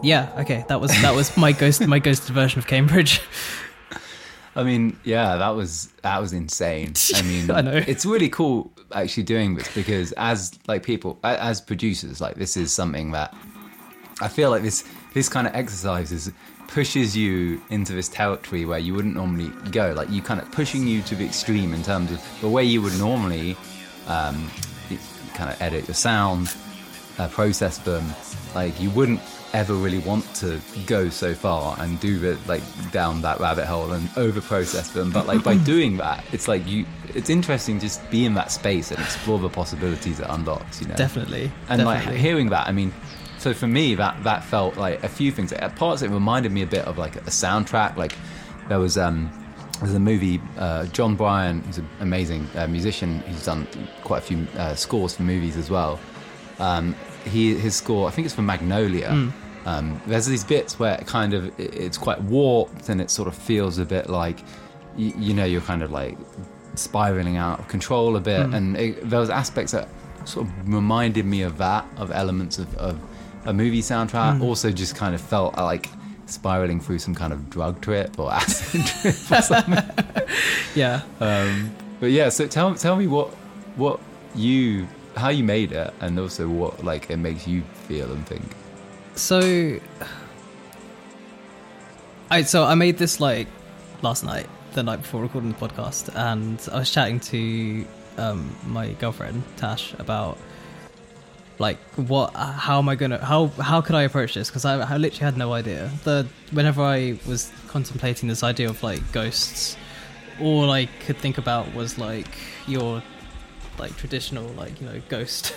Yeah, 0.03 0.33
okay, 0.39 0.65
that 0.69 0.81
was 0.81 0.91
that 1.03 1.15
was 1.15 1.37
my 1.37 1.53
ghost 1.53 1.87
my 1.87 1.99
ghosted 1.99 2.35
version 2.35 2.59
of 2.59 2.67
Cambridge. 2.67 3.21
I 4.55 4.65
mean, 4.65 4.99
yeah, 5.05 5.37
that 5.37 5.51
was 5.51 5.87
that 6.03 6.21
was 6.21 6.33
insane. 6.33 6.93
I 7.15 7.23
mean, 7.31 7.51
I 7.51 7.61
know. 7.63 7.83
it's 7.87 8.05
really 8.05 8.29
cool 8.29 8.71
actually 8.93 9.23
doing 9.23 9.55
this 9.55 9.73
because 9.75 10.13
as 10.13 10.59
like 10.67 10.83
people, 10.83 11.19
as 11.25 11.61
producers, 11.61 12.21
like 12.21 12.37
this 12.37 12.57
is 12.57 12.73
something 12.73 13.13
that 13.13 13.35
I 14.21 14.29
feel 14.29 14.51
like 14.51 14.63
this 14.63 14.85
this 15.15 15.29
kind 15.29 15.47
of 15.47 15.55
exercise 15.55 16.13
is 16.13 16.31
pushes 16.69 17.15
you 17.15 17.61
into 17.69 17.93
this 17.93 18.09
territory 18.09 18.65
where 18.65 18.79
you 18.79 18.95
wouldn't 18.95 19.15
normally 19.15 19.51
go. 19.71 19.93
Like 19.93 20.11
you 20.11 20.23
kind 20.23 20.41
of 20.41 20.51
pushing 20.53 20.87
you 20.87 21.03
to 21.03 21.15
the 21.15 21.25
extreme 21.25 21.75
in 21.75 21.83
terms 21.83 22.11
of 22.13 22.41
the 22.41 22.49
way 22.49 22.65
you 22.65 22.81
would 22.81 22.99
normally 22.99 23.57
um, 24.07 24.51
kind 25.35 25.51
of 25.51 25.61
edit 25.61 25.87
your 25.87 25.95
sound, 25.95 26.55
uh, 27.19 27.29
process 27.29 27.79
them. 27.79 28.05
Like 28.55 28.79
you 28.81 28.91
wouldn't 28.91 29.21
ever 29.53 29.75
really 29.75 29.99
want 29.99 30.25
to 30.37 30.61
go 30.87 31.09
so 31.09 31.35
far 31.35 31.77
and 31.79 32.01
do 32.01 32.19
the 32.19 32.39
like 32.47 32.63
down 32.91 33.21
that 33.23 33.39
rabbit 33.39 33.67
hole 33.67 33.93
and 33.93 34.09
over 34.17 34.41
process 34.41 34.91
them. 34.91 35.11
But 35.11 35.27
like 35.27 35.43
by 35.43 35.57
doing 35.65 35.99
that, 35.99 36.25
it's 36.33 36.49
like 36.49 36.67
you. 36.67 36.87
It's 37.15 37.29
interesting 37.29 37.79
just 37.79 38.09
be 38.11 38.25
in 38.25 38.35
that 38.35 38.51
space 38.51 38.91
and 38.91 38.99
explore 39.01 39.39
the 39.39 39.49
possibilities 39.49 40.21
it 40.21 40.27
unlocks. 40.29 40.81
You 40.81 40.89
know, 40.89 40.95
Definitely, 40.95 41.51
and 41.69 41.85
like 41.85 42.03
hearing 42.03 42.49
that 42.51 42.67
i 42.69 42.73
mean 42.73 42.93
so 43.39 43.53
for 43.53 43.67
me 43.67 43.95
that 43.97 44.23
that 44.25 44.45
felt 44.45 44.77
like 44.77 45.03
a 45.03 45.09
few 45.09 45.33
things. 45.33 45.53
At 45.53 45.77
parts 45.77 46.03
it 46.03 46.11
reminded 46.11 46.53
me 46.53 46.63
a 46.63 46.67
bit 46.67 46.87
of 46.87 46.97
like 46.99 47.17
a 47.17 47.31
soundtrack. 47.31 47.97
Like 47.97 48.13
there 48.69 48.79
was 48.79 48.97
um 48.97 49.31
there's 49.81 49.95
a 49.95 50.01
movie 50.01 50.41
uh, 50.59 50.87
Jon 50.87 51.17
Brion 51.17 51.61
who's 51.63 51.79
an 51.79 51.89
amazing 52.01 52.49
uh, 52.55 52.69
musician. 52.69 53.21
He's 53.27 53.45
done 53.45 53.67
quite 54.05 54.19
a 54.19 54.23
few 54.23 54.47
uh, 54.57 54.77
scores 54.77 55.17
for 55.17 55.23
movies 55.23 55.57
as 55.57 55.71
well. 55.71 55.99
Um, 56.61 56.95
he 57.25 57.55
his 57.55 57.75
score 57.75 58.09
i 58.09 58.11
think 58.11 58.25
it's 58.25 58.35
for 58.35 58.43
magnolia 58.43 59.11
um, 59.65 60.01
there's 60.07 60.27
these 60.27 60.45
bits 60.45 60.79
where 60.79 60.95
it 60.95 61.07
kind 61.07 61.35
of 61.35 61.59
it's 61.59 61.99
quite 61.99 62.21
warped 62.23 62.89
and 62.89 63.01
it 63.01 63.11
sort 63.11 63.29
of 63.29 63.35
feels 63.35 63.79
a 63.79 63.85
bit 63.85 64.11
like 64.11 64.41
you, 64.97 65.13
you 65.17 65.35
know 65.35 65.45
you're 65.45 65.61
kind 65.61 65.83
of 65.83 65.91
like 65.91 66.19
spiraling 66.75 67.37
out 67.37 67.61
of 67.61 67.69
control 67.69 68.17
a 68.17 68.21
bit. 68.21 68.41
And 68.41 68.77
it, 68.77 69.09
there 69.09 69.21
was 69.21 69.31
aspects 69.31 69.73
that 69.73 69.89
sort 70.25 70.47
of 70.47 70.69
reminded 70.69 71.27
me 71.27 71.43
of 71.43 71.59
that 71.59 71.85
of 71.97 72.11
elements 72.11 72.59
of, 72.59 72.75
of 72.77 73.01
a 73.45 73.53
movie 73.53 73.83
soundtrack. 73.83 74.41
Also 74.43 74.71
just 74.71 74.97
kind 74.97 75.15
of 75.15 75.21
felt 75.21 75.57
like 75.57 75.89
spiraling 76.27 76.81
through 76.81 76.99
some 76.99 77.15
kind 77.15 77.33
of 77.33 77.51
drug 77.51 77.81
trip 77.81 78.19
or 78.19 78.33
acid 78.33 78.87
trip 78.87 79.31
or 79.31 79.43
something. 79.43 79.79
Yeah. 80.75 81.03
um, 81.21 81.75
but 82.01 82.13
yeah 82.13 82.31
so 82.31 82.47
tell, 82.47 82.75
tell 82.75 82.97
me 82.97 83.07
what 83.07 83.29
what 83.77 84.01
you 84.35 84.89
how 85.17 85.29
you 85.29 85.45
made 85.45 85.73
it 85.73 85.93
and 86.01 86.19
also 86.19 86.49
what 86.49 86.83
like 86.83 87.11
it 87.11 87.19
makes 87.19 87.47
you 87.47 87.61
feel 87.87 88.11
and 88.11 88.27
think 88.27 88.43
So, 89.15 89.79
I 92.31 92.43
so 92.43 92.65
I 92.65 92.75
made 92.75 92.97
this 92.97 93.21
like 93.21 93.47
last 94.01 94.25
night, 94.25 94.49
the 94.73 94.83
night 94.83 95.03
before 95.03 95.21
recording 95.21 95.53
the 95.53 95.59
podcast, 95.59 96.15
and 96.17 96.59
I 96.73 96.79
was 96.79 96.91
chatting 96.91 97.21
to 97.21 97.85
um, 98.17 98.57
my 98.67 98.93
girlfriend 98.93 99.43
Tash 99.57 99.95
about 99.99 100.39
like 101.59 101.79
what 101.97 102.35
how 102.35 102.79
am 102.79 102.89
I 102.89 102.95
gonna 102.95 103.23
how 103.23 103.49
how 103.49 103.83
could 103.83 103.95
I 103.95 104.03
approach 104.03 104.35
this 104.35 104.49
because 104.49 104.65
I, 104.65 104.81
I 104.81 104.97
literally 104.97 105.25
had 105.25 105.37
no 105.37 105.53
idea. 105.53 105.91
The 106.05 106.27
whenever 106.51 106.83
I 106.83 107.19
was 107.27 107.53
contemplating 107.69 108.29
this 108.29 108.43
idea 108.43 108.71
of 108.71 108.83
like 108.83 109.13
ghosts, 109.13 109.77
all 110.41 110.71
I 110.71 110.87
could 110.87 111.19
think 111.19 111.37
about 111.37 111.75
was 111.75 111.99
like 111.99 112.29
your 112.67 113.03
like 113.79 113.97
traditional 113.97 114.49
like 114.55 114.81
you 114.81 114.87
know 114.87 115.01
ghost 115.09 115.55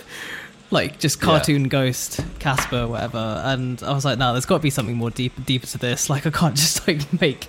like 0.70 0.98
just 0.98 1.18
Yeah. 1.20 1.24
cartoon 1.26 1.68
ghost 1.68 2.20
casper 2.38 2.86
whatever. 2.86 3.40
And 3.44 3.82
i 3.82 3.92
was 3.92 4.04
like 4.04 4.18
no 4.18 4.32
there's 4.32 4.46
got 4.46 4.56
to 4.58 4.62
be 4.62 4.70
something 4.70 4.96
more 4.96 5.10
deep 5.10 5.32
deeper 5.44 5.66
to 5.66 5.78
this. 5.78 6.08
Like 6.10 6.26
i 6.26 6.30
can't 6.30 6.56
just 6.56 6.86
like 6.88 7.20
make 7.20 7.46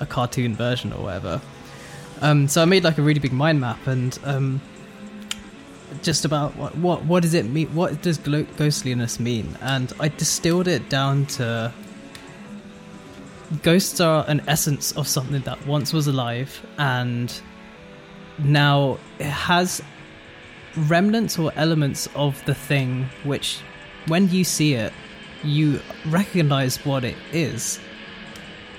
a 0.00 0.06
cartoon 0.06 0.54
version 0.54 0.92
or 0.92 1.02
whatever. 1.04 1.40
Um 2.20 2.48
so 2.48 2.60
i 2.62 2.64
made 2.64 2.84
like 2.84 2.98
a 2.98 3.02
really 3.02 3.20
big 3.20 3.32
mind 3.32 3.60
map 3.60 3.86
and 3.86 4.18
um 4.24 4.60
just 6.02 6.26
about 6.26 6.54
what 6.56 6.76
what, 6.76 7.02
what 7.06 7.22
does 7.22 7.32
it 7.32 7.46
mean 7.46 7.68
what 7.74 8.02
does 8.02 8.18
glo- 8.18 8.46
ghostliness 8.56 9.18
mean? 9.18 9.56
And 9.62 9.92
i 9.98 10.08
distilled 10.08 10.68
it 10.68 10.88
down 10.90 11.24
to 11.26 11.72
ghosts 13.62 13.98
are 14.00 14.24
an 14.28 14.42
essence 14.46 14.92
of 14.92 15.08
something 15.08 15.40
that 15.42 15.66
once 15.66 15.92
was 15.94 16.06
alive 16.06 16.60
and 16.76 17.40
now 18.38 18.98
it 19.18 19.24
has 19.24 19.80
remnants 20.78 21.38
or 21.38 21.52
elements 21.56 22.08
of 22.14 22.44
the 22.44 22.54
thing 22.54 23.08
which 23.24 23.60
when 24.06 24.28
you 24.30 24.44
see 24.44 24.74
it 24.74 24.92
you 25.44 25.80
recognize 26.06 26.84
what 26.84 27.04
it 27.04 27.16
is. 27.32 27.80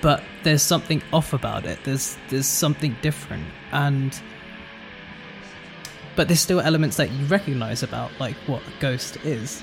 But 0.02 0.22
there's 0.42 0.62
something 0.62 1.02
off 1.12 1.32
about 1.32 1.66
it. 1.66 1.78
There's 1.84 2.16
there's 2.28 2.46
something 2.46 2.96
different. 3.02 3.46
And 3.72 4.18
but 6.16 6.28
there's 6.28 6.40
still 6.40 6.60
elements 6.60 6.96
that 6.96 7.10
you 7.10 7.24
recognize 7.26 7.82
about 7.82 8.10
like 8.18 8.36
what 8.46 8.62
a 8.62 8.80
ghost 8.80 9.16
is. 9.24 9.62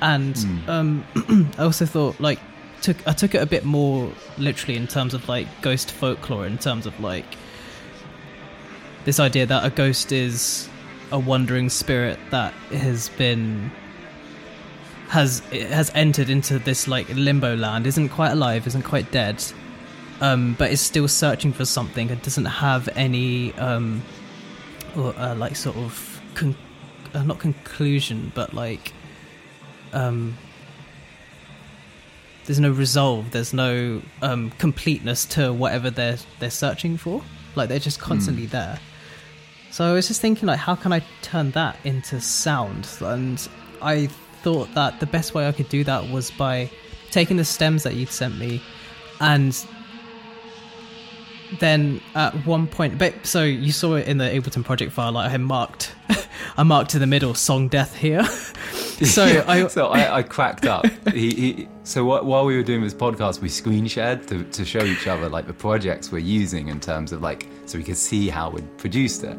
And 0.00 0.36
um 0.68 1.04
i 1.58 1.62
also 1.62 1.86
thought 1.86 2.18
like 2.20 2.38
took 2.82 2.96
i 3.06 3.12
took 3.12 3.34
it 3.34 3.42
a 3.42 3.46
bit 3.46 3.64
more 3.64 4.12
literally 4.36 4.76
in 4.76 4.86
terms 4.86 5.14
of 5.14 5.26
like 5.28 5.46
ghost 5.62 5.90
folklore 5.90 6.46
in 6.46 6.58
terms 6.58 6.84
of 6.84 6.98
like 7.00 7.24
this 9.04 9.18
idea 9.18 9.46
that 9.46 9.64
a 9.64 9.70
ghost 9.70 10.12
is 10.12 10.68
a 11.12 11.18
wandering 11.18 11.68
spirit 11.68 12.18
that 12.30 12.52
has 12.72 13.08
been 13.10 13.70
has 15.08 15.40
has 15.50 15.90
entered 15.94 16.30
into 16.30 16.58
this 16.58 16.88
like 16.88 17.08
limbo 17.14 17.56
land. 17.56 17.86
Isn't 17.86 18.08
quite 18.08 18.32
alive 18.32 18.66
isn't 18.66 18.82
quite 18.82 19.10
dead 19.10 19.42
um 20.20 20.54
but 20.58 20.70
is 20.70 20.80
still 20.80 21.08
searching 21.08 21.52
for 21.52 21.64
something 21.64 22.10
and 22.10 22.20
doesn't 22.22 22.44
have 22.44 22.88
any 22.94 23.52
um 23.54 24.02
or, 24.96 25.14
uh, 25.18 25.34
like 25.34 25.56
sort 25.56 25.76
of 25.76 26.20
con- 26.34 26.56
uh, 27.14 27.22
not 27.22 27.38
conclusion 27.38 28.32
but 28.34 28.54
like 28.54 28.92
um 29.92 30.36
there's 32.46 32.60
no 32.60 32.70
resolve. 32.70 33.30
There's 33.30 33.54
no 33.54 34.02
um 34.20 34.50
completeness 34.58 35.24
to 35.26 35.52
whatever 35.52 35.90
they're 35.90 36.18
they're 36.40 36.50
searching 36.50 36.96
for. 36.96 37.22
Like 37.54 37.68
they're 37.68 37.78
just 37.78 38.00
constantly 38.00 38.46
there 38.46 38.78
so 39.74 39.84
I 39.84 39.92
was 39.92 40.06
just 40.06 40.20
thinking, 40.20 40.46
like, 40.46 40.60
how 40.60 40.76
can 40.76 40.92
I 40.92 41.04
turn 41.20 41.50
that 41.50 41.76
into 41.82 42.20
sound? 42.20 42.88
And 43.00 43.48
I 43.82 44.06
thought 44.06 44.72
that 44.74 45.00
the 45.00 45.06
best 45.06 45.34
way 45.34 45.48
I 45.48 45.50
could 45.50 45.68
do 45.68 45.82
that 45.82 46.10
was 46.10 46.30
by 46.30 46.70
taking 47.10 47.38
the 47.38 47.44
stems 47.44 47.82
that 47.82 47.94
you'd 47.94 48.10
sent 48.10 48.38
me, 48.38 48.62
and 49.20 49.66
then 51.58 52.00
at 52.14 52.34
one 52.46 52.68
point, 52.68 52.98
but 52.98 53.26
so 53.26 53.42
you 53.42 53.72
saw 53.72 53.96
it 53.96 54.06
in 54.06 54.18
the 54.18 54.26
Ableton 54.26 54.64
project 54.64 54.92
file, 54.92 55.10
like 55.10 55.32
I 55.32 55.36
marked, 55.38 55.92
I 56.56 56.62
marked 56.62 56.90
to 56.90 57.00
the 57.00 57.08
middle 57.08 57.34
song 57.34 57.66
death 57.66 57.96
here. 57.96 58.22
so 59.04 59.24
Yeah, 59.26 59.44
I, 59.46 59.66
so 59.68 59.86
I, 59.86 60.18
I 60.18 60.22
cracked 60.22 60.66
up. 60.66 60.86
he, 61.12 61.30
he, 61.34 61.68
so 61.84 62.04
wh- 62.04 62.24
while 62.24 62.44
we 62.44 62.56
were 62.56 62.62
doing 62.62 62.82
this 62.82 62.94
podcast, 62.94 63.40
we 63.40 63.48
screen 63.48 63.86
shared 63.86 64.26
to, 64.28 64.44
to 64.44 64.64
show 64.64 64.82
each 64.84 65.06
other 65.06 65.28
like 65.28 65.46
the 65.46 65.52
projects 65.54 66.10
we're 66.12 66.18
using 66.18 66.68
in 66.68 66.80
terms 66.80 67.12
of 67.12 67.20
like, 67.22 67.46
so 67.66 67.78
we 67.78 67.84
could 67.84 67.96
see 67.96 68.28
how 68.28 68.50
we'd 68.50 68.78
produced 68.78 69.24
it. 69.24 69.36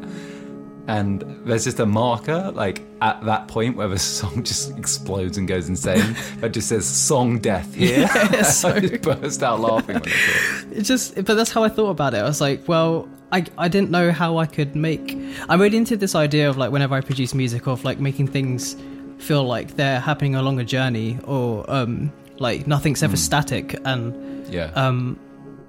And 0.88 1.22
there's 1.44 1.64
just 1.64 1.80
a 1.80 1.86
marker 1.86 2.52
like 2.54 2.80
at 3.00 3.20
that 3.24 3.48
point 3.48 3.76
where 3.76 3.88
the 3.88 3.98
song 4.20 4.44
just 4.44 4.76
explodes 4.78 5.36
and 5.36 5.48
goes 5.48 5.68
insane. 5.68 6.14
that 6.38 6.50
just 6.52 6.68
says 6.68 6.86
"song 6.86 7.40
death" 7.40 7.74
here. 7.74 8.08
Yeah, 8.32 8.42
so- 8.42 8.68
I 8.68 8.80
just 8.80 9.02
burst 9.02 9.42
out 9.42 9.58
laughing 9.60 9.96
when 9.96 10.02
I 10.04 10.10
saw 10.10 10.68
it. 10.70 10.78
it 10.78 10.82
just 10.82 11.14
but 11.16 11.34
that's 11.34 11.50
how 11.50 11.64
i 11.64 11.68
thought 11.68 11.90
about 11.90 12.14
it 12.14 12.18
i 12.18 12.22
was 12.22 12.40
like 12.40 12.66
well 12.68 13.08
I, 13.32 13.44
I 13.58 13.66
didn't 13.68 13.90
know 13.90 14.12
how 14.12 14.36
i 14.38 14.46
could 14.46 14.76
make 14.76 15.16
i'm 15.48 15.60
really 15.60 15.76
into 15.76 15.96
this 15.96 16.14
idea 16.14 16.48
of 16.48 16.56
like 16.56 16.70
whenever 16.70 16.94
i 16.94 17.00
produce 17.00 17.34
music 17.34 17.66
of 17.66 17.84
like 17.84 17.98
making 17.98 18.28
things 18.28 18.76
feel 19.18 19.44
like 19.44 19.76
they're 19.76 20.00
happening 20.00 20.34
along 20.34 20.60
a 20.60 20.64
journey 20.64 21.18
or 21.24 21.68
um 21.70 22.12
like 22.38 22.66
nothing's 22.66 23.02
ever 23.02 23.16
static 23.16 23.74
and 23.84 24.46
Yeah. 24.52 24.70
um 24.74 25.18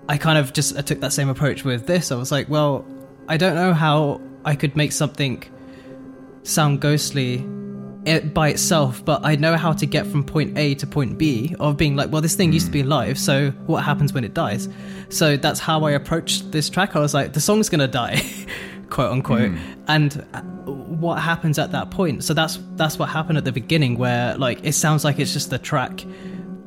i 0.10 0.18
kind 0.18 0.38
of 0.38 0.54
just 0.54 0.78
I 0.78 0.82
took 0.82 1.00
that 1.00 1.14
same 1.14 1.30
approach 1.30 1.64
with 1.64 1.88
this 1.88 2.12
i 2.12 2.16
was 2.16 2.32
like 2.32 2.50
well 2.50 2.86
i 3.30 3.38
don't 3.38 3.56
know 3.56 3.74
how 3.74 4.20
i 4.46 4.54
could 4.56 4.76
make 4.76 4.92
something 4.92 5.44
sound 6.44 6.82
ghostly 6.82 7.46
it 8.06 8.34
by 8.34 8.48
itself, 8.48 9.04
but 9.04 9.26
I 9.26 9.36
know 9.36 9.58
how 9.58 9.74
to 9.74 9.86
get 9.86 10.08
from 10.08 10.24
point 10.24 10.58
A 10.58 10.76
to 10.76 10.88
point 10.88 11.18
B 11.18 11.54
of 11.60 11.76
being 11.76 11.98
like, 11.98 12.10
well, 12.10 12.22
this 12.22 12.36
thing 12.38 12.54
used 12.54 12.68
to 12.68 12.72
be 12.72 12.80
alive, 12.80 13.20
so 13.20 13.50
what 13.66 13.84
happens 13.84 14.14
when 14.14 14.24
it 14.24 14.34
dies? 14.34 14.70
So 15.10 15.36
that's 15.36 15.60
how 15.60 15.84
I 15.84 15.92
approached 15.92 16.54
this 16.54 16.70
track. 16.70 16.96
I 16.96 17.00
was 17.00 17.14
like, 17.14 17.34
the 17.34 17.42
song's 17.42 17.68
gonna 17.68 17.86
die, 17.90 18.22
quote 18.90 19.12
unquote, 19.12 19.52
and 19.90 20.26
uh, 20.34 20.42
what 21.00 21.22
happens 21.22 21.60
at 21.60 21.72
that 21.72 21.92
point? 21.92 22.24
So 22.24 22.34
that's 22.34 22.60
that's 22.76 22.98
what 22.98 23.10
happened 23.10 23.38
at 23.38 23.46
the 23.46 23.52
beginning, 23.52 23.98
where 23.98 24.38
like 24.38 24.60
it 24.64 24.74
sounds 24.74 25.04
like 25.04 25.20
it's 25.20 25.34
just 25.34 25.50
the 25.50 25.60
track, 25.60 26.04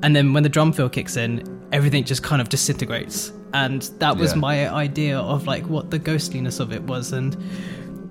and 0.02 0.14
then 0.14 0.32
when 0.32 0.42
the 0.42 0.48
drum 0.48 0.72
fill 0.72 0.88
kicks 0.88 1.16
in, 1.16 1.42
everything 1.72 2.04
just 2.04 2.22
kind 2.22 2.40
of 2.40 2.48
disintegrates, 2.48 3.32
and 3.54 3.82
that 3.98 4.16
was 4.16 4.32
Yeah. 4.32 4.38
my 4.38 4.70
idea 4.72 5.18
of 5.18 5.46
like 5.46 5.64
what 5.68 5.90
the 5.90 5.98
ghostliness 5.98 6.60
of 6.60 6.72
it 6.72 6.82
was, 6.84 7.12
and 7.12 7.36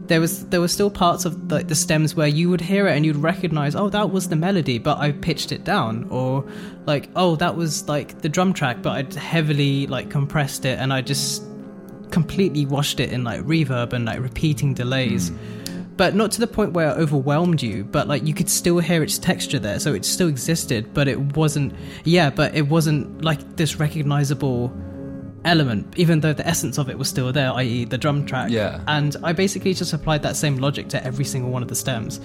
there 0.07 0.19
was 0.19 0.45
there 0.47 0.59
were 0.59 0.67
still 0.67 0.89
parts 0.89 1.23
of 1.23 1.51
like 1.51 1.67
the 1.67 1.75
stems 1.75 2.15
where 2.15 2.27
you 2.27 2.49
would 2.49 2.61
hear 2.61 2.87
it 2.87 2.95
and 2.97 3.05
you'd 3.05 3.15
recognize 3.15 3.75
oh 3.75 3.89
that 3.89 4.09
was 4.09 4.27
the 4.29 4.35
melody 4.35 4.79
but 4.79 4.97
i 4.97 5.11
pitched 5.11 5.51
it 5.51 5.63
down. 5.63 6.07
Or 6.09 6.43
like 6.87 7.09
oh 7.15 7.35
that 7.35 7.55
was 7.55 7.87
like 7.87 8.21
the 8.21 8.27
drum 8.29 8.51
track 8.51 8.81
but 8.81 8.93
i'd 8.93 9.13
heavily 9.13 9.85
like 9.85 10.09
compressed 10.09 10.65
it 10.65 10.79
and 10.79 10.91
i 10.91 11.01
just 11.01 11.43
completely 12.09 12.65
washed 12.65 12.99
it 12.99 13.13
in 13.13 13.23
like 13.23 13.41
reverb 13.41 13.93
and 13.93 14.05
like 14.05 14.19
repeating 14.19 14.73
delays 14.73 15.29
hmm. 15.29 15.58
But 15.99 16.15
not 16.15 16.31
to 16.31 16.39
the 16.39 16.47
point 16.47 16.71
where 16.71 16.91
it 16.91 16.93
overwhelmed 16.93 17.61
you 17.61 17.83
but 17.83 18.07
like 18.07 18.25
you 18.25 18.33
could 18.33 18.49
still 18.49 18.79
hear 18.79 19.03
its 19.03 19.17
texture 19.17 19.59
there 19.59 19.79
so 19.79 19.93
it 19.93 20.05
still 20.05 20.29
existed 20.29 20.93
but 20.93 21.09
it 21.09 21.19
wasn't 21.35 21.73
yeah 22.05 22.29
but 22.29 22.55
it 22.55 22.61
wasn't 22.69 23.21
like 23.21 23.57
this 23.57 23.75
recognizable 23.75 24.73
element 25.43 25.93
even 25.97 26.21
though 26.21 26.31
the 26.31 26.47
essence 26.47 26.77
of 26.77 26.89
it 26.89 26.97
was 26.97 27.09
still 27.09 27.33
there 27.33 27.51
i.e 27.51 27.83
the 27.83 27.97
drum 27.97 28.25
track. 28.25 28.49
Yeah. 28.49 28.81
and 28.87 29.17
i 29.23 29.33
basically 29.33 29.73
just 29.73 29.91
applied 29.91 30.23
that 30.23 30.37
same 30.37 30.55
logic 30.55 30.87
to 30.87 31.03
every 31.03 31.25
single 31.25 31.51
one 31.51 31.61
of 31.61 31.67
the 31.67 31.75
stems. 31.75 32.21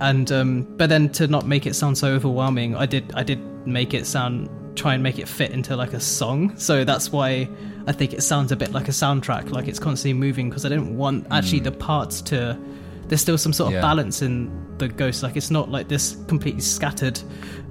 And 0.00 0.32
um 0.32 0.62
but 0.78 0.88
then 0.88 1.10
to 1.10 1.26
not 1.26 1.46
make 1.46 1.66
it 1.66 1.74
sound 1.74 1.98
so 1.98 2.08
overwhelming 2.08 2.76
i 2.76 2.86
did 2.86 3.12
i 3.14 3.22
did 3.22 3.40
make 3.66 3.92
it 3.92 4.06
sound 4.06 4.48
try 4.74 4.94
and 4.94 5.02
make 5.02 5.18
it 5.18 5.28
fit 5.28 5.50
into 5.50 5.74
like 5.76 5.92
a 5.92 6.00
song. 6.00 6.56
So 6.56 6.82
that's 6.82 7.12
why 7.12 7.46
i 7.86 7.92
think 7.92 8.14
it 8.14 8.22
sounds 8.22 8.52
a 8.52 8.56
bit 8.56 8.72
like 8.72 8.88
a 8.88 8.92
soundtrack 8.92 9.50
like 9.50 9.68
it's 9.68 9.78
constantly 9.78 10.18
moving 10.18 10.48
because 10.48 10.64
i 10.64 10.70
didn't 10.70 10.96
want 10.96 11.26
actually 11.30 11.60
the 11.60 11.72
parts 11.72 12.22
to 12.22 12.58
there's 13.08 13.20
still 13.20 13.38
some 13.38 13.52
sort 13.52 13.68
of 13.68 13.74
Yeah. 13.74 13.80
balance 13.80 14.22
in 14.22 14.50
the 14.78 14.88
ghost. 14.88 15.22
Like 15.22 15.36
it's 15.36 15.50
not 15.50 15.70
like 15.70 15.88
this 15.88 16.16
completely 16.28 16.60
scattered 16.62 17.20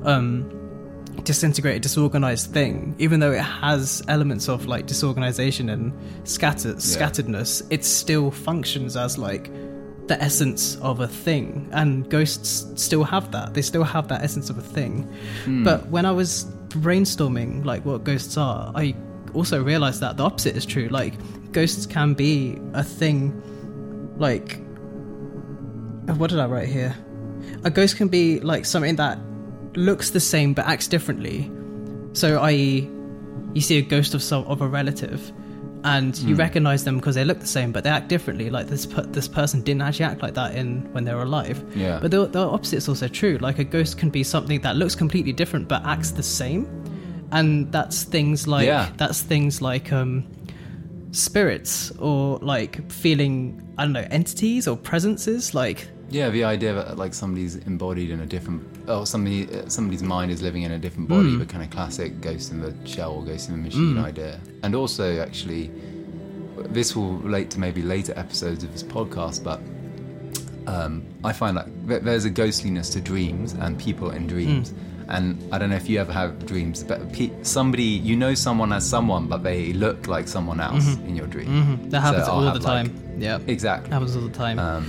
um 0.04 0.52
disintegrated 1.24 1.82
disorganized 1.82 2.52
thing. 2.54 2.96
Even 3.00 3.20
though 3.20 3.32
it 3.32 3.42
has 3.42 4.04
elements 4.08 4.48
of 4.50 4.66
like 4.68 4.86
disorganization 4.86 5.70
and 5.70 5.92
scatter 6.24 6.74
scatteredness 6.76 7.64
it 7.70 7.84
still 7.84 8.30
functions 8.32 8.96
as 8.96 9.18
like 9.18 9.50
the 10.08 10.22
essence 10.22 10.76
of 10.78 11.00
a 11.02 11.08
thing. 11.08 11.68
And 11.72 12.10
ghosts 12.10 12.66
still 12.76 13.04
have 13.04 13.32
that. 13.32 13.54
They 13.54 13.62
still 13.62 13.84
have 13.84 14.08
that 14.08 14.22
essence 14.24 14.50
of 14.50 14.58
a 14.58 14.62
thing. 14.62 15.08
But 15.64 15.88
when 15.90 16.06
i 16.06 16.12
was 16.12 16.46
brainstorming 16.70 17.64
like 17.66 17.84
what 17.86 18.04
ghosts 18.04 18.38
are 18.38 18.72
i 18.76 18.94
also 19.34 19.64
realized 19.64 20.02
that 20.02 20.18
the 20.18 20.24
opposite 20.24 20.56
is 20.56 20.66
true. 20.66 20.88
Like 20.90 21.14
ghosts 21.52 21.86
can 21.86 22.14
be 22.14 22.58
a 22.74 22.84
thing 22.84 23.42
like 24.18 24.60
what 26.16 26.30
did 26.30 26.40
I 26.40 26.46
write 26.46 26.70
here? 26.70 26.96
A 27.64 27.70
ghost 27.70 27.98
can 27.98 28.08
be 28.08 28.40
like 28.40 28.66
something 28.66 28.96
that 28.98 29.20
looks 29.76 30.10
the 30.12 30.20
same 30.20 30.54
but 30.54 30.66
acts 30.66 30.88
differently. 30.88 31.52
So, 32.14 32.40
i.e., 32.42 32.90
you 33.54 33.62
see 33.62 33.78
a 33.78 33.82
ghost 33.82 34.14
of 34.14 34.24
some 34.24 34.44
of 34.46 34.62
a 34.62 34.68
relative, 34.68 35.32
and 35.84 36.18
you 36.20 36.36
recognize 36.36 36.84
them 36.84 36.98
because 36.98 37.16
they 37.16 37.24
look 37.24 37.40
the 37.40 37.48
same, 37.48 37.72
but 37.72 37.84
they 37.84 37.90
act 37.90 38.08
differently. 38.10 38.50
Like 38.50 38.68
this, 38.68 38.86
per- 38.86 39.04
this 39.04 39.28
person 39.28 39.62
didn't 39.62 39.82
actually 39.84 40.06
act 40.06 40.22
like 40.22 40.34
that 40.34 40.56
in 40.56 40.92
when 40.94 41.04
they 41.06 41.14
were 41.14 41.22
alive. 41.24 41.64
Yeah. 41.76 42.00
But 42.02 42.12
the, 42.12 42.26
the 42.26 42.40
opposite 42.40 42.78
is 42.78 42.90
also 42.90 43.08
true. 43.08 43.38
Like 43.40 43.60
a 43.60 43.64
ghost 43.64 43.98
can 43.98 44.10
be 44.10 44.24
something 44.24 44.62
that 44.62 44.76
looks 44.76 44.96
completely 44.96 45.32
different 45.34 45.68
but 45.68 45.86
acts 45.86 46.12
the 46.12 46.24
same, 46.24 46.66
and 47.32 47.72
that's 47.72 48.04
things 48.04 48.48
like 48.48 48.66
Yeah. 48.66 48.90
that's 48.98 49.22
things 49.22 49.62
like 49.62 49.92
um, 49.94 50.26
spirits 51.12 51.92
or 52.00 52.38
like 52.40 52.90
feeling 52.92 53.62
I 53.78 53.84
don't 53.84 53.94
know 53.94 54.08
entities 54.10 54.68
or 54.68 54.76
presences. 54.76 55.54
Like 55.54 55.88
Yeah, 56.10 56.30
the 56.30 56.46
idea 56.46 56.74
that 56.74 56.98
like 56.98 57.14
somebody's 57.14 57.56
embodied 57.56 58.12
in 58.12 58.22
a 58.22 58.26
different, 58.26 58.64
oh, 58.88 59.04
somebody, 59.04 59.48
uh, 59.54 59.68
somebody's 59.68 60.04
mind 60.04 60.32
is 60.32 60.42
living 60.42 60.64
in 60.64 60.72
a 60.72 60.80
different 60.80 61.10
body, 61.10 61.28
Mm. 61.30 61.40
the 61.40 61.46
kind 61.46 61.64
of 61.64 61.70
classic 61.70 62.22
ghost 62.22 62.52
in 62.52 62.62
the 62.62 62.74
shell 62.86 63.12
or 63.14 63.24
ghost 63.26 63.50
in 63.50 63.56
the 63.58 63.62
machine 63.62 63.98
idea. 63.98 64.40
And 64.64 64.74
also, 64.74 65.20
actually, 65.22 65.70
this 66.70 66.96
will 66.96 67.14
relate 67.18 67.50
to 67.52 67.60
maybe 67.60 67.82
later 67.82 68.14
episodes 68.16 68.64
of 68.64 68.72
this 68.72 68.84
podcast, 68.84 69.44
but 69.44 69.60
um, 70.68 71.04
I 71.24 71.34
find 71.34 71.56
like 71.56 71.68
there's 72.04 72.26
a 72.26 72.30
ghostliness 72.30 72.90
to 72.92 73.02
dreams 73.02 73.54
and 73.54 73.78
people 73.80 74.12
in 74.12 74.28
dreams. 74.28 74.72
Mm. 74.72 74.78
And 75.10 75.54
I 75.54 75.58
don't 75.58 75.70
know 75.70 75.78
if 75.78 75.88
you 75.88 76.00
ever 76.02 76.12
have 76.12 76.46
dreams, 76.46 76.84
but 76.84 77.14
pe- 77.14 77.32
somebody 77.42 77.84
you 77.84 78.18
know 78.18 78.34
someone 78.34 78.74
as 78.74 78.86
someone, 78.90 79.28
but 79.28 79.42
they 79.44 79.72
look 79.72 80.08
like 80.08 80.28
someone 80.28 80.60
else 80.60 80.96
in 81.08 81.16
your 81.16 81.28
dream. 81.28 81.48
Mm-hmm. 81.48 81.90
that 81.92 82.02
happens 82.02 82.26
So 82.26 82.32
all 82.34 82.42
the 82.42 82.48
have, 82.52 82.62
like- 82.64 82.88
time. 82.88 83.16
yeah, 83.18 83.40
exactly. 83.48 83.90
happens 83.92 84.16
all 84.18 84.24
the 84.24 84.30
time. 84.38 84.60
Um, 84.60 84.86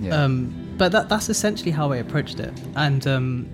yeah. 0.00 0.24
Um, 0.24 0.74
but 0.78 0.92
that 0.92 1.08
that's 1.08 1.28
essentially 1.28 1.70
how 1.70 1.92
I 1.92 1.96
approached 1.96 2.40
it, 2.40 2.52
and 2.76 3.06
um, 3.06 3.48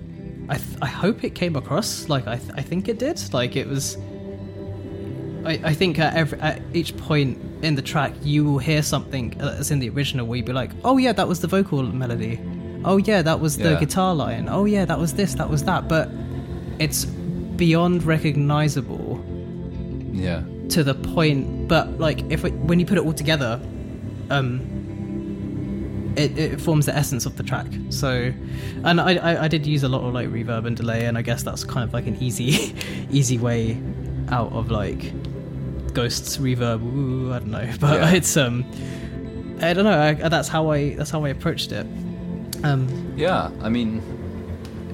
I 0.49 0.57
th- 0.57 0.77
I 0.81 0.87
hope 0.87 1.23
it 1.23 1.35
came 1.35 1.55
across 1.55 2.09
like 2.09 2.27
I 2.27 2.37
th- 2.37 2.51
I 2.55 2.61
think 2.61 2.87
it 2.87 2.99
did. 2.99 3.21
Like 3.33 3.55
it 3.55 3.67
was. 3.67 3.97
I, 5.45 5.59
I 5.63 5.73
think 5.73 5.97
at, 5.99 6.13
every, 6.15 6.39
at 6.41 6.61
each 6.73 6.97
point 6.97 7.37
in 7.61 7.75
the 7.75 7.81
track, 7.81 8.13
you 8.21 8.43
will 8.43 8.57
hear 8.57 8.81
something 8.81 9.29
that's 9.37 9.71
in 9.71 9.79
the 9.79 9.89
original 9.89 10.25
where 10.25 10.37
you'd 10.37 10.45
be 10.45 10.53
like, 10.53 10.71
"Oh 10.83 10.97
yeah, 10.97 11.13
that 11.13 11.27
was 11.27 11.39
the 11.41 11.47
vocal 11.47 11.83
melody. 11.83 12.39
Oh 12.83 12.97
yeah, 12.97 13.21
that 13.21 13.39
was 13.39 13.57
the 13.57 13.71
Yeah. 13.71 13.79
guitar 13.79 14.15
line. 14.15 14.47
Oh 14.49 14.65
yeah, 14.65 14.85
that 14.85 14.99
was 14.99 15.13
this, 15.13 15.35
that 15.35 15.49
was 15.49 15.63
that." 15.63 15.87
But 15.87 16.09
it's 16.79 17.05
beyond 17.57 18.03
recognizable 18.03 19.23
yeah. 20.13 20.43
to 20.69 20.83
the 20.83 20.93
point 20.93 21.67
but 21.67 21.99
like 21.99 22.19
if 22.31 22.45
it, 22.45 22.53
when 22.53 22.79
you 22.79 22.85
put 22.85 22.97
it 22.97 23.03
all 23.05 23.13
together 23.13 23.59
um 24.29 24.76
it, 26.17 26.37
it 26.37 26.61
forms 26.61 26.85
the 26.85 26.95
essence 26.95 27.25
of 27.25 27.37
the 27.37 27.43
track 27.43 27.67
so 27.89 28.33
and 28.83 28.99
I, 28.99 29.15
I 29.15 29.43
i 29.45 29.47
did 29.47 29.65
use 29.65 29.83
a 29.83 29.89
lot 29.89 30.01
of 30.07 30.13
like 30.13 30.27
reverb 30.29 30.65
and 30.65 30.75
delay 30.75 31.05
and 31.05 31.17
i 31.17 31.21
guess 31.21 31.43
that's 31.43 31.63
kind 31.63 31.83
of 31.83 31.93
like 31.93 32.07
an 32.07 32.17
easy 32.21 32.73
easy 33.11 33.37
way 33.37 33.81
out 34.29 34.51
of 34.51 34.71
like 34.71 35.13
ghosts 35.93 36.37
reverb 36.37 36.81
ooh, 36.83 37.33
i 37.33 37.39
don't 37.39 37.51
know 37.51 37.69
but 37.79 38.01
Yeah. 38.01 38.11
it's 38.11 38.35
um 38.37 38.65
i 39.61 39.73
don't 39.73 39.85
know 39.85 39.99
I, 39.99 40.13
that's 40.15 40.47
how 40.47 40.69
i 40.71 40.95
that's 40.95 41.09
how 41.11 41.23
i 41.25 41.29
approached 41.29 41.71
it 41.71 41.85
um 42.63 42.87
Yeah, 43.15 43.51
I 43.61 43.69
mean, 43.69 44.01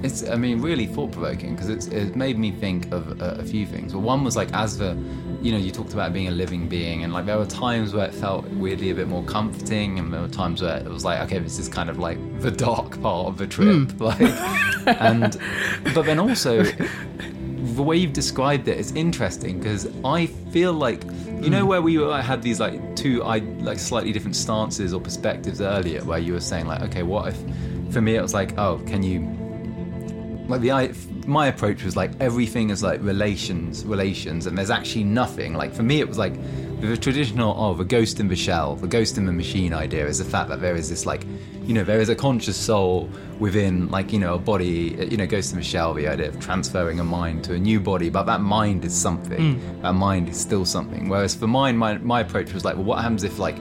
it's 0.02 0.28
I 0.28 0.36
mean 0.36 0.60
really 0.60 0.86
thought 0.86 1.12
provoking 1.12 1.54
because 1.54 1.68
it's 1.70 1.86
it 1.86 2.14
made 2.14 2.38
me 2.38 2.50
think 2.52 2.92
of 2.92 3.20
a, 3.22 3.36
a 3.40 3.44
few 3.44 3.64
things. 3.66 3.94
Well, 3.94 4.02
one 4.02 4.22
was 4.24 4.36
like 4.36 4.50
as 4.52 4.76
the, 4.78 4.94
you 5.44 5.52
know, 5.52 5.58
you 5.58 5.70
talked 5.70 5.92
about 5.92 6.14
being 6.14 6.28
a 6.28 6.30
living 6.30 6.68
being, 6.70 7.04
and 7.04 7.12
like 7.12 7.26
there 7.26 7.36
were 7.36 7.44
times 7.44 7.92
where 7.92 8.06
it 8.06 8.14
felt 8.14 8.46
weirdly 8.52 8.88
a 8.88 8.94
bit 8.94 9.08
more 9.08 9.22
comforting, 9.24 9.98
and 9.98 10.10
there 10.10 10.22
were 10.22 10.28
times 10.28 10.62
where 10.62 10.78
it 10.78 10.88
was 10.88 11.04
like, 11.04 11.20
okay, 11.20 11.38
this 11.38 11.58
is 11.58 11.68
kind 11.68 11.90
of 11.90 11.98
like 11.98 12.18
the 12.40 12.50
dark 12.50 12.98
part 13.02 13.26
of 13.26 13.36
the 13.36 13.46
trip, 13.46 13.90
hmm. 13.90 14.02
like, 14.02 14.20
and 15.02 15.38
but 15.94 16.06
then 16.06 16.18
also. 16.18 16.64
The 16.64 17.82
way 17.82 17.96
you've 17.96 18.12
described 18.12 18.68
it 18.68 18.78
is 18.78 18.92
interesting 18.92 19.58
because 19.58 19.88
I 20.04 20.26
feel 20.26 20.72
like 20.72 21.02
you 21.40 21.50
know 21.50 21.62
hmm. 21.62 21.68
where 21.68 21.82
we 21.82 21.98
were, 21.98 22.10
I 22.10 22.20
had 22.20 22.40
these 22.40 22.60
like 22.60 22.94
two 22.94 23.24
I 23.24 23.38
like 23.38 23.78
slightly 23.78 24.12
different 24.12 24.36
stances 24.36 24.94
or 24.94 25.00
perspectives 25.00 25.60
earlier 25.60 26.04
where 26.04 26.20
you 26.20 26.34
were 26.34 26.40
saying 26.40 26.66
like 26.66 26.82
okay 26.82 27.02
what 27.02 27.28
if 27.28 27.36
for 27.92 28.00
me 28.00 28.14
it 28.14 28.22
was 28.22 28.32
like 28.32 28.56
oh 28.58 28.78
can 28.86 29.02
you 29.02 29.22
like 30.46 30.60
the 30.60 30.70
I, 30.70 30.92
my 31.26 31.46
approach 31.48 31.84
was 31.84 31.96
like 31.96 32.10
everything 32.20 32.70
is 32.70 32.82
like 32.82 33.02
relations 33.02 33.84
relations 33.84 34.46
and 34.46 34.56
there's 34.56 34.70
actually 34.70 35.04
nothing. 35.04 35.54
Like 35.54 35.72
for 35.72 35.82
me 35.82 36.00
it 36.00 36.08
was 36.08 36.18
like 36.18 36.34
the 36.80 36.96
traditional 36.96 37.54
oh 37.58 37.74
the 37.74 37.84
ghost 37.84 38.20
in 38.20 38.28
the 38.28 38.36
shell 38.36 38.76
the 38.76 38.86
ghost 38.86 39.16
in 39.16 39.24
the 39.24 39.32
machine 39.32 39.72
idea 39.72 40.06
is 40.06 40.18
the 40.18 40.24
fact 40.24 40.48
that 40.50 40.60
there 40.60 40.74
is 40.76 40.90
this 40.90 41.06
like 41.06 41.24
you 41.62 41.72
know 41.72 41.82
there 41.82 42.00
is 42.00 42.10
a 42.10 42.14
conscious 42.14 42.56
soul 42.56 43.08
within 43.38 43.88
like 43.88 44.12
you 44.12 44.18
know 44.18 44.34
a 44.34 44.38
body 44.38 44.98
uh, 44.98 45.04
you 45.04 45.16
know 45.16 45.26
ghost 45.26 45.52
in 45.52 45.58
the 45.58 45.64
shell 45.64 45.94
the 45.94 46.06
idea 46.06 46.28
of 46.28 46.38
transferring 46.40 47.00
a 47.00 47.04
mind 47.04 47.42
to 47.42 47.54
a 47.54 47.58
new 47.58 47.80
body 47.80 48.10
but 48.10 48.24
that 48.24 48.40
mind 48.40 48.84
is 48.84 48.94
something. 48.94 49.54
Hmm. 49.54 49.82
That 49.82 49.94
mind 49.94 50.28
is 50.28 50.38
still 50.38 50.64
something. 50.64 51.08
Whereas 51.08 51.34
for 51.34 51.46
mine 51.46 51.76
my, 51.76 51.98
my 51.98 52.20
approach 52.20 52.52
was 52.52 52.64
like 52.64 52.74
well 52.74 52.84
what 52.84 53.02
happens 53.02 53.24
if 53.24 53.38
like 53.38 53.56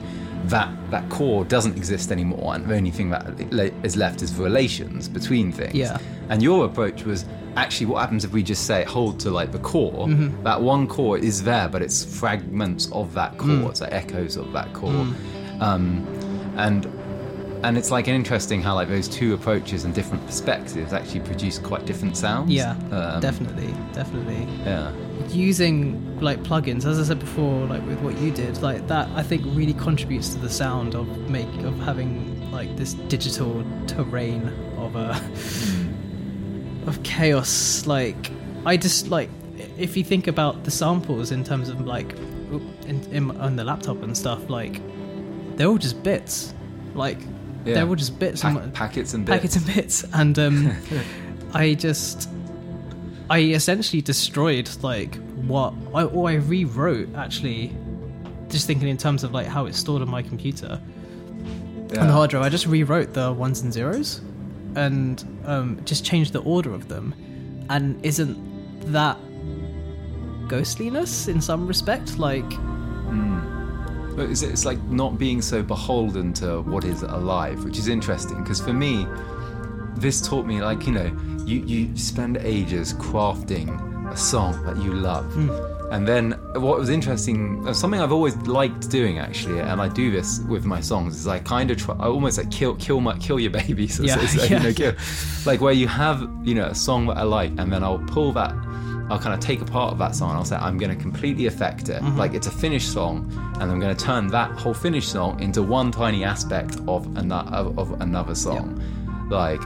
that 0.45 0.69
that 0.91 1.09
core 1.09 1.45
doesn't 1.45 1.77
exist 1.77 2.11
anymore 2.11 2.55
and 2.55 2.65
the 2.65 2.75
only 2.75 2.91
thing 2.91 3.09
that 3.11 3.39
is 3.85 3.95
left 3.95 4.21
is 4.21 4.35
relations 4.35 5.07
between 5.07 5.51
things? 5.51 5.75
Yeah. 5.75 5.97
and 6.29 6.43
your 6.43 6.65
approach 6.65 7.05
was 7.05 7.23
actually 7.55 7.85
what 7.87 7.99
happens 8.01 8.23
if 8.25 8.31
we 8.31 8.41
just 8.43 8.65
say 8.65 8.83
hold 8.83 9.19
to 9.21 9.29
like 9.31 9.51
the 9.51 9.59
core? 9.59 10.07
That 10.43 10.61
one 10.61 10.87
core 10.87 11.17
is 11.17 11.43
there 11.43 11.67
but 11.69 11.81
it's 11.81 12.03
fragments 12.03 12.91
of 12.91 13.13
that 13.13 13.37
core. 13.37 13.69
It's 13.69 13.81
like 13.81 13.93
echoes 13.93 14.37
of 14.37 14.51
that 14.53 14.73
core. 14.73 15.05
Um, 15.59 16.05
and 16.57 16.85
and 17.63 17.77
it's 17.77 17.91
like 17.91 18.07
an 18.07 18.15
interesting 18.15 18.61
how 18.61 18.75
like 18.75 18.89
those 18.89 19.07
two 19.07 19.33
approaches 19.33 19.85
and 19.85 19.93
different 19.95 20.25
perspectives 20.25 20.91
actually 20.91 21.21
produce 21.21 21.59
quite 21.59 21.85
different 21.85 22.17
sounds. 22.17 22.51
Yeah 22.51 22.71
Um, 22.91 23.21
definitely 23.21 23.73
definitely. 23.93 24.45
Yeah. 24.65 24.91
Using 25.29 26.19
like 26.19 26.41
plugins 26.43 26.85
as 26.85 26.99
i 26.99 27.03
said 27.03 27.19
before 27.19 27.65
like 27.67 27.85
with 27.85 27.99
what 28.01 28.17
you 28.17 28.31
did 28.31 28.61
like 28.61 28.87
that 28.87 29.07
i 29.15 29.21
think 29.23 29.41
really 29.47 29.73
contributes 29.73 30.29
to 30.29 30.37
the 30.39 30.49
sound 30.49 30.95
of 30.95 31.07
make 31.29 31.53
of 31.63 31.77
having 31.79 32.49
like 32.51 32.75
this 32.77 32.93
digital 32.93 33.63
terrain 33.87 34.47
of 34.77 34.95
a 34.95 35.13
of 36.87 37.01
chaos 37.03 37.85
like 37.85 38.31
i 38.65 38.75
just 38.77 39.07
like 39.09 39.29
if 39.77 39.95
you 39.97 40.03
think 40.03 40.27
about 40.27 40.63
the 40.63 40.71
samples 40.71 41.31
in 41.31 41.43
terms 41.43 41.69
of 41.69 41.81
like 41.81 42.13
in, 42.87 43.01
in, 43.11 43.31
on 43.37 43.55
the 43.55 43.63
laptop 43.63 44.01
and 44.03 44.15
stuff 44.15 44.49
like 44.49 44.81
they're 45.55 45.67
all 45.67 45.77
just 45.77 46.01
bits. 46.03 46.53
Like 46.95 47.19
Yeah. 47.65 47.75
they're 47.75 47.87
all 47.87 47.95
just 47.95 48.17
bits 48.19 48.41
Pa- 48.41 48.49
and 48.49 48.73
packets 48.73 49.13
and 49.13 49.25
bits. 49.25 49.35
packets 49.35 49.55
and 49.55 49.65
bits. 49.67 50.05
And 50.13 50.39
um 50.39 50.75
i 51.53 51.73
just 51.75 52.29
i 53.29 53.39
essentially 53.39 54.01
destroyed 54.01 54.69
like 54.81 55.15
what 55.47 55.73
I, 55.93 56.03
or 56.03 56.29
i 56.29 56.33
rewrote 56.35 57.13
actually 57.15 57.75
just 58.49 58.67
thinking 58.67 58.87
in 58.89 58.97
terms 58.97 59.23
of 59.23 59.31
like 59.33 59.47
how 59.47 59.65
it's 59.65 59.77
stored 59.77 60.01
on 60.01 60.09
my 60.09 60.21
computer. 60.21 60.79
On 61.97 62.07
the 62.07 62.13
hard 62.13 62.29
drive. 62.31 62.43
I 62.43 62.49
just 62.49 62.65
rewrote 62.65 63.13
the 63.13 63.31
ones 63.31 63.61
and 63.61 63.71
zeros, 63.71 64.21
and 64.75 65.23
um, 65.45 65.79
just 65.85 66.05
change 66.05 66.31
the 66.31 66.41
order 66.41 66.73
of 66.73 66.87
them. 66.87 67.13
And 67.69 68.03
isn't 68.05 68.37
that 68.91 69.17
ghostliness 70.47 71.27
in 71.27 71.41
some 71.41 71.67
respect? 71.67 72.17
Like, 72.19 72.49
But 74.15 74.29
it's, 74.29 74.43
it's 74.43 74.65
like 74.65 74.81
not 74.83 75.17
being 75.17 75.41
so 75.41 75.63
beholden 75.63 76.33
to 76.33 76.61
what 76.61 76.83
is 76.83 77.01
alive, 77.03 77.63
which 77.63 77.77
is 77.79 77.87
interesting 77.87 78.43
because 78.43 78.61
for 78.61 78.73
me, 78.73 79.07
this 79.95 80.21
taught 80.21 80.45
me 80.45 80.61
like 80.61 80.85
you 80.85 80.93
know 80.93 81.17
you 81.45 81.63
you 81.65 81.97
spend 81.97 82.37
ages 82.37 82.93
crafting 82.95 83.69
a 84.11 84.17
song 84.17 84.63
that 84.65 84.77
you 84.77 84.93
love, 84.93 85.35
and 85.93 86.07
then 86.07 86.31
what 86.55 86.79
was 86.79 86.89
interesting, 86.89 87.65
uh, 87.67 87.73
something 87.73 88.01
I've 88.01 88.11
always 88.11 88.35
liked 88.47 88.89
doing 88.89 89.19
actually, 89.19 89.59
and 89.59 89.79
I 89.79 89.87
do 89.87 90.11
this 90.11 90.39
with 90.49 90.65
my 90.65 90.81
songs 90.81 91.15
is 91.15 91.27
I 91.27 91.39
kind 91.39 91.69
of 91.71 91.77
try, 91.77 91.95
I 91.95 92.07
almost 92.07 92.37
like 92.37 92.51
kill 92.51 92.75
kill 92.75 92.99
my 92.99 93.17
kill 93.19 93.39
your 93.39 93.51
babies, 93.61 93.99
as 93.99 94.07
Yeah, 94.07 94.25
say, 94.25 94.47
you 94.47 94.55
yeah. 94.55 94.63
know, 94.63 94.73
kill, 94.73 94.93
like 95.45 95.61
where 95.61 95.73
you 95.73 95.87
have 95.87 96.27
you 96.43 96.55
know 96.55 96.65
a 96.65 96.75
song 96.75 97.07
that 97.07 97.17
I 97.17 97.23
like, 97.23 97.51
and 97.59 97.71
then 97.71 97.83
I'll 97.83 97.99
pull 97.99 98.33
that 98.33 98.53
I'll 99.09 99.19
kind 99.19 99.33
of 99.33 99.39
take 99.39 99.61
a 99.61 99.65
part 99.65 99.91
of 99.91 99.99
that 99.99 100.15
song 100.15 100.29
and 100.29 100.39
I'll 100.39 100.45
say 100.45 100.55
I'm 100.55 100.77
going 100.77 100.95
to 100.95 100.99
completely 100.99 101.45
affect 101.45 101.89
it. 101.89 102.01
Mm-hmm. 102.01 102.17
Like 102.17 102.33
it's 102.33 102.47
a 102.47 102.51
finished 102.51 102.91
song, 102.91 103.31
and 103.59 103.71
I'm 103.71 103.79
going 103.79 103.95
to 103.95 104.05
turn 104.05 104.27
that 104.27 104.51
whole 104.51 104.73
finished 104.73 105.09
song 105.11 105.39
into 105.39 105.61
one 105.61 105.91
tiny 105.91 106.23
aspect 106.23 106.77
of 106.87 107.05
another 107.17 107.51
of, 107.55 107.77
of 107.77 108.01
another 108.01 108.33
song. 108.33 108.81
Like, 109.29 109.61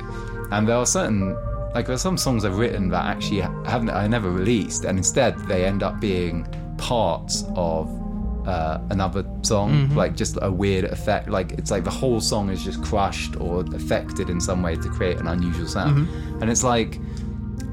and 0.52 0.68
there 0.68 0.76
are 0.76 0.86
certain 0.86 1.38
like 1.74 1.88
there's 1.88 2.02
some 2.02 2.18
songs 2.18 2.46
I've 2.46 2.58
written 2.58 2.90
that 2.90 3.06
actually 3.06 3.42
haven't 3.42 3.90
I 3.90 4.08
never 4.08 4.30
released, 4.32 4.86
and 4.86 4.98
instead 4.98 5.38
they 5.48 5.66
end 5.66 5.84
up 5.84 6.00
being 6.00 6.46
parts 6.78 7.44
of. 7.56 7.94
Uh, 8.48 8.80
another 8.92 9.26
song, 9.42 9.72
Mm-hmm. 9.74 9.98
like 9.98 10.16
just 10.16 10.38
a 10.42 10.50
weird 10.50 10.86
effect. 10.86 11.28
Like 11.28 11.52
it's 11.60 11.70
like 11.70 11.84
the 11.84 11.90
whole 11.92 12.22
song 12.22 12.50
is 12.50 12.64
just 12.64 12.82
crushed 12.82 13.36
or 13.42 13.60
affected 13.76 14.30
in 14.30 14.40
some 14.40 14.64
way 14.64 14.78
to 14.78 14.88
create 14.88 15.18
an 15.20 15.28
unusual 15.28 15.68
sound. 15.68 16.08
Mm-hmm. 16.08 16.42
And 16.42 16.50
it's 16.50 16.64
like, 16.64 16.98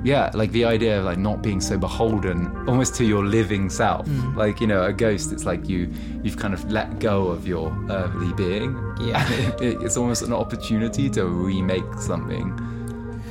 yeah 0.03 0.33
like 0.35 0.51
the 0.51 0.65
idea 0.65 0.99
of 0.99 1.05
like 1.05 1.17
not 1.17 1.43
being 1.43 1.61
so 1.61 1.79
beholden 1.79 2.47
almost 2.69 2.97
to 2.97 3.05
your 3.05 3.25
living 3.25 3.71
self 3.71 4.05
Mm. 4.09 4.35
like 4.37 4.61
you 4.61 4.67
know 4.67 4.83
a 4.85 4.93
ghost 4.93 5.33
it's 5.33 5.45
like 5.47 5.69
you 5.69 5.89
you've 6.25 6.37
kind 6.37 6.53
of 6.53 6.71
let 6.71 6.99
go 6.99 7.29
of 7.29 7.47
your 7.47 7.71
earthly 7.89 8.33
being 8.35 8.77
Yeah. 9.01 9.25
It, 9.63 9.81
it's 9.81 9.97
almost 9.97 10.23
an 10.23 10.33
opportunity 10.33 11.09
to 11.11 11.25
remake 11.27 11.91
something 12.01 12.49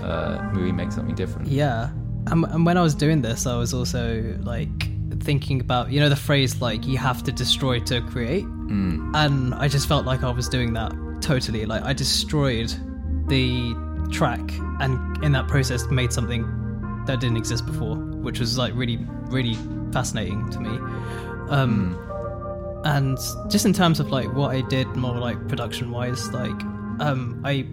uh 0.03 0.49
remake 0.53 0.91
something 0.91 1.15
different 1.15 1.47
Yeah. 1.47 1.89
And, 2.27 2.45
and 2.45 2.65
when 2.65 2.77
I 2.77 2.81
was 2.81 2.95
doing 2.95 3.21
this, 3.21 3.45
I 3.45 3.57
was 3.57 3.73
also 3.73 4.37
like 4.43 4.69
thinking 5.21 5.59
about, 5.59 5.91
you 5.91 5.99
know, 5.99 6.09
the 6.09 6.15
phrase 6.15 6.61
like 6.61 6.85
you 6.87 6.97
have 6.97 7.21
to 7.23 7.31
destroy 7.31 7.79
to 7.81 8.01
create. 8.01 8.45
And 9.13 9.53
I 9.55 9.67
just 9.67 9.87
felt 9.87 10.05
like 10.05 10.23
I 10.23 10.31
was 10.31 10.47
doing 10.47 10.73
that 10.73 10.93
totally. 11.21 11.65
Like 11.65 11.83
I 11.83 11.93
destroyed 11.93 12.73
the 13.27 13.75
track 14.11 14.39
and 14.79 15.23
in 15.23 15.31
that 15.33 15.47
process 15.47 15.85
made 15.91 16.13
something 16.13 16.43
that 17.05 17.19
didn't 17.19 17.37
exist 17.37 17.65
before, 17.65 17.95
which 17.95 18.39
was 18.39 18.57
like 18.57 18.73
really, 18.73 18.97
really 19.27 19.55
fascinating 19.91 20.49
to 20.51 20.59
me. 20.59 20.77
Um, 21.49 21.99
and 22.85 23.17
just 23.49 23.65
in 23.65 23.73
terms 23.73 23.99
of 23.99 24.11
like 24.11 24.33
what 24.33 24.55
I 24.55 24.61
did 24.61 24.87
more 24.95 25.17
like 25.17 25.47
production 25.47 25.91
wise, 25.91 26.31
like 26.31 26.59
um 26.99 27.41
I 27.43 27.67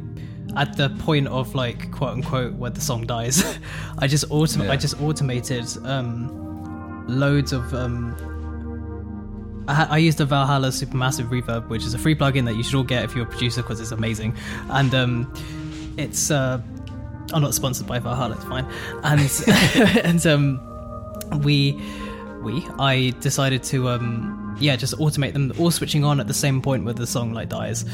at 0.56 0.76
the 0.76 0.90
point 1.00 1.28
of 1.28 1.54
like 1.54 1.90
quote 1.92 2.10
unquote 2.12 2.54
where 2.54 2.70
the 2.70 2.80
song 2.80 3.06
dies, 3.06 3.58
I 3.98 4.06
just 4.06 4.28
autom- 4.30 4.64
Yeah. 4.64 4.72
I 4.72 4.76
just 4.76 5.00
automated 5.00 5.66
um 5.84 7.04
loads 7.08 7.52
of 7.52 7.72
um 7.74 8.16
I, 9.68 9.98
used 9.98 10.20
a 10.20 10.24
Valhalla 10.24 10.68
Supermassive 10.68 11.28
Reverb, 11.28 11.68
which 11.68 11.84
is 11.84 11.94
a 11.94 11.98
free 11.98 12.16
plugin 12.16 12.44
that 12.46 12.56
you 12.56 12.62
should 12.64 12.74
all 12.74 12.82
get 12.82 13.04
if 13.04 13.14
you're 13.14 13.24
a 13.24 13.28
producer 13.28 13.62
because 13.62 13.80
it's 13.80 13.92
amazing. 13.92 14.34
And 14.68 14.92
um, 14.94 15.32
it's 15.96 16.30
uh, 16.32 16.60
I'm 17.32 17.42
not 17.42 17.54
sponsored 17.54 17.86
by 17.86 18.00
Valhalla, 18.00 18.34
it's 18.34 18.44
fine. 18.44 18.66
And 19.04 19.30
and 20.04 20.26
um, 20.26 21.40
we 21.42 21.80
we 22.42 22.66
I 22.78 23.10
decided 23.20 23.62
to 23.64 23.90
um 23.90 24.39
yeah 24.60 24.76
just 24.76 24.94
automate 24.98 25.32
them 25.32 25.52
all 25.58 25.70
switching 25.70 26.04
on 26.04 26.20
at 26.20 26.26
the 26.28 26.34
same 26.34 26.60
point 26.62 26.84
where 26.84 26.94
the 26.94 27.06
song 27.06 27.32
like 27.32 27.48
dies. 27.48 27.84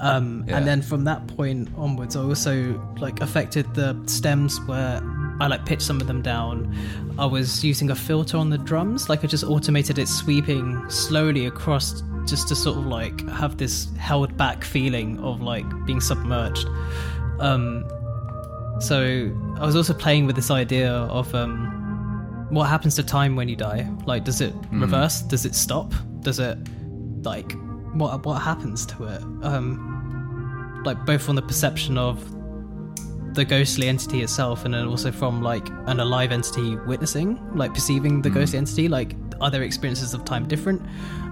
Um, 0.00 0.44
Yeah. 0.48 0.56
and 0.58 0.66
then 0.66 0.82
from 0.82 1.04
that 1.04 1.26
point 1.28 1.68
onwards, 1.76 2.16
I 2.16 2.20
also 2.22 2.80
like 2.98 3.20
affected 3.20 3.72
the 3.74 3.96
stems 4.06 4.60
where 4.66 5.00
I 5.40 5.46
like 5.48 5.66
pitched 5.66 5.82
some 5.82 6.00
of 6.00 6.06
them 6.06 6.22
down. 6.22 6.74
I 7.18 7.26
was 7.26 7.62
using 7.64 7.90
a 7.90 7.94
filter 7.94 8.36
on 8.38 8.50
the 8.50 8.58
drums, 8.58 9.08
like 9.08 9.22
I 9.24 9.26
just 9.28 9.44
automated 9.44 9.98
it 9.98 10.08
sweeping 10.08 10.82
slowly 10.88 11.46
across 11.46 12.02
just 12.26 12.48
to 12.48 12.56
sort 12.56 12.78
of 12.78 12.86
like 12.86 13.28
have 13.28 13.56
this 13.58 13.88
held 13.98 14.36
back 14.36 14.64
feeling 14.64 15.18
of 15.20 15.40
like 15.42 15.66
being 15.86 16.00
submerged. 16.00 16.66
Um, 17.40 17.84
so 18.80 19.30
I 19.60 19.66
was 19.66 19.76
also 19.76 19.92
playing 19.94 20.26
with 20.26 20.36
this 20.36 20.50
idea 20.50 20.90
of 20.92 21.34
um, 21.34 22.46
what 22.50 22.64
happens 22.68 22.94
to 22.96 23.02
time 23.02 23.36
when 23.36 23.48
you 23.48 23.56
die. 23.56 23.88
Like, 24.06 24.24
does 24.24 24.40
it 24.40 24.54
reverse? 24.72 25.20
Does 25.22 25.44
it 25.44 25.54
stop? 25.54 25.92
Does 26.24 26.40
it 26.40 26.58
like 27.22 27.52
what 27.94 28.24
what 28.26 28.40
happens 28.42 28.84
to 28.86 29.04
it? 29.04 29.22
Um, 29.42 30.82
like 30.84 31.04
both 31.06 31.22
from 31.22 31.36
the 31.36 31.42
perception 31.42 31.96
of 31.96 32.18
the 33.34 33.44
ghostly 33.44 33.88
entity 33.88 34.22
itself, 34.22 34.64
and 34.64 34.74
then 34.74 34.86
also 34.86 35.12
from 35.12 35.42
like 35.42 35.68
an 35.86 36.00
alive 36.00 36.32
entity 36.32 36.76
witnessing, 36.86 37.38
like 37.54 37.74
perceiving 37.74 38.22
the 38.22 38.30
ghostly 38.30 38.58
entity. 38.58 38.88
Like, 38.88 39.14
are 39.40 39.50
their 39.50 39.62
experiences 39.62 40.14
of 40.14 40.24
time 40.24 40.46
different? 40.48 40.82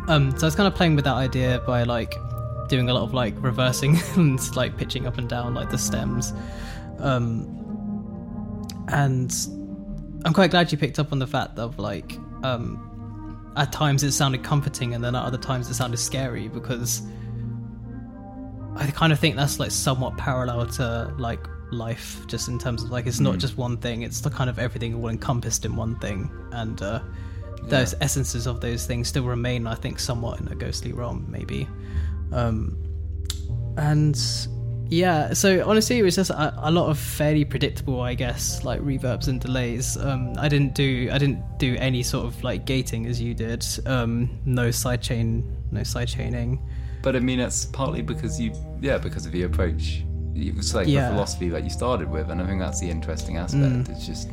Um, 0.09 0.36
so 0.36 0.47
I 0.47 0.49
was 0.49 0.55
kind 0.55 0.66
of 0.66 0.74
playing 0.74 0.97
with 0.97 1.05
that 1.05 1.14
idea 1.14 1.61
by 1.66 1.84
like 1.84 2.14
doing 2.68 2.88
a 2.88 2.95
lot 2.95 3.03
of 3.03 3.14
like 3.14 3.34
reversing 3.43 3.99
and 4.14 4.57
like 4.57 4.76
pitching 4.76 5.07
up 5.07 5.18
and 5.18 5.28
down 5.28 5.55
like 5.55 5.70
the 5.70 5.78
stems. 5.78 6.32
Um, 6.99 7.59
and 8.88 9.32
I'm 10.24 10.32
quite 10.32 10.51
glad 10.51 10.72
you 10.72 10.78
picked 10.78 10.99
up 10.99 11.12
on 11.12 11.18
the 11.18 11.26
fact 11.26 11.59
of 11.59 11.78
like 11.78 12.18
um, 12.43 12.91
at 13.57 13.72
times 13.72 14.03
it 14.03 14.12
sounded 14.12 14.42
comforting 14.42 14.94
and 14.94 15.03
then 15.05 15.14
at 15.14 15.22
other 15.24 15.38
times 15.38 15.68
it 15.68 15.74
sounded 15.74 15.98
scary 15.98 16.48
because 16.48 17.03
I 18.76 18.90
kind 18.90 19.12
of 19.12 19.18
think 19.18 19.36
that's 19.36 19.59
like 19.61 19.70
somewhat 19.70 20.16
parallel 20.16 20.66
to 20.66 21.14
like 21.18 21.46
life, 21.70 22.26
just 22.26 22.48
in 22.48 22.59
terms 22.59 22.82
of 22.82 22.90
like 22.90 23.07
it's 23.07 23.20
not 23.20 23.38
just 23.38 23.57
one 23.57 23.76
thing; 23.76 24.03
it's 24.03 24.20
the 24.20 24.30
kind 24.30 24.48
of 24.48 24.59
everything 24.59 24.94
all 24.94 25.09
encompassed 25.09 25.64
in 25.64 25.76
one 25.76 25.98
thing, 25.98 26.30
and 26.53 26.80
uh, 26.82 27.00
those 27.64 27.94
essences 28.00 28.46
of 28.46 28.61
those 28.61 28.86
things 28.86 29.09
still 29.09 29.24
remain, 29.24 29.66
I 29.66 29.74
think, 29.74 29.98
somewhat 30.00 30.40
in 30.40 30.48
a 30.48 30.55
ghostly 30.55 30.92
realm, 30.92 31.26
maybe. 31.28 31.68
Um, 32.32 32.78
and 33.76 34.16
yeah, 34.93 35.32
so 35.32 35.66
honestly, 35.66 35.99
it 35.99 36.03
was 36.03 36.16
just 36.16 36.30
a, 36.30 36.55
a 36.68 36.70
lot 36.70 36.90
of 36.90 36.99
fairly 36.99 37.45
predictable, 37.45 38.01
I 38.03 38.14
guess, 38.14 38.62
like 38.62 38.80
reverbs 38.82 39.26
and 39.28 39.40
delays. 39.40 39.97
Um, 39.97 40.34
I 40.38 40.49
didn't 40.49 40.74
do 40.74 41.09
I 41.11 41.16
didn't 41.18 41.40
do 41.59 41.76
any 41.78 42.03
sort 42.03 42.26
of 42.26 42.45
like 42.45 42.66
gating 42.66 43.07
as 43.07 43.20
you 43.20 43.32
did. 43.34 43.64
Um, 43.86 44.38
no 44.45 44.68
sidechain, 44.68 45.43
no 45.70 45.80
sidechaining. 45.80 46.59
but 47.03 47.16
i 47.16 47.18
mean 47.20 47.40
it's 47.40 47.64
partly 47.64 48.03
because 48.03 48.38
you 48.40 48.53
yeah 48.80 48.99
because 48.99 49.24
of 49.26 49.32
the 49.32 49.43
approach 49.45 50.05
it 50.36 50.55
was 50.55 50.74
like 50.74 50.86
Yeah. 50.86 51.09
the 51.09 51.14
philosophy 51.14 51.49
that 51.49 51.64
you 51.64 51.70
started 51.70 52.09
with 52.09 52.30
and 52.30 52.40
i 52.40 52.47
think 52.47 52.61
that's 52.61 52.78
the 52.80 52.88
interesting 52.90 53.38
aspect 53.38 53.88
it's 53.88 54.07
just 54.07 54.28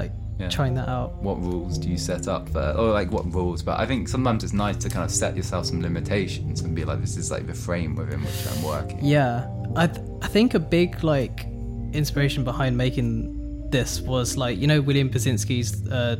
Like 0.00 0.12
Yeah. 0.38 0.48
trying 0.48 0.74
that 0.74 0.88
out. 0.88 1.20
what 1.22 1.40
rules 1.42 1.78
do 1.78 1.88
you 1.88 1.98
set 1.98 2.28
up 2.28 2.48
for 2.50 2.60
or 2.78 2.92
like 2.92 3.10
what 3.10 3.24
rules 3.34 3.60
but 3.62 3.78
i 3.80 3.84
think 3.86 4.08
sometimes 4.08 4.44
it's 4.44 4.52
nice 4.52 4.76
to 4.76 4.88
kind 4.88 5.04
of 5.04 5.10
set 5.10 5.36
yourself 5.36 5.66
some 5.66 5.82
limitations 5.82 6.60
and 6.60 6.74
be 6.76 6.84
like 6.84 7.00
this 7.00 7.16
is 7.16 7.30
like 7.30 7.46
the 7.46 7.54
frame 7.54 7.96
within 7.96 8.20
which 8.22 8.46
i'm 8.52 8.62
working 8.62 8.98
Yeah, 9.04 9.48
I 9.76 9.86
th- 9.88 10.06
I 10.22 10.28
think 10.28 10.54
a 10.54 10.60
big 10.60 11.02
like 11.02 11.44
inspiration 11.92 12.44
behind 12.44 12.76
making 12.76 13.68
this 13.70 14.00
was 14.00 14.36
like 14.36 14.58
you 14.58 14.66
know 14.66 14.80
William 14.80 15.10
Basinski's 15.10 15.70
uh, 15.90 16.16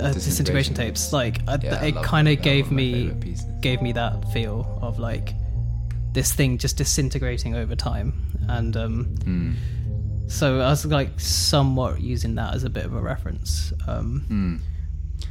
uh, 0.00 0.12
disintegration 0.12 0.74
tapes. 0.74 1.12
Like 1.12 1.40
I, 1.48 1.58
Yeah, 1.62 1.80
I 1.80 1.86
it 1.86 1.96
kind 2.02 2.28
of 2.28 2.40
gave 2.42 2.66
one 2.70 2.78
of 2.80 2.86
my 2.86 3.14
me 3.24 3.36
gave 3.60 3.82
me 3.82 3.92
that 3.92 4.24
feel 4.32 4.78
of 4.82 4.98
like 4.98 5.34
this 6.12 6.32
thing 6.32 6.56
just 6.58 6.76
disintegrating 6.78 7.54
over 7.56 7.74
time, 7.76 8.12
and 8.48 8.76
um, 8.76 9.04
Hmm. 9.24 9.52
So 10.28 10.60
I 10.60 10.68
was 10.70 10.84
like 10.86 11.18
somewhat 11.18 12.00
using 12.00 12.34
that 12.36 12.54
as 12.54 12.64
a 12.64 12.70
bit 12.70 12.84
of 12.84 12.94
a 12.94 13.00
reference. 13.00 13.72
Um, 13.86 14.24
Hmm. 14.28 14.56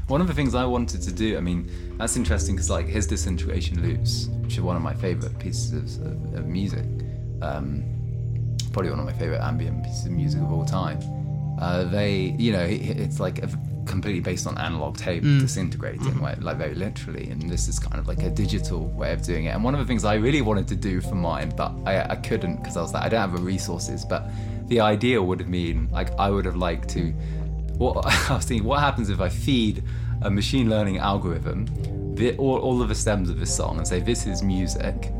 One 0.08 0.22
of 0.22 0.28
the 0.28 0.34
things 0.34 0.56
I 0.56 0.66
wanted 0.66 1.02
to 1.04 1.12
do, 1.12 1.38
I 1.38 1.42
mean, 1.42 1.70
that's 1.98 2.16
interesting 2.16 2.56
because 2.56 2.70
like 2.70 2.88
his 2.88 3.08
disintegration 3.08 3.82
loops, 3.82 4.28
which 4.42 4.58
are 4.58 4.64
one 4.64 4.76
of 4.76 4.82
my 4.82 4.94
favorite 4.94 5.38
pieces 5.40 5.98
of, 5.98 6.06
of, 6.06 6.34
of 6.40 6.48
music, 6.48 6.86
um, 7.42 7.84
probably 8.72 8.92
one 8.92 9.00
of 9.00 9.06
my 9.06 9.14
favorite 9.14 9.42
ambient 9.42 9.84
pieces 9.84 10.06
of 10.06 10.12
music 10.12 10.42
of 10.42 10.52
all 10.52 10.66
time. 10.66 11.00
Uh, 11.60 11.86
they, 11.86 12.36
you 12.38 12.52
know, 12.52 12.64
it, 12.64 12.82
it's 13.00 13.20
like 13.20 13.40
a, 13.44 13.50
completely 13.86 14.20
based 14.20 14.48
on 14.48 14.58
analog 14.58 14.98
tape 14.98 15.24
disintegrating, 15.24 16.20
where, 16.20 16.36
like 16.38 16.58
very 16.58 16.74
literally, 16.76 17.30
and 17.30 17.50
this 17.50 17.68
is 17.68 17.80
kind 17.80 17.98
of 18.00 18.08
like 18.08 18.22
a 18.24 18.30
digital 18.30 18.88
way 18.90 19.14
of 19.14 19.22
doing 19.22 19.46
it. 19.46 19.50
And 19.50 19.64
one 19.64 19.74
of 19.76 19.80
the 19.80 19.86
things 19.86 20.04
I 20.04 20.16
really 20.16 20.42
wanted 20.42 20.68
to 20.70 20.76
do 20.76 21.02
for 21.02 21.16
mine, 21.16 21.54
but 21.56 21.72
I, 21.86 22.04
I 22.10 22.16
couldn't 22.16 22.58
because 22.58 22.76
I 22.78 22.82
was 22.82 22.94
like, 22.94 23.04
I 23.04 23.10
don't 23.10 23.22
have 23.22 23.34
the 23.34 23.42
resources. 23.42 24.04
But 24.04 24.28
the 24.68 24.80
idea 24.80 25.22
would 25.22 25.40
have 25.40 25.52
been 25.52 25.90
like 25.92 26.18
I 26.20 26.30
would 26.30 26.46
have 26.46 26.56
liked 26.56 26.90
to 26.90 27.12
what 27.78 28.06
I 28.30 28.36
was 28.36 28.46
thinking, 28.46 28.66
what 28.68 28.80
happens 28.80 29.10
if 29.10 29.20
I 29.20 29.30
feed 29.30 29.84
a 30.22 30.30
machine 30.32 30.70
learning 30.70 30.98
algorithm 30.98 31.68
the, 32.16 32.36
all, 32.38 32.58
all 32.60 32.82
of 32.82 32.88
the 32.88 32.96
stems 32.96 33.30
of 33.30 33.38
this 33.40 33.54
song 33.54 33.78
and 33.78 33.86
say 33.86 34.00
this 34.00 34.26
is 34.26 34.42
music, 34.42 35.12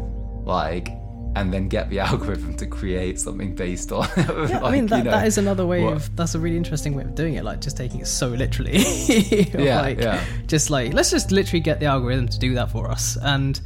like, 0.46 0.88
and 1.36 1.54
then 1.54 1.68
get 1.68 1.90
the 1.90 2.00
algorithm 2.10 2.56
to 2.56 2.66
create 2.66 3.20
something 3.20 3.54
based 3.54 3.92
on. 3.92 4.08
Yeah, 4.18 4.60
like, 4.60 4.64
I 4.64 4.72
mean 4.72 4.86
that, 4.88 4.98
you 5.00 5.04
know, 5.04 5.12
that 5.12 5.28
is 5.28 5.38
another 5.38 5.66
way 5.66 5.84
what- 5.84 5.94
of 5.96 6.16
that's 6.16 6.36
a 6.36 6.40
really 6.40 6.56
interesting 6.56 6.96
way 6.96 7.04
of 7.04 7.14
doing 7.14 7.34
it, 7.34 7.44
like 7.44 7.60
just 7.60 7.76
taking 7.76 8.00
it 8.00 8.08
so 8.08 8.30
literally. 8.30 8.78
Yeah, 8.78 9.82
like, 9.82 10.00
yeah. 10.00 10.24
Just 10.48 10.70
like 10.70 10.94
let's 10.94 11.12
just 11.12 11.32
literally 11.34 11.60
get 11.60 11.82
the 11.82 11.88
algorithm 11.88 12.30
to 12.30 12.40
do 12.40 12.54
that 12.56 12.72
for 12.72 12.90
us. 12.90 13.18
And 13.22 13.60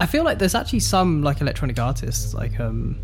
I 0.00 0.06
feel 0.06 0.24
like 0.24 0.38
there's 0.40 0.56
actually 0.56 0.80
some 0.80 1.22
like 1.22 1.40
electronic 1.40 1.78
artists, 1.78 2.34
like 2.34 2.58
um 2.58 2.98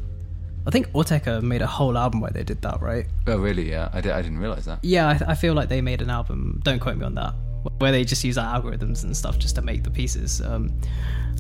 I 0.66 0.70
think 0.70 0.90
Autechre 0.92 1.40
made 1.42 1.62
a 1.62 1.66
whole 1.66 1.96
album 1.96 2.20
where 2.20 2.32
they 2.32 2.42
did 2.42 2.60
that, 2.62 2.80
right? 2.82 3.06
Oh, 3.28 3.36
really? 3.38 3.70
Yeah, 3.70 3.88
I, 3.92 4.00
di- 4.00 4.10
I 4.10 4.20
didn't 4.20 4.38
realize 4.38 4.64
that. 4.64 4.80
Yeah, 4.82 5.08
I, 5.26 5.32
I 5.32 5.34
feel 5.36 5.54
like 5.54 5.68
they 5.68 5.80
made 5.80 6.02
an 6.02 6.10
album. 6.10 6.60
Don't 6.64 6.80
quote 6.80 6.96
me 6.96 7.04
on 7.06 7.14
that. 7.14 7.34
Where 7.78 7.92
they 7.92 8.04
just 8.04 8.24
use 8.24 8.36
our 8.36 8.60
algorithms 8.60 9.04
and 9.04 9.16
stuff 9.16 9.38
just 9.38 9.54
to 9.56 9.62
make 9.62 9.84
the 9.84 9.90
pieces, 9.90 10.40
um, 10.40 10.72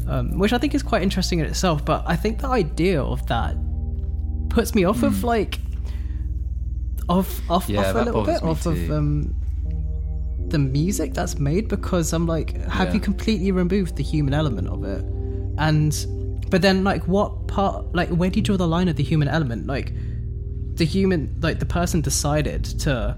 um, 0.08 0.38
which 0.38 0.52
I 0.52 0.58
think 0.58 0.74
is 0.74 0.82
quite 0.82 1.02
interesting 1.02 1.40
in 1.40 1.46
itself. 1.46 1.84
But 1.84 2.04
I 2.06 2.14
think 2.16 2.40
the 2.40 2.48
idea 2.48 3.02
of 3.02 3.26
that 3.26 3.56
puts 4.48 4.74
me 4.74 4.84
off 4.84 5.02
of 5.02 5.24
like, 5.24 5.58
off 7.08 7.40
off, 7.50 7.66
Hmm. 7.66 7.72
Yeah, 7.74 7.80
off 7.90 7.94
a 7.96 8.02
little 8.02 8.24
bit, 8.24 8.42
off 8.42 8.66
of 8.66 8.90
um, 8.90 9.34
the 10.48 10.58
music 10.58 11.14
that's 11.14 11.38
made 11.38 11.68
because 11.68 12.12
I'm 12.12 12.26
like, 12.26 12.56
have 12.68 12.88
Yeah. 12.88 12.94
you 12.94 13.00
completely 13.00 13.52
removed 13.52 13.96
the 13.96 14.02
human 14.02 14.34
element 14.34 14.68
of 14.68 14.84
it? 14.84 15.04
And 15.58 15.92
but 16.50 16.62
then 16.62 16.84
like, 16.84 17.06
what 17.08 17.48
part? 17.48 17.94
Like, 17.94 18.08
where 18.10 18.30
do 18.30 18.38
you 18.38 18.42
draw 18.42 18.56
the 18.56 18.68
line 18.68 18.88
of 18.88 18.96
the 18.96 19.02
human 19.02 19.28
element? 19.28 19.66
Like, 19.66 19.92
the 20.76 20.84
human 20.84 21.34
like 21.40 21.58
the 21.58 21.66
person 21.66 22.00
decided 22.00 22.64
to 22.64 23.16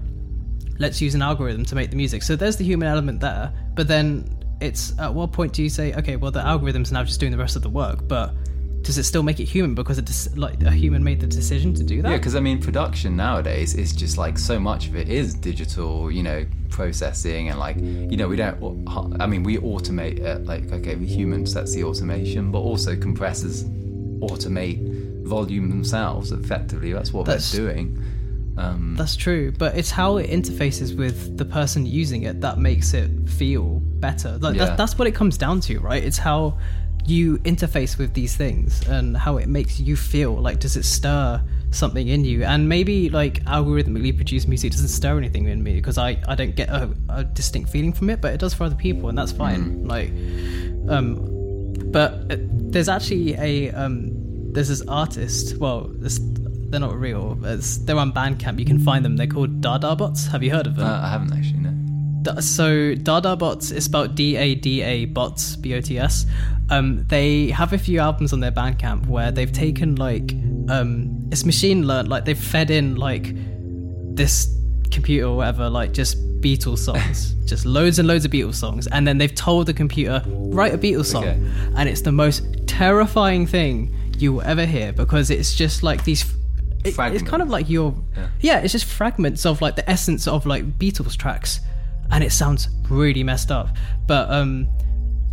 let's 0.79 1.01
use 1.01 1.13
an 1.13 1.21
algorithm 1.21 1.65
to 1.65 1.75
make 1.75 1.89
the 1.89 1.95
music 1.95 2.23
so 2.23 2.35
there's 2.35 2.55
the 2.55 2.63
human 2.63 2.87
element 2.87 3.19
there 3.19 3.51
but 3.75 3.87
then 3.87 4.25
it's 4.61 4.97
at 4.97 5.13
what 5.13 5.31
point 5.31 5.51
do 5.53 5.61
you 5.61 5.69
say 5.69 5.93
okay 5.93 6.15
well 6.15 6.31
the 6.31 6.39
algorithm's 6.39 6.91
now 6.91 7.03
just 7.03 7.19
doing 7.19 7.31
the 7.31 7.37
rest 7.37 7.55
of 7.55 7.61
the 7.61 7.69
work 7.69 8.07
but 8.07 8.33
does 8.81 8.97
it 8.97 9.03
still 9.03 9.23
make 9.23 9.39
it 9.39 9.45
human 9.45 9.75
because 9.75 9.97
it 9.97 10.05
dis- 10.05 10.35
like 10.37 10.61
a 10.63 10.71
human 10.71 11.03
made 11.03 11.19
the 11.19 11.27
decision 11.27 11.73
to 11.73 11.83
do 11.83 12.01
that 12.01 12.09
Yeah, 12.11 12.17
because 12.17 12.35
I 12.35 12.39
mean, 12.39 12.59
production 12.61 13.15
nowadays 13.17 13.75
is 13.75 13.93
just 13.93 14.17
like 14.17 14.37
so 14.37 14.59
much 14.59 14.87
of 14.87 14.95
it 14.95 15.09
is 15.09 15.33
digital, 15.33 16.09
you 16.09 16.23
know, 16.23 16.45
processing 16.69 17.49
and 17.49 17.59
like, 17.59 17.75
you 17.77 18.15
know, 18.17 18.27
we 18.27 18.35
don't. 18.37 18.57
I 19.19 19.27
mean, 19.27 19.43
we 19.43 19.57
automate 19.57 20.19
it. 20.19 20.45
Like, 20.45 20.71
okay, 20.71 20.95
the 20.95 21.05
humans 21.05 21.53
that's 21.53 21.73
the 21.73 21.83
automation, 21.83 22.51
but 22.51 22.59
also 22.59 22.95
compressors 22.95 23.65
automate 24.23 25.23
volume 25.23 25.69
themselves. 25.69 26.31
Effectively, 26.31 26.93
that's 26.93 27.13
what 27.13 27.25
That's- 27.25 27.51
they're 27.51 27.73
doing. 27.73 28.01
Um, 28.57 28.95
that's 28.97 29.15
true 29.15 29.53
but 29.57 29.77
it's 29.77 29.89
how 29.89 30.17
it 30.17 30.29
interfaces 30.29 30.93
with 30.97 31.37
the 31.37 31.45
person 31.45 31.85
using 31.85 32.23
it 32.23 32.41
that 32.41 32.57
makes 32.59 32.93
it 32.93 33.09
feel 33.29 33.79
better 34.01 34.37
like 34.39 34.57
Yeah. 34.57 34.65
that, 34.65 34.77
that's 34.77 34.99
what 34.99 35.07
it 35.07 35.15
comes 35.15 35.37
down 35.37 35.61
to 35.61 35.79
right 35.79 36.03
it's 36.03 36.17
how 36.17 36.57
you 37.09 37.37
interface 37.39 37.97
with 37.97 38.13
these 38.13 38.35
things 38.35 38.87
and 38.87 39.17
how 39.17 39.37
it 39.37 39.47
makes 39.47 39.79
you 39.79 39.95
feel 39.95 40.35
like 40.35 40.59
does 40.59 40.77
it 40.77 40.83
stir 40.83 41.41
something 41.71 42.07
in 42.07 42.25
you 42.25 42.43
and 42.43 42.67
maybe 42.67 43.09
like 43.09 43.43
algorithmically 43.45 44.15
produced 44.15 44.47
music 44.47 44.71
doesn't 44.71 44.87
stir 44.87 45.17
anything 45.17 45.47
in 45.47 45.61
me 45.61 45.73
because 45.75 45.97
i 45.97 46.17
i 46.27 46.35
don't 46.35 46.55
get 46.55 46.69
a, 46.69 46.89
a 47.09 47.23
distinct 47.23 47.69
feeling 47.69 47.93
from 47.93 48.09
it 48.09 48.21
but 48.21 48.33
it 48.33 48.39
does 48.39 48.53
for 48.53 48.63
other 48.63 48.75
people 48.75 49.09
and 49.09 49.17
that's 49.17 49.31
fine 49.31 49.87
like 49.87 50.09
um 50.89 51.15
but 51.91 52.13
uh, 52.31 52.37
there's 52.39 52.89
actually 52.89 53.33
a 53.35 53.71
um 53.71 54.09
there's 54.51 54.69
this 54.69 54.81
artist 54.87 55.57
well 55.57 55.89
this, 55.93 56.19
they're 56.69 56.79
not 56.79 56.95
real 56.99 57.37
it's, 57.43 57.77
they're 57.79 57.97
on 57.97 58.11
bandcamp 58.11 58.59
you 58.59 58.65
can 58.65 58.79
find 58.79 59.05
them 59.05 59.15
they're 59.15 59.27
called 59.27 59.61
dada 59.61 59.95
bots 59.95 60.27
have 60.27 60.41
you 60.41 60.51
heard 60.51 60.65
of 60.65 60.75
them 60.75 60.87
uh, 60.87 61.01
I 61.01 61.09
haven't 61.09 61.33
actually. 61.33 61.59
No. 61.59 61.68
So 62.41 62.95
Dada 62.95 63.35
Bots 63.35 63.71
is 63.71 63.85
spelled 63.85 64.15
D 64.15 64.35
A 64.35 64.55
D 64.55 64.81
A 64.81 65.05
Bots 65.05 65.55
B 65.55 65.73
O 65.75 65.81
T 65.81 65.97
S. 65.97 66.25
Um, 66.69 67.05
they 67.07 67.49
have 67.49 67.73
a 67.73 67.77
few 67.77 67.99
albums 67.99 68.33
on 68.33 68.39
their 68.41 68.51
Bandcamp 68.51 69.07
where 69.07 69.31
they've 69.31 69.51
taken 69.51 69.95
like 69.95 70.33
um, 70.69 71.27
it's 71.31 71.45
machine 71.45 71.87
learned, 71.87 72.07
like 72.09 72.25
they've 72.25 72.37
fed 72.37 72.69
in 72.71 72.95
like 72.95 73.31
this 74.15 74.55
computer 74.91 75.27
or 75.27 75.37
whatever, 75.37 75.69
like 75.69 75.93
just 75.93 76.17
Beatles 76.41 76.79
songs, 76.79 77.33
just 77.45 77.65
loads 77.65 77.99
and 77.99 78.07
loads 78.07 78.25
of 78.25 78.31
Beatles 78.31 78.55
songs, 78.55 78.85
and 78.87 79.07
then 79.07 79.17
they've 79.17 79.33
told 79.33 79.65
the 79.65 79.73
computer 79.73 80.21
write 80.27 80.73
a 80.73 80.77
Beatles 80.77 81.05
song, 81.05 81.23
Okay. 81.23 81.39
and 81.75 81.89
it's 81.89 82.01
the 82.01 82.11
most 82.11 82.43
terrifying 82.67 83.47
thing 83.47 83.95
you 84.17 84.33
will 84.33 84.41
ever 84.41 84.65
hear 84.65 84.91
because 84.93 85.29
it's 85.31 85.55
just 85.55 85.81
like 85.83 86.03
these. 86.03 86.23
it- 86.85 86.95
it's 86.99 87.23
kind 87.23 87.41
of 87.41 87.49
like 87.49 87.69
your 87.69 87.95
yeah. 88.41 88.59
it's 88.59 88.71
just 88.73 88.85
fragments 88.85 89.45
of 89.45 89.61
like 89.61 89.75
the 89.75 89.89
essence 89.89 90.27
of 90.27 90.45
like 90.45 90.77
Beatles 90.77 91.17
tracks, 91.17 91.59
and 92.11 92.23
it 92.23 92.31
sounds 92.31 92.69
really 92.89 93.23
messed 93.23 93.51
up. 93.51 93.69
But 94.07 94.29
um, 94.31 94.67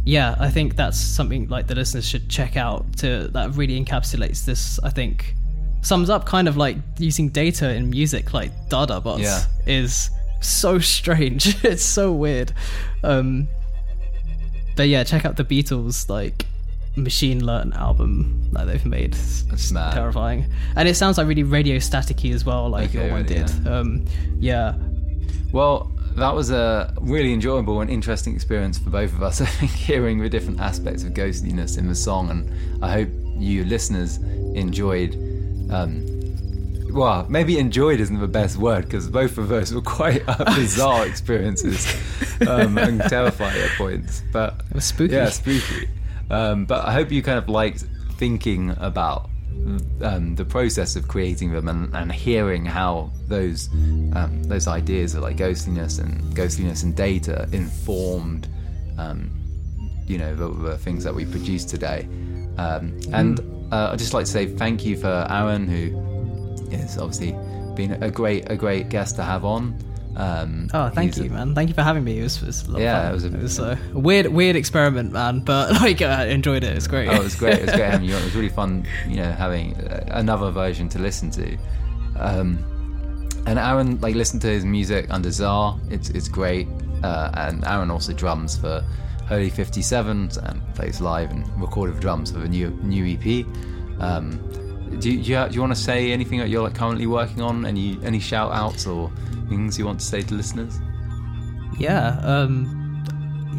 yeah, 0.05 0.37
I 0.39 0.51
think 0.51 0.77
that's 0.77 0.99
something 0.99 1.49
like 1.49 1.67
the 1.67 1.75
listeners 1.75 2.07
should 2.07 2.29
check 2.29 2.57
out 2.57 2.97
to 2.99 3.29
that 3.29 3.55
really 3.55 3.83
encapsulates 3.83 4.45
this. 4.45 4.79
I 4.83 4.91
think 4.91 5.35
sums 5.83 6.11
up 6.11 6.27
kind 6.27 6.49
of 6.49 6.57
like 6.57 6.77
using 6.99 7.29
data 7.29 7.73
in 7.73 7.89
music 7.91 8.33
like 8.35 8.51
Dada 8.69 9.01
bots 9.01 9.23
Yeah. 9.23 9.43
is 9.67 10.11
so 10.41 10.79
strange. 10.79 11.57
it's 11.65 11.85
so 11.85 12.13
weird. 12.13 12.53
Um, 13.05 13.49
but 14.77 14.89
yeah, 14.89 15.05
check 15.05 15.25
out 15.25 15.37
the 15.37 15.45
Beatles 15.45 16.09
like 16.09 16.45
machine 16.97 17.45
learn 17.45 17.73
album 17.75 18.51
that 18.53 18.67
they've 18.67 18.85
made. 18.87 19.15
It's 19.15 19.71
terrifying, 19.73 20.51
and 20.77 20.89
it 20.89 20.95
sounds 20.97 21.19
like 21.19 21.27
really 21.27 21.43
radio 21.43 21.77
staticky 21.77 22.33
as 22.35 22.45
well, 22.45 22.69
like 22.69 22.91
Okay, 22.91 23.05
your 23.07 23.13
one 23.13 23.25
did. 23.27 23.51
Um, 23.67 24.05
yeah, 24.39 24.75
Well, 25.53 25.91
that 26.17 26.35
was 26.35 26.51
a 26.51 26.93
really 27.01 27.33
enjoyable 27.33 27.81
and 27.81 27.91
interesting 27.91 28.35
experience 28.35 28.79
for 28.79 28.91
both 28.91 29.13
of 29.13 29.23
us. 29.23 29.41
I 29.43 29.47
think 29.47 29.71
hearing 29.71 30.19
the 30.19 30.29
different 30.29 30.61
aspects 30.61 31.03
of 31.03 31.15
ghostliness 31.15 31.77
in 31.77 31.87
the 31.87 31.95
song, 31.95 32.31
and 32.31 32.85
I 32.85 32.91
hope 32.91 33.09
you 33.37 33.65
listeners 33.65 34.17
enjoyed. 34.55 35.15
Um, 35.71 36.05
well, 36.93 37.27
maybe 37.29 37.59
enjoyed 37.59 38.01
isn't 38.01 38.19
the 38.19 38.27
best 38.27 38.57
word 38.57 38.85
because 38.85 39.09
both 39.11 39.37
of 39.37 39.53
us 39.53 39.71
were 39.73 39.83
quite 39.83 40.23
uh, 40.27 40.45
bizarre 40.57 41.07
experiences 41.07 41.87
um, 42.49 42.79
and 42.79 43.03
terrifying 43.03 43.61
at 43.61 43.71
points. 43.73 44.23
But 44.33 44.63
it 44.71 44.75
was 44.75 44.85
spooky. 44.87 45.15
yeah, 45.15 45.29
spooky. 45.29 45.89
Um, 46.31 46.65
but 46.65 46.87
I 46.87 46.93
hope 46.93 47.13
you 47.13 47.23
kind 47.23 47.39
of 47.39 47.51
liked 47.51 47.85
thinking 48.17 48.75
about 48.79 49.29
um, 50.03 50.35
the 50.37 50.45
process 50.45 50.97
of 50.97 51.09
creating 51.09 51.53
them 51.53 51.69
and, 51.69 51.95
and 51.95 52.13
hearing 52.13 52.65
how 52.65 53.11
those 53.29 53.69
um, 54.15 54.43
those 54.45 54.69
ideas 54.69 55.15
of 55.15 55.23
like 55.23 55.37
ghostliness 55.37 55.99
and 55.99 56.35
ghostliness 56.35 56.83
and 56.83 56.97
data 56.97 57.49
informed, 57.53 58.49
um, 58.99 59.31
you 60.07 60.19
know, 60.19 60.35
the, 60.35 60.49
the 60.71 60.79
things 60.79 61.05
that 61.05 61.15
we 61.15 61.25
produce 61.25 61.65
today. 61.65 62.09
Um, 62.59 62.99
and 63.13 63.41
uh, 63.73 63.91
I'd 63.93 63.99
just 63.99 64.15
like 64.15 64.27
to 64.27 64.31
say 64.31 64.47
thank 64.47 64.85
you 64.85 64.97
for 64.97 65.27
Aaron, 65.29 65.67
who 65.67 66.71
is 66.71 66.99
obviously 66.99 67.33
been 67.75 68.03
a 68.03 68.11
great 68.11 68.51
a 68.51 68.57
great 68.57 68.89
guest 68.89 69.17
to 69.17 69.23
have 69.23 69.45
on. 69.45 69.77
Um, 70.17 70.69
Oh, 70.73 70.89
thank 70.89 71.13
he's 71.15 71.21
a- 71.21 71.25
you, 71.25 71.31
man. 71.31 71.55
Thank 71.55 71.69
you 71.69 71.75
for 71.75 71.83
having 71.83 72.03
me. 72.03 72.19
It 72.19 72.23
was, 72.23 72.43
it 72.43 72.47
was 72.47 72.67
a 72.67 72.71
lot 72.71 72.81
Yeah, 72.81 73.03
fun. 73.03 73.11
it 73.11 73.15
was 73.15 73.25
a- 73.25 73.29
it 73.29 73.43
was 73.43 73.59
a 73.59 73.79
weird, 73.93 74.27
weird 74.29 74.57
experiment, 74.57 75.13
man. 75.13 75.41
But 75.41 75.73
like, 75.83 76.01
I 76.03 76.27
enjoyed 76.29 76.65
it. 76.65 76.75
It's 76.77 76.87
great. 76.87 77.09
Oh, 77.09 77.17
it 77.17 77.23
was 77.23 77.35
great. 77.35 77.55
It 77.59 77.67
was 77.67 77.75
great 77.75 77.91
having 77.91 78.09
you 78.09 78.15
on. 78.15 78.23
It 78.23 78.25
was 78.27 78.35
really 78.35 78.49
fun, 78.49 78.87
you 79.07 79.17
know, 79.17 79.31
having 79.31 79.75
uh, 79.77 80.05
another 80.13 80.51
version 80.51 80.89
to 80.91 80.99
listen 80.99 81.31
to. 81.33 81.57
Um, 82.19 82.59
and 83.47 83.59
Aaron, 83.59 84.01
like, 84.01 84.15
listen 84.15 84.41
to 84.41 84.47
his 84.49 84.65
music 84.65 85.07
under 85.11 85.31
Czar. 85.31 85.79
It's 85.91 86.11
it's 86.11 86.29
great. 86.29 86.67
Uh, 87.03 87.31
and 87.35 87.65
Aaron 87.67 87.91
also 87.91 88.13
drums 88.13 88.57
for 88.57 88.83
Holy 89.29 89.51
57 89.51 90.31
and 90.43 90.75
plays 90.75 91.01
live 91.01 91.31
and 91.31 91.47
recorded 91.61 92.01
drums 92.01 92.31
for 92.33 92.39
the 92.39 92.49
new 92.49 92.71
new 92.83 93.05
EP. 93.07 93.45
Um, 94.01 94.41
do 94.99 95.11
you, 95.11 95.23
do 95.23 95.31
you, 95.33 95.49
do 95.49 95.55
you 95.55 95.61
want 95.61 95.75
to 95.75 95.81
say 95.81 96.11
anything 96.13 96.39
that 96.39 96.49
you're 96.49 96.63
like 96.63 96.75
currently 96.75 97.07
working 97.07 97.43
on? 97.43 97.67
Any 97.67 97.99
any 98.03 98.19
shout 98.19 98.53
outs 98.53 98.87
or 98.87 99.11
things 99.49 99.79
you 99.79 99.87
want 99.87 100.01
to 100.01 100.07
say 100.07 100.23
to 100.23 100.35
listeners? 100.35 100.81
yeah 101.79 102.19
um 102.23 103.05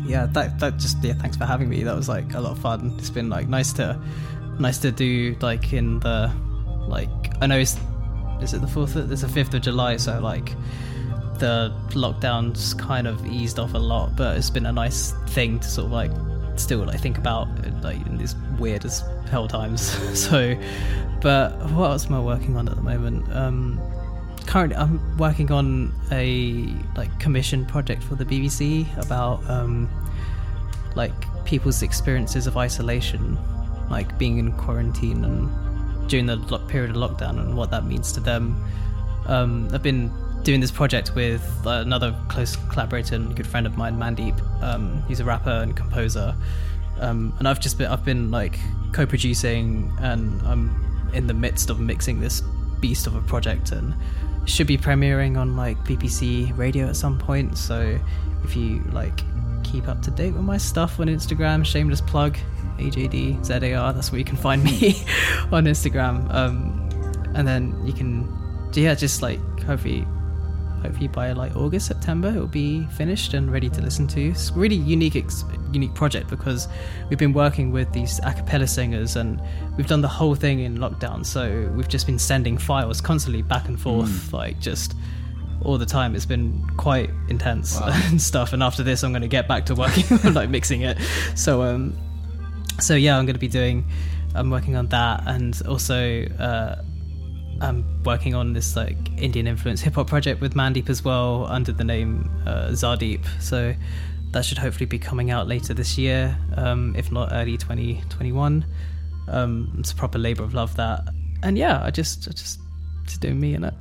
yeah 0.07 0.25
that 0.25 0.57
that 0.59 0.77
just 0.77 1.03
yeah 1.03 1.13
thanks 1.13 1.37
for 1.37 1.45
having 1.45 1.69
me. 1.69 1.83
That 1.83 1.95
was 1.95 2.09
like 2.09 2.33
a 2.33 2.39
lot 2.39 2.53
of 2.53 2.59
fun. 2.59 2.95
It's 2.97 3.09
been 3.09 3.29
like 3.29 3.47
nice 3.47 3.73
to 3.73 3.99
nice 4.59 4.79
to 4.79 4.91
do 4.91 5.35
like 5.41 5.73
in 5.73 5.99
the 5.99 6.31
like 6.87 7.09
i 7.41 7.45
know 7.45 7.59
it's 7.59 7.77
is 8.41 8.53
it 8.53 8.61
the 8.61 8.67
fourth 8.67 8.93
there's 8.93 9.23
a 9.23 9.27
fifth 9.27 9.53
of 9.53 9.61
july 9.61 9.97
so 9.97 10.19
like 10.19 10.55
the 11.37 11.71
lockdown's 11.89 12.73
kind 12.73 13.07
of 13.07 13.23
eased 13.27 13.59
off 13.59 13.73
a 13.75 13.77
lot 13.77 14.15
but 14.15 14.35
it's 14.37 14.49
been 14.49 14.65
a 14.65 14.71
nice 14.71 15.11
thing 15.27 15.59
to 15.59 15.67
sort 15.67 15.85
of 15.85 15.91
like 15.91 16.11
still 16.59 16.79
like 16.79 16.99
think 16.99 17.17
about 17.17 17.47
like 17.83 18.03
in 18.07 18.17
these 18.17 18.35
weird 18.57 18.83
as 18.85 19.03
hell 19.29 19.47
times. 19.47 19.95
So 20.17 20.57
but 21.21 21.51
what 21.71 21.91
else 21.91 22.07
am 22.07 22.13
i 22.13 22.19
working 22.19 22.57
on 22.57 22.67
at 22.67 22.75
the 22.75 22.81
moment? 22.81 23.31
Um 23.31 23.79
currently 24.47 24.77
I'm 24.77 25.17
working 25.17 25.51
on 25.51 25.93
a 26.11 26.67
like 26.95 27.19
commission 27.19 27.65
project 27.65 28.01
for 28.01 28.15
the 28.15 28.25
BBC 28.25 28.87
about 28.97 29.47
um, 29.49 29.89
like 30.95 31.13
people's 31.45 31.83
experiences 31.83 32.47
of 32.47 32.57
isolation, 32.57 33.37
like 33.89 34.17
being 34.17 34.39
in 34.39 34.53
quarantine 34.53 35.23
and 35.23 36.09
during 36.09 36.25
the 36.25 36.37
lo- 36.37 36.65
period 36.67 36.89
of 36.89 36.95
lockdown 36.95 37.39
and 37.39 37.55
what 37.55 37.69
that 37.71 37.85
means 37.85 38.11
to 38.13 38.19
them. 38.19 38.63
Um, 39.27 39.67
I've 39.73 39.83
been 39.83 40.11
doing 40.43 40.61
this 40.61 40.71
project 40.71 41.13
with 41.13 41.43
another 41.65 42.17
close 42.29 42.55
collaborator 42.69 43.15
and 43.15 43.35
good 43.35 43.45
friend 43.45 43.67
of 43.67 43.77
mine, 43.77 43.97
Mandeep. 43.97 44.39
Um, 44.63 45.03
he's 45.07 45.19
a 45.19 45.25
rapper 45.25 45.49
and 45.49 45.75
composer, 45.75 46.33
Um, 46.99 47.33
and 47.37 47.47
I've 47.47 47.59
just 47.59 47.77
been 47.77 47.87
I've 47.91 48.05
been 48.05 48.31
like 48.31 48.57
co-producing, 48.93 49.91
and 49.99 50.41
I'm 50.43 51.11
in 51.13 51.27
the 51.27 51.33
midst 51.33 51.69
of 51.69 51.79
mixing 51.79 52.21
this 52.21 52.41
beast 52.79 53.07
of 53.07 53.15
a 53.15 53.21
project, 53.21 53.71
and 53.71 53.95
should 54.45 54.67
be 54.67 54.77
premiering 54.77 55.37
on 55.37 55.55
like 55.55 55.77
BBC 55.79 56.57
Radio 56.57 56.87
at 56.87 56.95
some 56.95 57.17
point. 57.17 57.57
So 57.57 57.99
if 58.43 58.55
you 58.55 58.81
like 58.91 59.21
keep 59.63 59.87
up 59.87 60.01
to 60.01 60.11
date 60.11 60.33
with 60.33 60.43
my 60.43 60.57
stuff 60.57 60.99
on 60.99 61.07
Instagram, 61.07 61.65
shameless 61.65 62.01
plug, 62.01 62.37
AJDZAR. 62.77 63.93
That's 63.93 64.11
where 64.11 64.19
you 64.19 64.25
can 64.25 64.37
find 64.37 64.63
me 64.63 65.05
on 65.51 65.65
Instagram. 65.65 66.33
Um, 66.33 66.89
and 67.35 67.47
then 67.47 67.85
you 67.85 67.93
can, 67.93 68.27
yeah, 68.73 68.95
just 68.95 69.21
like 69.21 69.39
hopefully, 69.63 70.05
hopefully 70.81 71.07
by 71.07 71.31
like 71.31 71.55
August, 71.55 71.87
September, 71.87 72.29
it'll 72.29 72.47
be 72.47 72.85
finished 72.87 73.33
and 73.33 73.51
ready 73.51 73.69
to 73.69 73.81
listen 73.81 74.07
to. 74.07 74.29
It's 74.29 74.49
a 74.49 74.53
really 74.53 74.75
unique, 74.75 75.15
ex- 75.15 75.43
unique 75.71 75.93
project 75.93 76.29
because 76.29 76.67
we've 77.09 77.19
been 77.19 77.33
working 77.33 77.71
with 77.71 77.91
these 77.93 78.19
a 78.19 78.33
cappella 78.33 78.67
singers 78.67 79.15
and 79.15 79.41
we've 79.75 79.87
done 79.87 80.01
the 80.01 80.07
whole 80.07 80.35
thing 80.35 80.59
in 80.59 80.77
lockdown. 80.77 81.25
So 81.25 81.71
we've 81.75 81.87
just 81.87 82.05
been 82.05 82.19
sending 82.19 82.57
files 82.57 83.01
constantly 83.01 83.41
back 83.41 83.67
and 83.67 83.79
forth, 83.79 84.33
like 84.33 84.59
just 84.59 84.95
all 85.63 85.77
the 85.77 85.85
time. 85.85 86.15
It's 86.15 86.25
been 86.25 86.67
quite 86.77 87.09
intense 87.29 87.79
and 87.83 88.21
stuff. 88.21 88.53
And 88.53 88.63
after 88.63 88.83
this, 88.83 89.03
I'm 89.03 89.11
going 89.11 89.21
to 89.21 89.27
get 89.27 89.47
back 89.47 89.65
to 89.67 89.75
working 89.75 90.19
on 90.23 90.33
like 90.33 90.49
mixing 90.49 90.81
it. 90.81 90.97
So, 91.35 91.63
um, 91.63 91.97
so 92.79 92.95
yeah, 92.95 93.17
I'm 93.17 93.25
going 93.25 93.35
to 93.35 93.39
be 93.39 93.47
doing. 93.47 93.85
I'm 94.35 94.51
working 94.51 94.75
on 94.75 94.87
that, 94.87 95.23
and 95.25 95.59
also 95.67 96.25
uh, 96.37 96.83
I'm 97.61 98.03
working 98.03 98.35
on 98.35 98.53
this 98.53 98.75
like 98.75 98.97
Indian 99.17 99.47
influence 99.47 99.81
hip 99.81 99.95
hop 99.95 100.07
project 100.07 100.41
with 100.41 100.53
Mandeep 100.53 100.89
as 100.89 101.03
well 101.03 101.45
under 101.47 101.71
the 101.71 101.83
name 101.83 102.29
uh, 102.45 102.67
Zardeep. 102.69 103.25
So 103.41 103.73
that 104.31 104.45
should 104.45 104.57
hopefully 104.57 104.85
be 104.85 104.99
coming 104.99 105.31
out 105.31 105.47
later 105.47 105.73
this 105.73 105.97
year, 105.97 106.37
um, 106.55 106.95
if 106.95 107.11
not 107.11 107.29
early 107.31 107.57
2021. 107.57 108.65
Um, 109.29 109.75
it's 109.79 109.91
a 109.91 109.95
proper 109.95 110.19
labor 110.19 110.43
of 110.43 110.53
love 110.53 110.75
that, 110.77 111.07
and 111.43 111.57
yeah, 111.57 111.81
I 111.83 111.91
just, 111.91 112.27
I 112.27 112.31
just, 112.31 112.59
just 113.05 113.21
doing 113.21 113.39
me 113.39 113.55
in 113.55 113.63
it. 113.63 113.73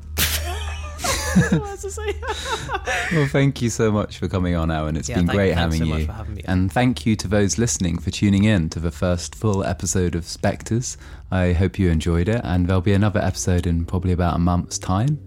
Well, 3.13 3.27
thank 3.29 3.63
you 3.63 3.71
so 3.71 3.93
much 3.93 4.19
for 4.19 4.29
coming 4.29 4.55
on, 4.57 4.71
Alan. 4.71 4.97
It's 4.97 5.09
Yeah, 5.09 5.17
been 5.17 5.27
great 5.27 5.55
thanks 5.55 5.61
having 5.77 5.79
so 5.79 5.85
much 5.87 6.01
you. 6.01 6.07
for 6.07 6.13
having 6.13 6.35
me. 6.35 6.43
And 6.47 6.73
thank 6.73 7.07
you 7.07 7.15
to 7.17 7.29
those 7.29 7.57
listening 7.59 7.99
for 7.99 8.11
tuning 8.11 8.45
in 8.45 8.69
to 8.71 8.81
the 8.81 8.91
first 8.91 9.35
full 9.35 9.63
episode 9.65 10.15
of 10.15 10.25
Spectres. 10.25 10.97
I 11.31 11.53
hope 11.53 11.79
you 11.79 11.89
enjoyed 11.91 12.29
it, 12.29 12.41
and 12.45 12.67
there'll 12.67 12.81
be 12.83 12.93
another 12.95 13.21
episode 13.21 13.67
in 13.67 13.85
probably 13.85 14.13
about 14.13 14.35
a 14.37 14.39
month's 14.39 14.79
time. 14.79 15.19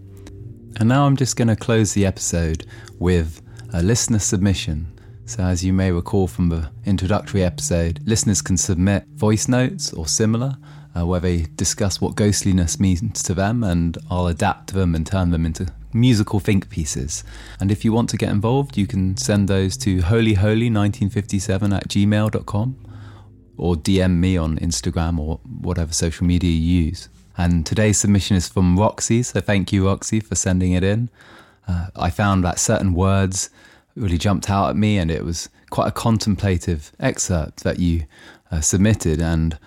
And 0.80 0.90
now 0.90 1.06
I'm 1.06 1.16
just 1.16 1.36
going 1.36 1.48
to 1.48 1.56
close 1.56 1.94
the 1.94 2.06
episode 2.06 2.66
with 3.00 3.42
a 3.74 3.82
listener 3.82 4.20
submission. 4.20 4.94
So, 5.26 5.44
as 5.44 5.64
you 5.64 5.74
may 5.74 5.92
recall 5.92 6.28
from 6.28 6.50
the 6.50 6.70
introductory 6.86 7.44
episode, 7.44 8.02
listeners 8.06 8.42
can 8.42 8.58
submit 8.58 9.06
voice 9.16 9.48
notes 9.48 9.94
or 9.94 10.08
similar, 10.08 10.58
uh, 10.98 11.06
where 11.06 11.20
they 11.20 11.46
discuss 11.56 12.02
what 12.02 12.16
ghostliness 12.16 12.80
means 12.80 13.22
to 13.24 13.34
them, 13.34 13.64
and 13.64 13.98
I'll 14.10 14.28
adapt 14.28 14.74
them 14.74 14.96
and 14.96 15.06
turn 15.06 15.30
them 15.30 15.46
into 15.46 15.72
musical 15.94 16.40
think 16.40 16.70
pieces. 16.70 17.24
And 17.60 17.72
if 17.72 17.84
you 17.84 17.92
want 17.92 18.10
to 18.10 18.18
get 18.18 18.30
involved, 18.30 18.78
you 18.78 18.88
can 18.88 19.18
send 19.18 19.48
those 19.48 19.78
to 19.78 20.00
holyholy1957 20.00 21.76
at 21.76 21.88
gmail.com 21.88 22.76
or 23.58 23.76
DM 23.76 24.18
me 24.18 24.38
on 24.38 24.58
Instagram 24.60 25.20
or 25.20 25.40
whatever 25.62 25.94
social 25.94 26.26
media 26.26 26.52
you 26.52 26.84
use. 26.86 27.10
And 27.38 27.66
today's 27.66 27.98
submission 27.98 28.36
is 28.36 28.48
from 28.48 28.78
Roxy, 28.78 29.24
so 29.24 29.40
thank 29.40 29.72
you, 29.72 29.86
Roxy, 29.88 30.20
for 30.20 30.36
sending 30.36 30.74
it 30.74 30.84
in. 30.84 31.10
Uh, 31.68 31.88
I 31.96 32.10
found 32.10 32.44
that 32.44 32.60
certain 32.60 32.94
words 32.94 33.50
really 33.96 34.18
jumped 34.18 34.50
out 34.50 34.70
at 34.70 34.76
me, 34.76 34.98
and 34.98 35.10
it 35.10 35.24
was 35.24 35.50
quite 35.70 35.88
a 35.88 35.92
contemplative 35.92 36.92
excerpt 37.00 37.64
that 37.64 37.80
you 37.80 38.06
uh, 38.52 38.62
submitted, 38.62 39.22
and 39.22 39.58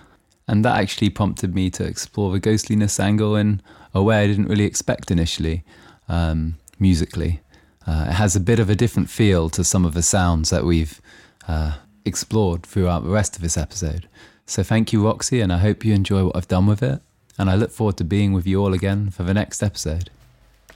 and 0.47 0.65
that 0.65 0.77
actually 0.77 1.09
prompted 1.09 1.55
me 1.55 1.69
to 1.71 1.85
explore 1.85 2.31
the 2.31 2.39
ghostliness 2.39 2.99
angle 2.99 3.35
in 3.35 3.61
a 3.93 4.03
way 4.03 4.23
I 4.23 4.27
didn't 4.27 4.49
really 4.49 4.65
expect 4.65 5.09
initially, 5.09 5.63
um, 6.07 6.57
musically. 6.79 7.41
Uh, 7.85 8.05
it 8.09 8.13
has 8.13 8.35
a 8.35 8.39
bit 8.39 8.59
of 8.59 8.69
a 8.69 8.75
different 8.75 9.09
feel 9.09 9.49
to 9.49 9.63
some 9.63 9.85
of 9.85 9.93
the 9.93 10.01
sounds 10.01 10.49
that 10.49 10.63
we've 10.63 11.01
uh, 11.47 11.73
explored 12.05 12.63
throughout 12.63 13.03
the 13.03 13.09
rest 13.09 13.35
of 13.35 13.41
this 13.41 13.57
episode. 13.57 14.07
So 14.45 14.63
thank 14.63 14.93
you, 14.93 15.03
Roxy, 15.05 15.41
and 15.41 15.51
I 15.51 15.57
hope 15.57 15.85
you 15.85 15.93
enjoy 15.93 16.25
what 16.25 16.35
I've 16.35 16.47
done 16.47 16.67
with 16.67 16.83
it. 16.83 17.01
And 17.37 17.49
I 17.49 17.55
look 17.55 17.71
forward 17.71 17.97
to 17.97 18.03
being 18.03 18.33
with 18.33 18.45
you 18.45 18.61
all 18.61 18.73
again 18.73 19.09
for 19.09 19.23
the 19.23 19.33
next 19.33 19.63
episode. 19.63 20.09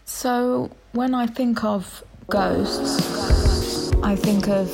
So, 0.06 0.72
when 0.94 1.14
I 1.14 1.28
think 1.28 1.64
of 1.64 2.04
ghosts, 2.28 3.92
I 4.02 4.16
think 4.16 4.48
of 4.48 4.68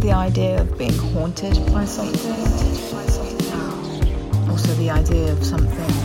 the 0.00 0.12
idea 0.12 0.60
of 0.60 0.78
being 0.78 0.96
haunted 0.96 1.54
by 1.72 1.84
something. 1.84 2.30
Also, 4.48 4.72
the 4.74 4.90
idea 4.90 5.32
of 5.32 5.44
something 5.44 6.01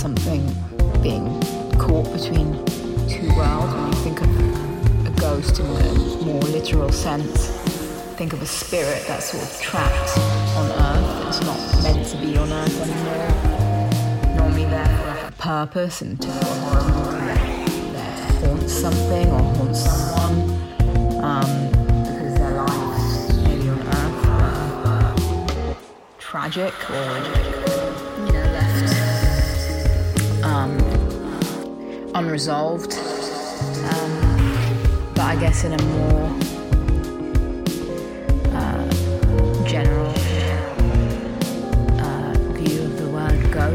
something 0.00 0.42
being 1.02 1.26
caught 1.78 2.10
between 2.10 2.54
two 3.06 3.28
worlds. 3.36 3.74
When 3.74 3.86
you 3.88 3.98
think 4.02 4.22
of 4.22 4.30
a 5.06 5.10
ghost 5.20 5.60
in 5.60 5.66
a 5.66 5.94
more 6.24 6.40
literal 6.40 6.90
sense, 6.90 7.48
think 8.16 8.32
of 8.32 8.40
a 8.40 8.46
spirit 8.46 9.04
that's 9.06 9.26
sort 9.26 9.42
of 9.42 9.60
trapped 9.60 10.16
on 10.56 10.70
Earth. 10.70 11.28
It's 11.28 11.42
not 11.42 11.82
meant 11.82 12.06
to 12.06 12.16
be 12.16 12.38
on 12.38 12.50
Earth 12.50 12.80
anymore. 12.80 14.36
Normally 14.36 14.64
there 14.64 14.86
for 14.86 15.26
a 15.26 15.32
purpose 15.32 16.00
and 16.00 16.18
to 16.22 16.30
haunt 18.40 18.70
something 18.70 19.30
or 19.30 19.42
haunt 19.54 19.76
someone. 19.76 20.58
Um, 21.22 21.68
because 22.00 22.38
their 22.38 22.52
lives 22.52 23.36
maybe 23.42 23.68
on 23.68 23.80
Earth 23.82 24.20
tragic 26.18 26.72
or 26.88 27.59
unresolved. 32.20 32.92
Um, 32.92 34.12
but 35.14 35.24
I 35.24 35.36
guess 35.40 35.64
in 35.64 35.72
a 35.72 35.82
more 35.82 36.26
uh, 38.52 39.64
general 39.64 40.12
uh, 41.98 42.34
view 42.58 42.82
of 42.82 42.98
the 42.98 43.08
word 43.08 43.40
go. 43.50 43.70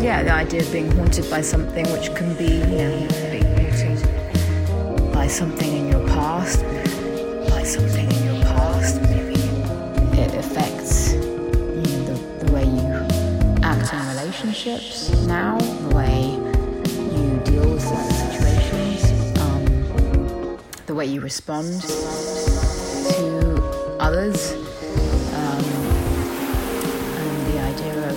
Yeah, 0.00 0.22
the 0.22 0.32
idea 0.32 0.60
of 0.60 0.70
being 0.70 0.92
haunted 0.92 1.28
by 1.28 1.40
something 1.40 1.84
which 1.92 2.14
can 2.14 2.36
be, 2.36 2.44
you 2.44 2.78
know, 2.82 3.08
being 3.32 3.50
haunted 3.56 5.12
by 5.12 5.26
something 5.26 5.76
in 5.76 5.88
your 5.90 6.06
past, 6.06 6.62
by 7.50 7.64
something 7.64 8.08
in 8.12 8.24
your 8.24 8.27
relationships 14.64 15.10
now, 15.26 15.56
the 15.58 15.94
way 15.94 16.30
you 17.14 17.40
deal 17.44 17.70
with 17.70 17.82
certain 17.82 18.10
situations, 18.32 19.38
um, 19.40 20.58
the 20.86 20.94
way 20.94 21.06
you 21.06 21.20
respond 21.20 21.80
to 21.82 23.62
others, 24.00 24.52
um, 25.34 25.64
and 27.14 27.46
the 27.52 27.60
idea 27.60 28.10
of 28.10 28.16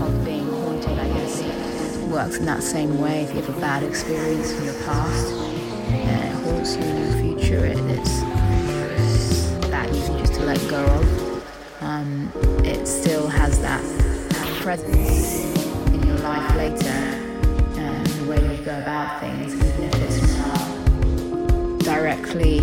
of 0.00 0.24
being 0.24 0.48
haunted, 0.48 0.98
I 0.98 1.08
guess, 1.08 1.42
works 2.10 2.36
in 2.36 2.44
that 2.46 2.62
same 2.62 3.00
way. 3.00 3.22
If 3.22 3.34
you 3.34 3.40
have 3.42 3.56
a 3.56 3.60
bad 3.60 3.82
experience 3.82 4.52
in 4.52 4.64
your 4.64 4.74
past 4.84 5.32
and 5.88 6.24
it 6.24 6.32
haunts 6.44 6.76
you 6.76 6.82
in 6.82 6.96
your 6.96 7.38
future, 7.38 7.66
it, 7.66 7.78
it's 7.90 8.20
that 9.68 9.92
easy 9.92 10.12
just 10.18 10.34
to 10.34 10.44
let 10.44 10.60
go 10.68 10.84
of. 10.84 11.13
presence 14.64 15.44
in 15.88 16.06
your 16.06 16.16
life 16.20 16.56
later 16.56 16.88
and 16.88 18.06
the 18.06 18.24
way 18.30 18.56
you 18.56 18.64
go 18.64 18.78
about 18.78 19.20
things, 19.20 19.54
even 19.54 19.82
if 19.82 19.94
it's 19.96 20.38
not 20.38 21.80
directly 21.80 22.60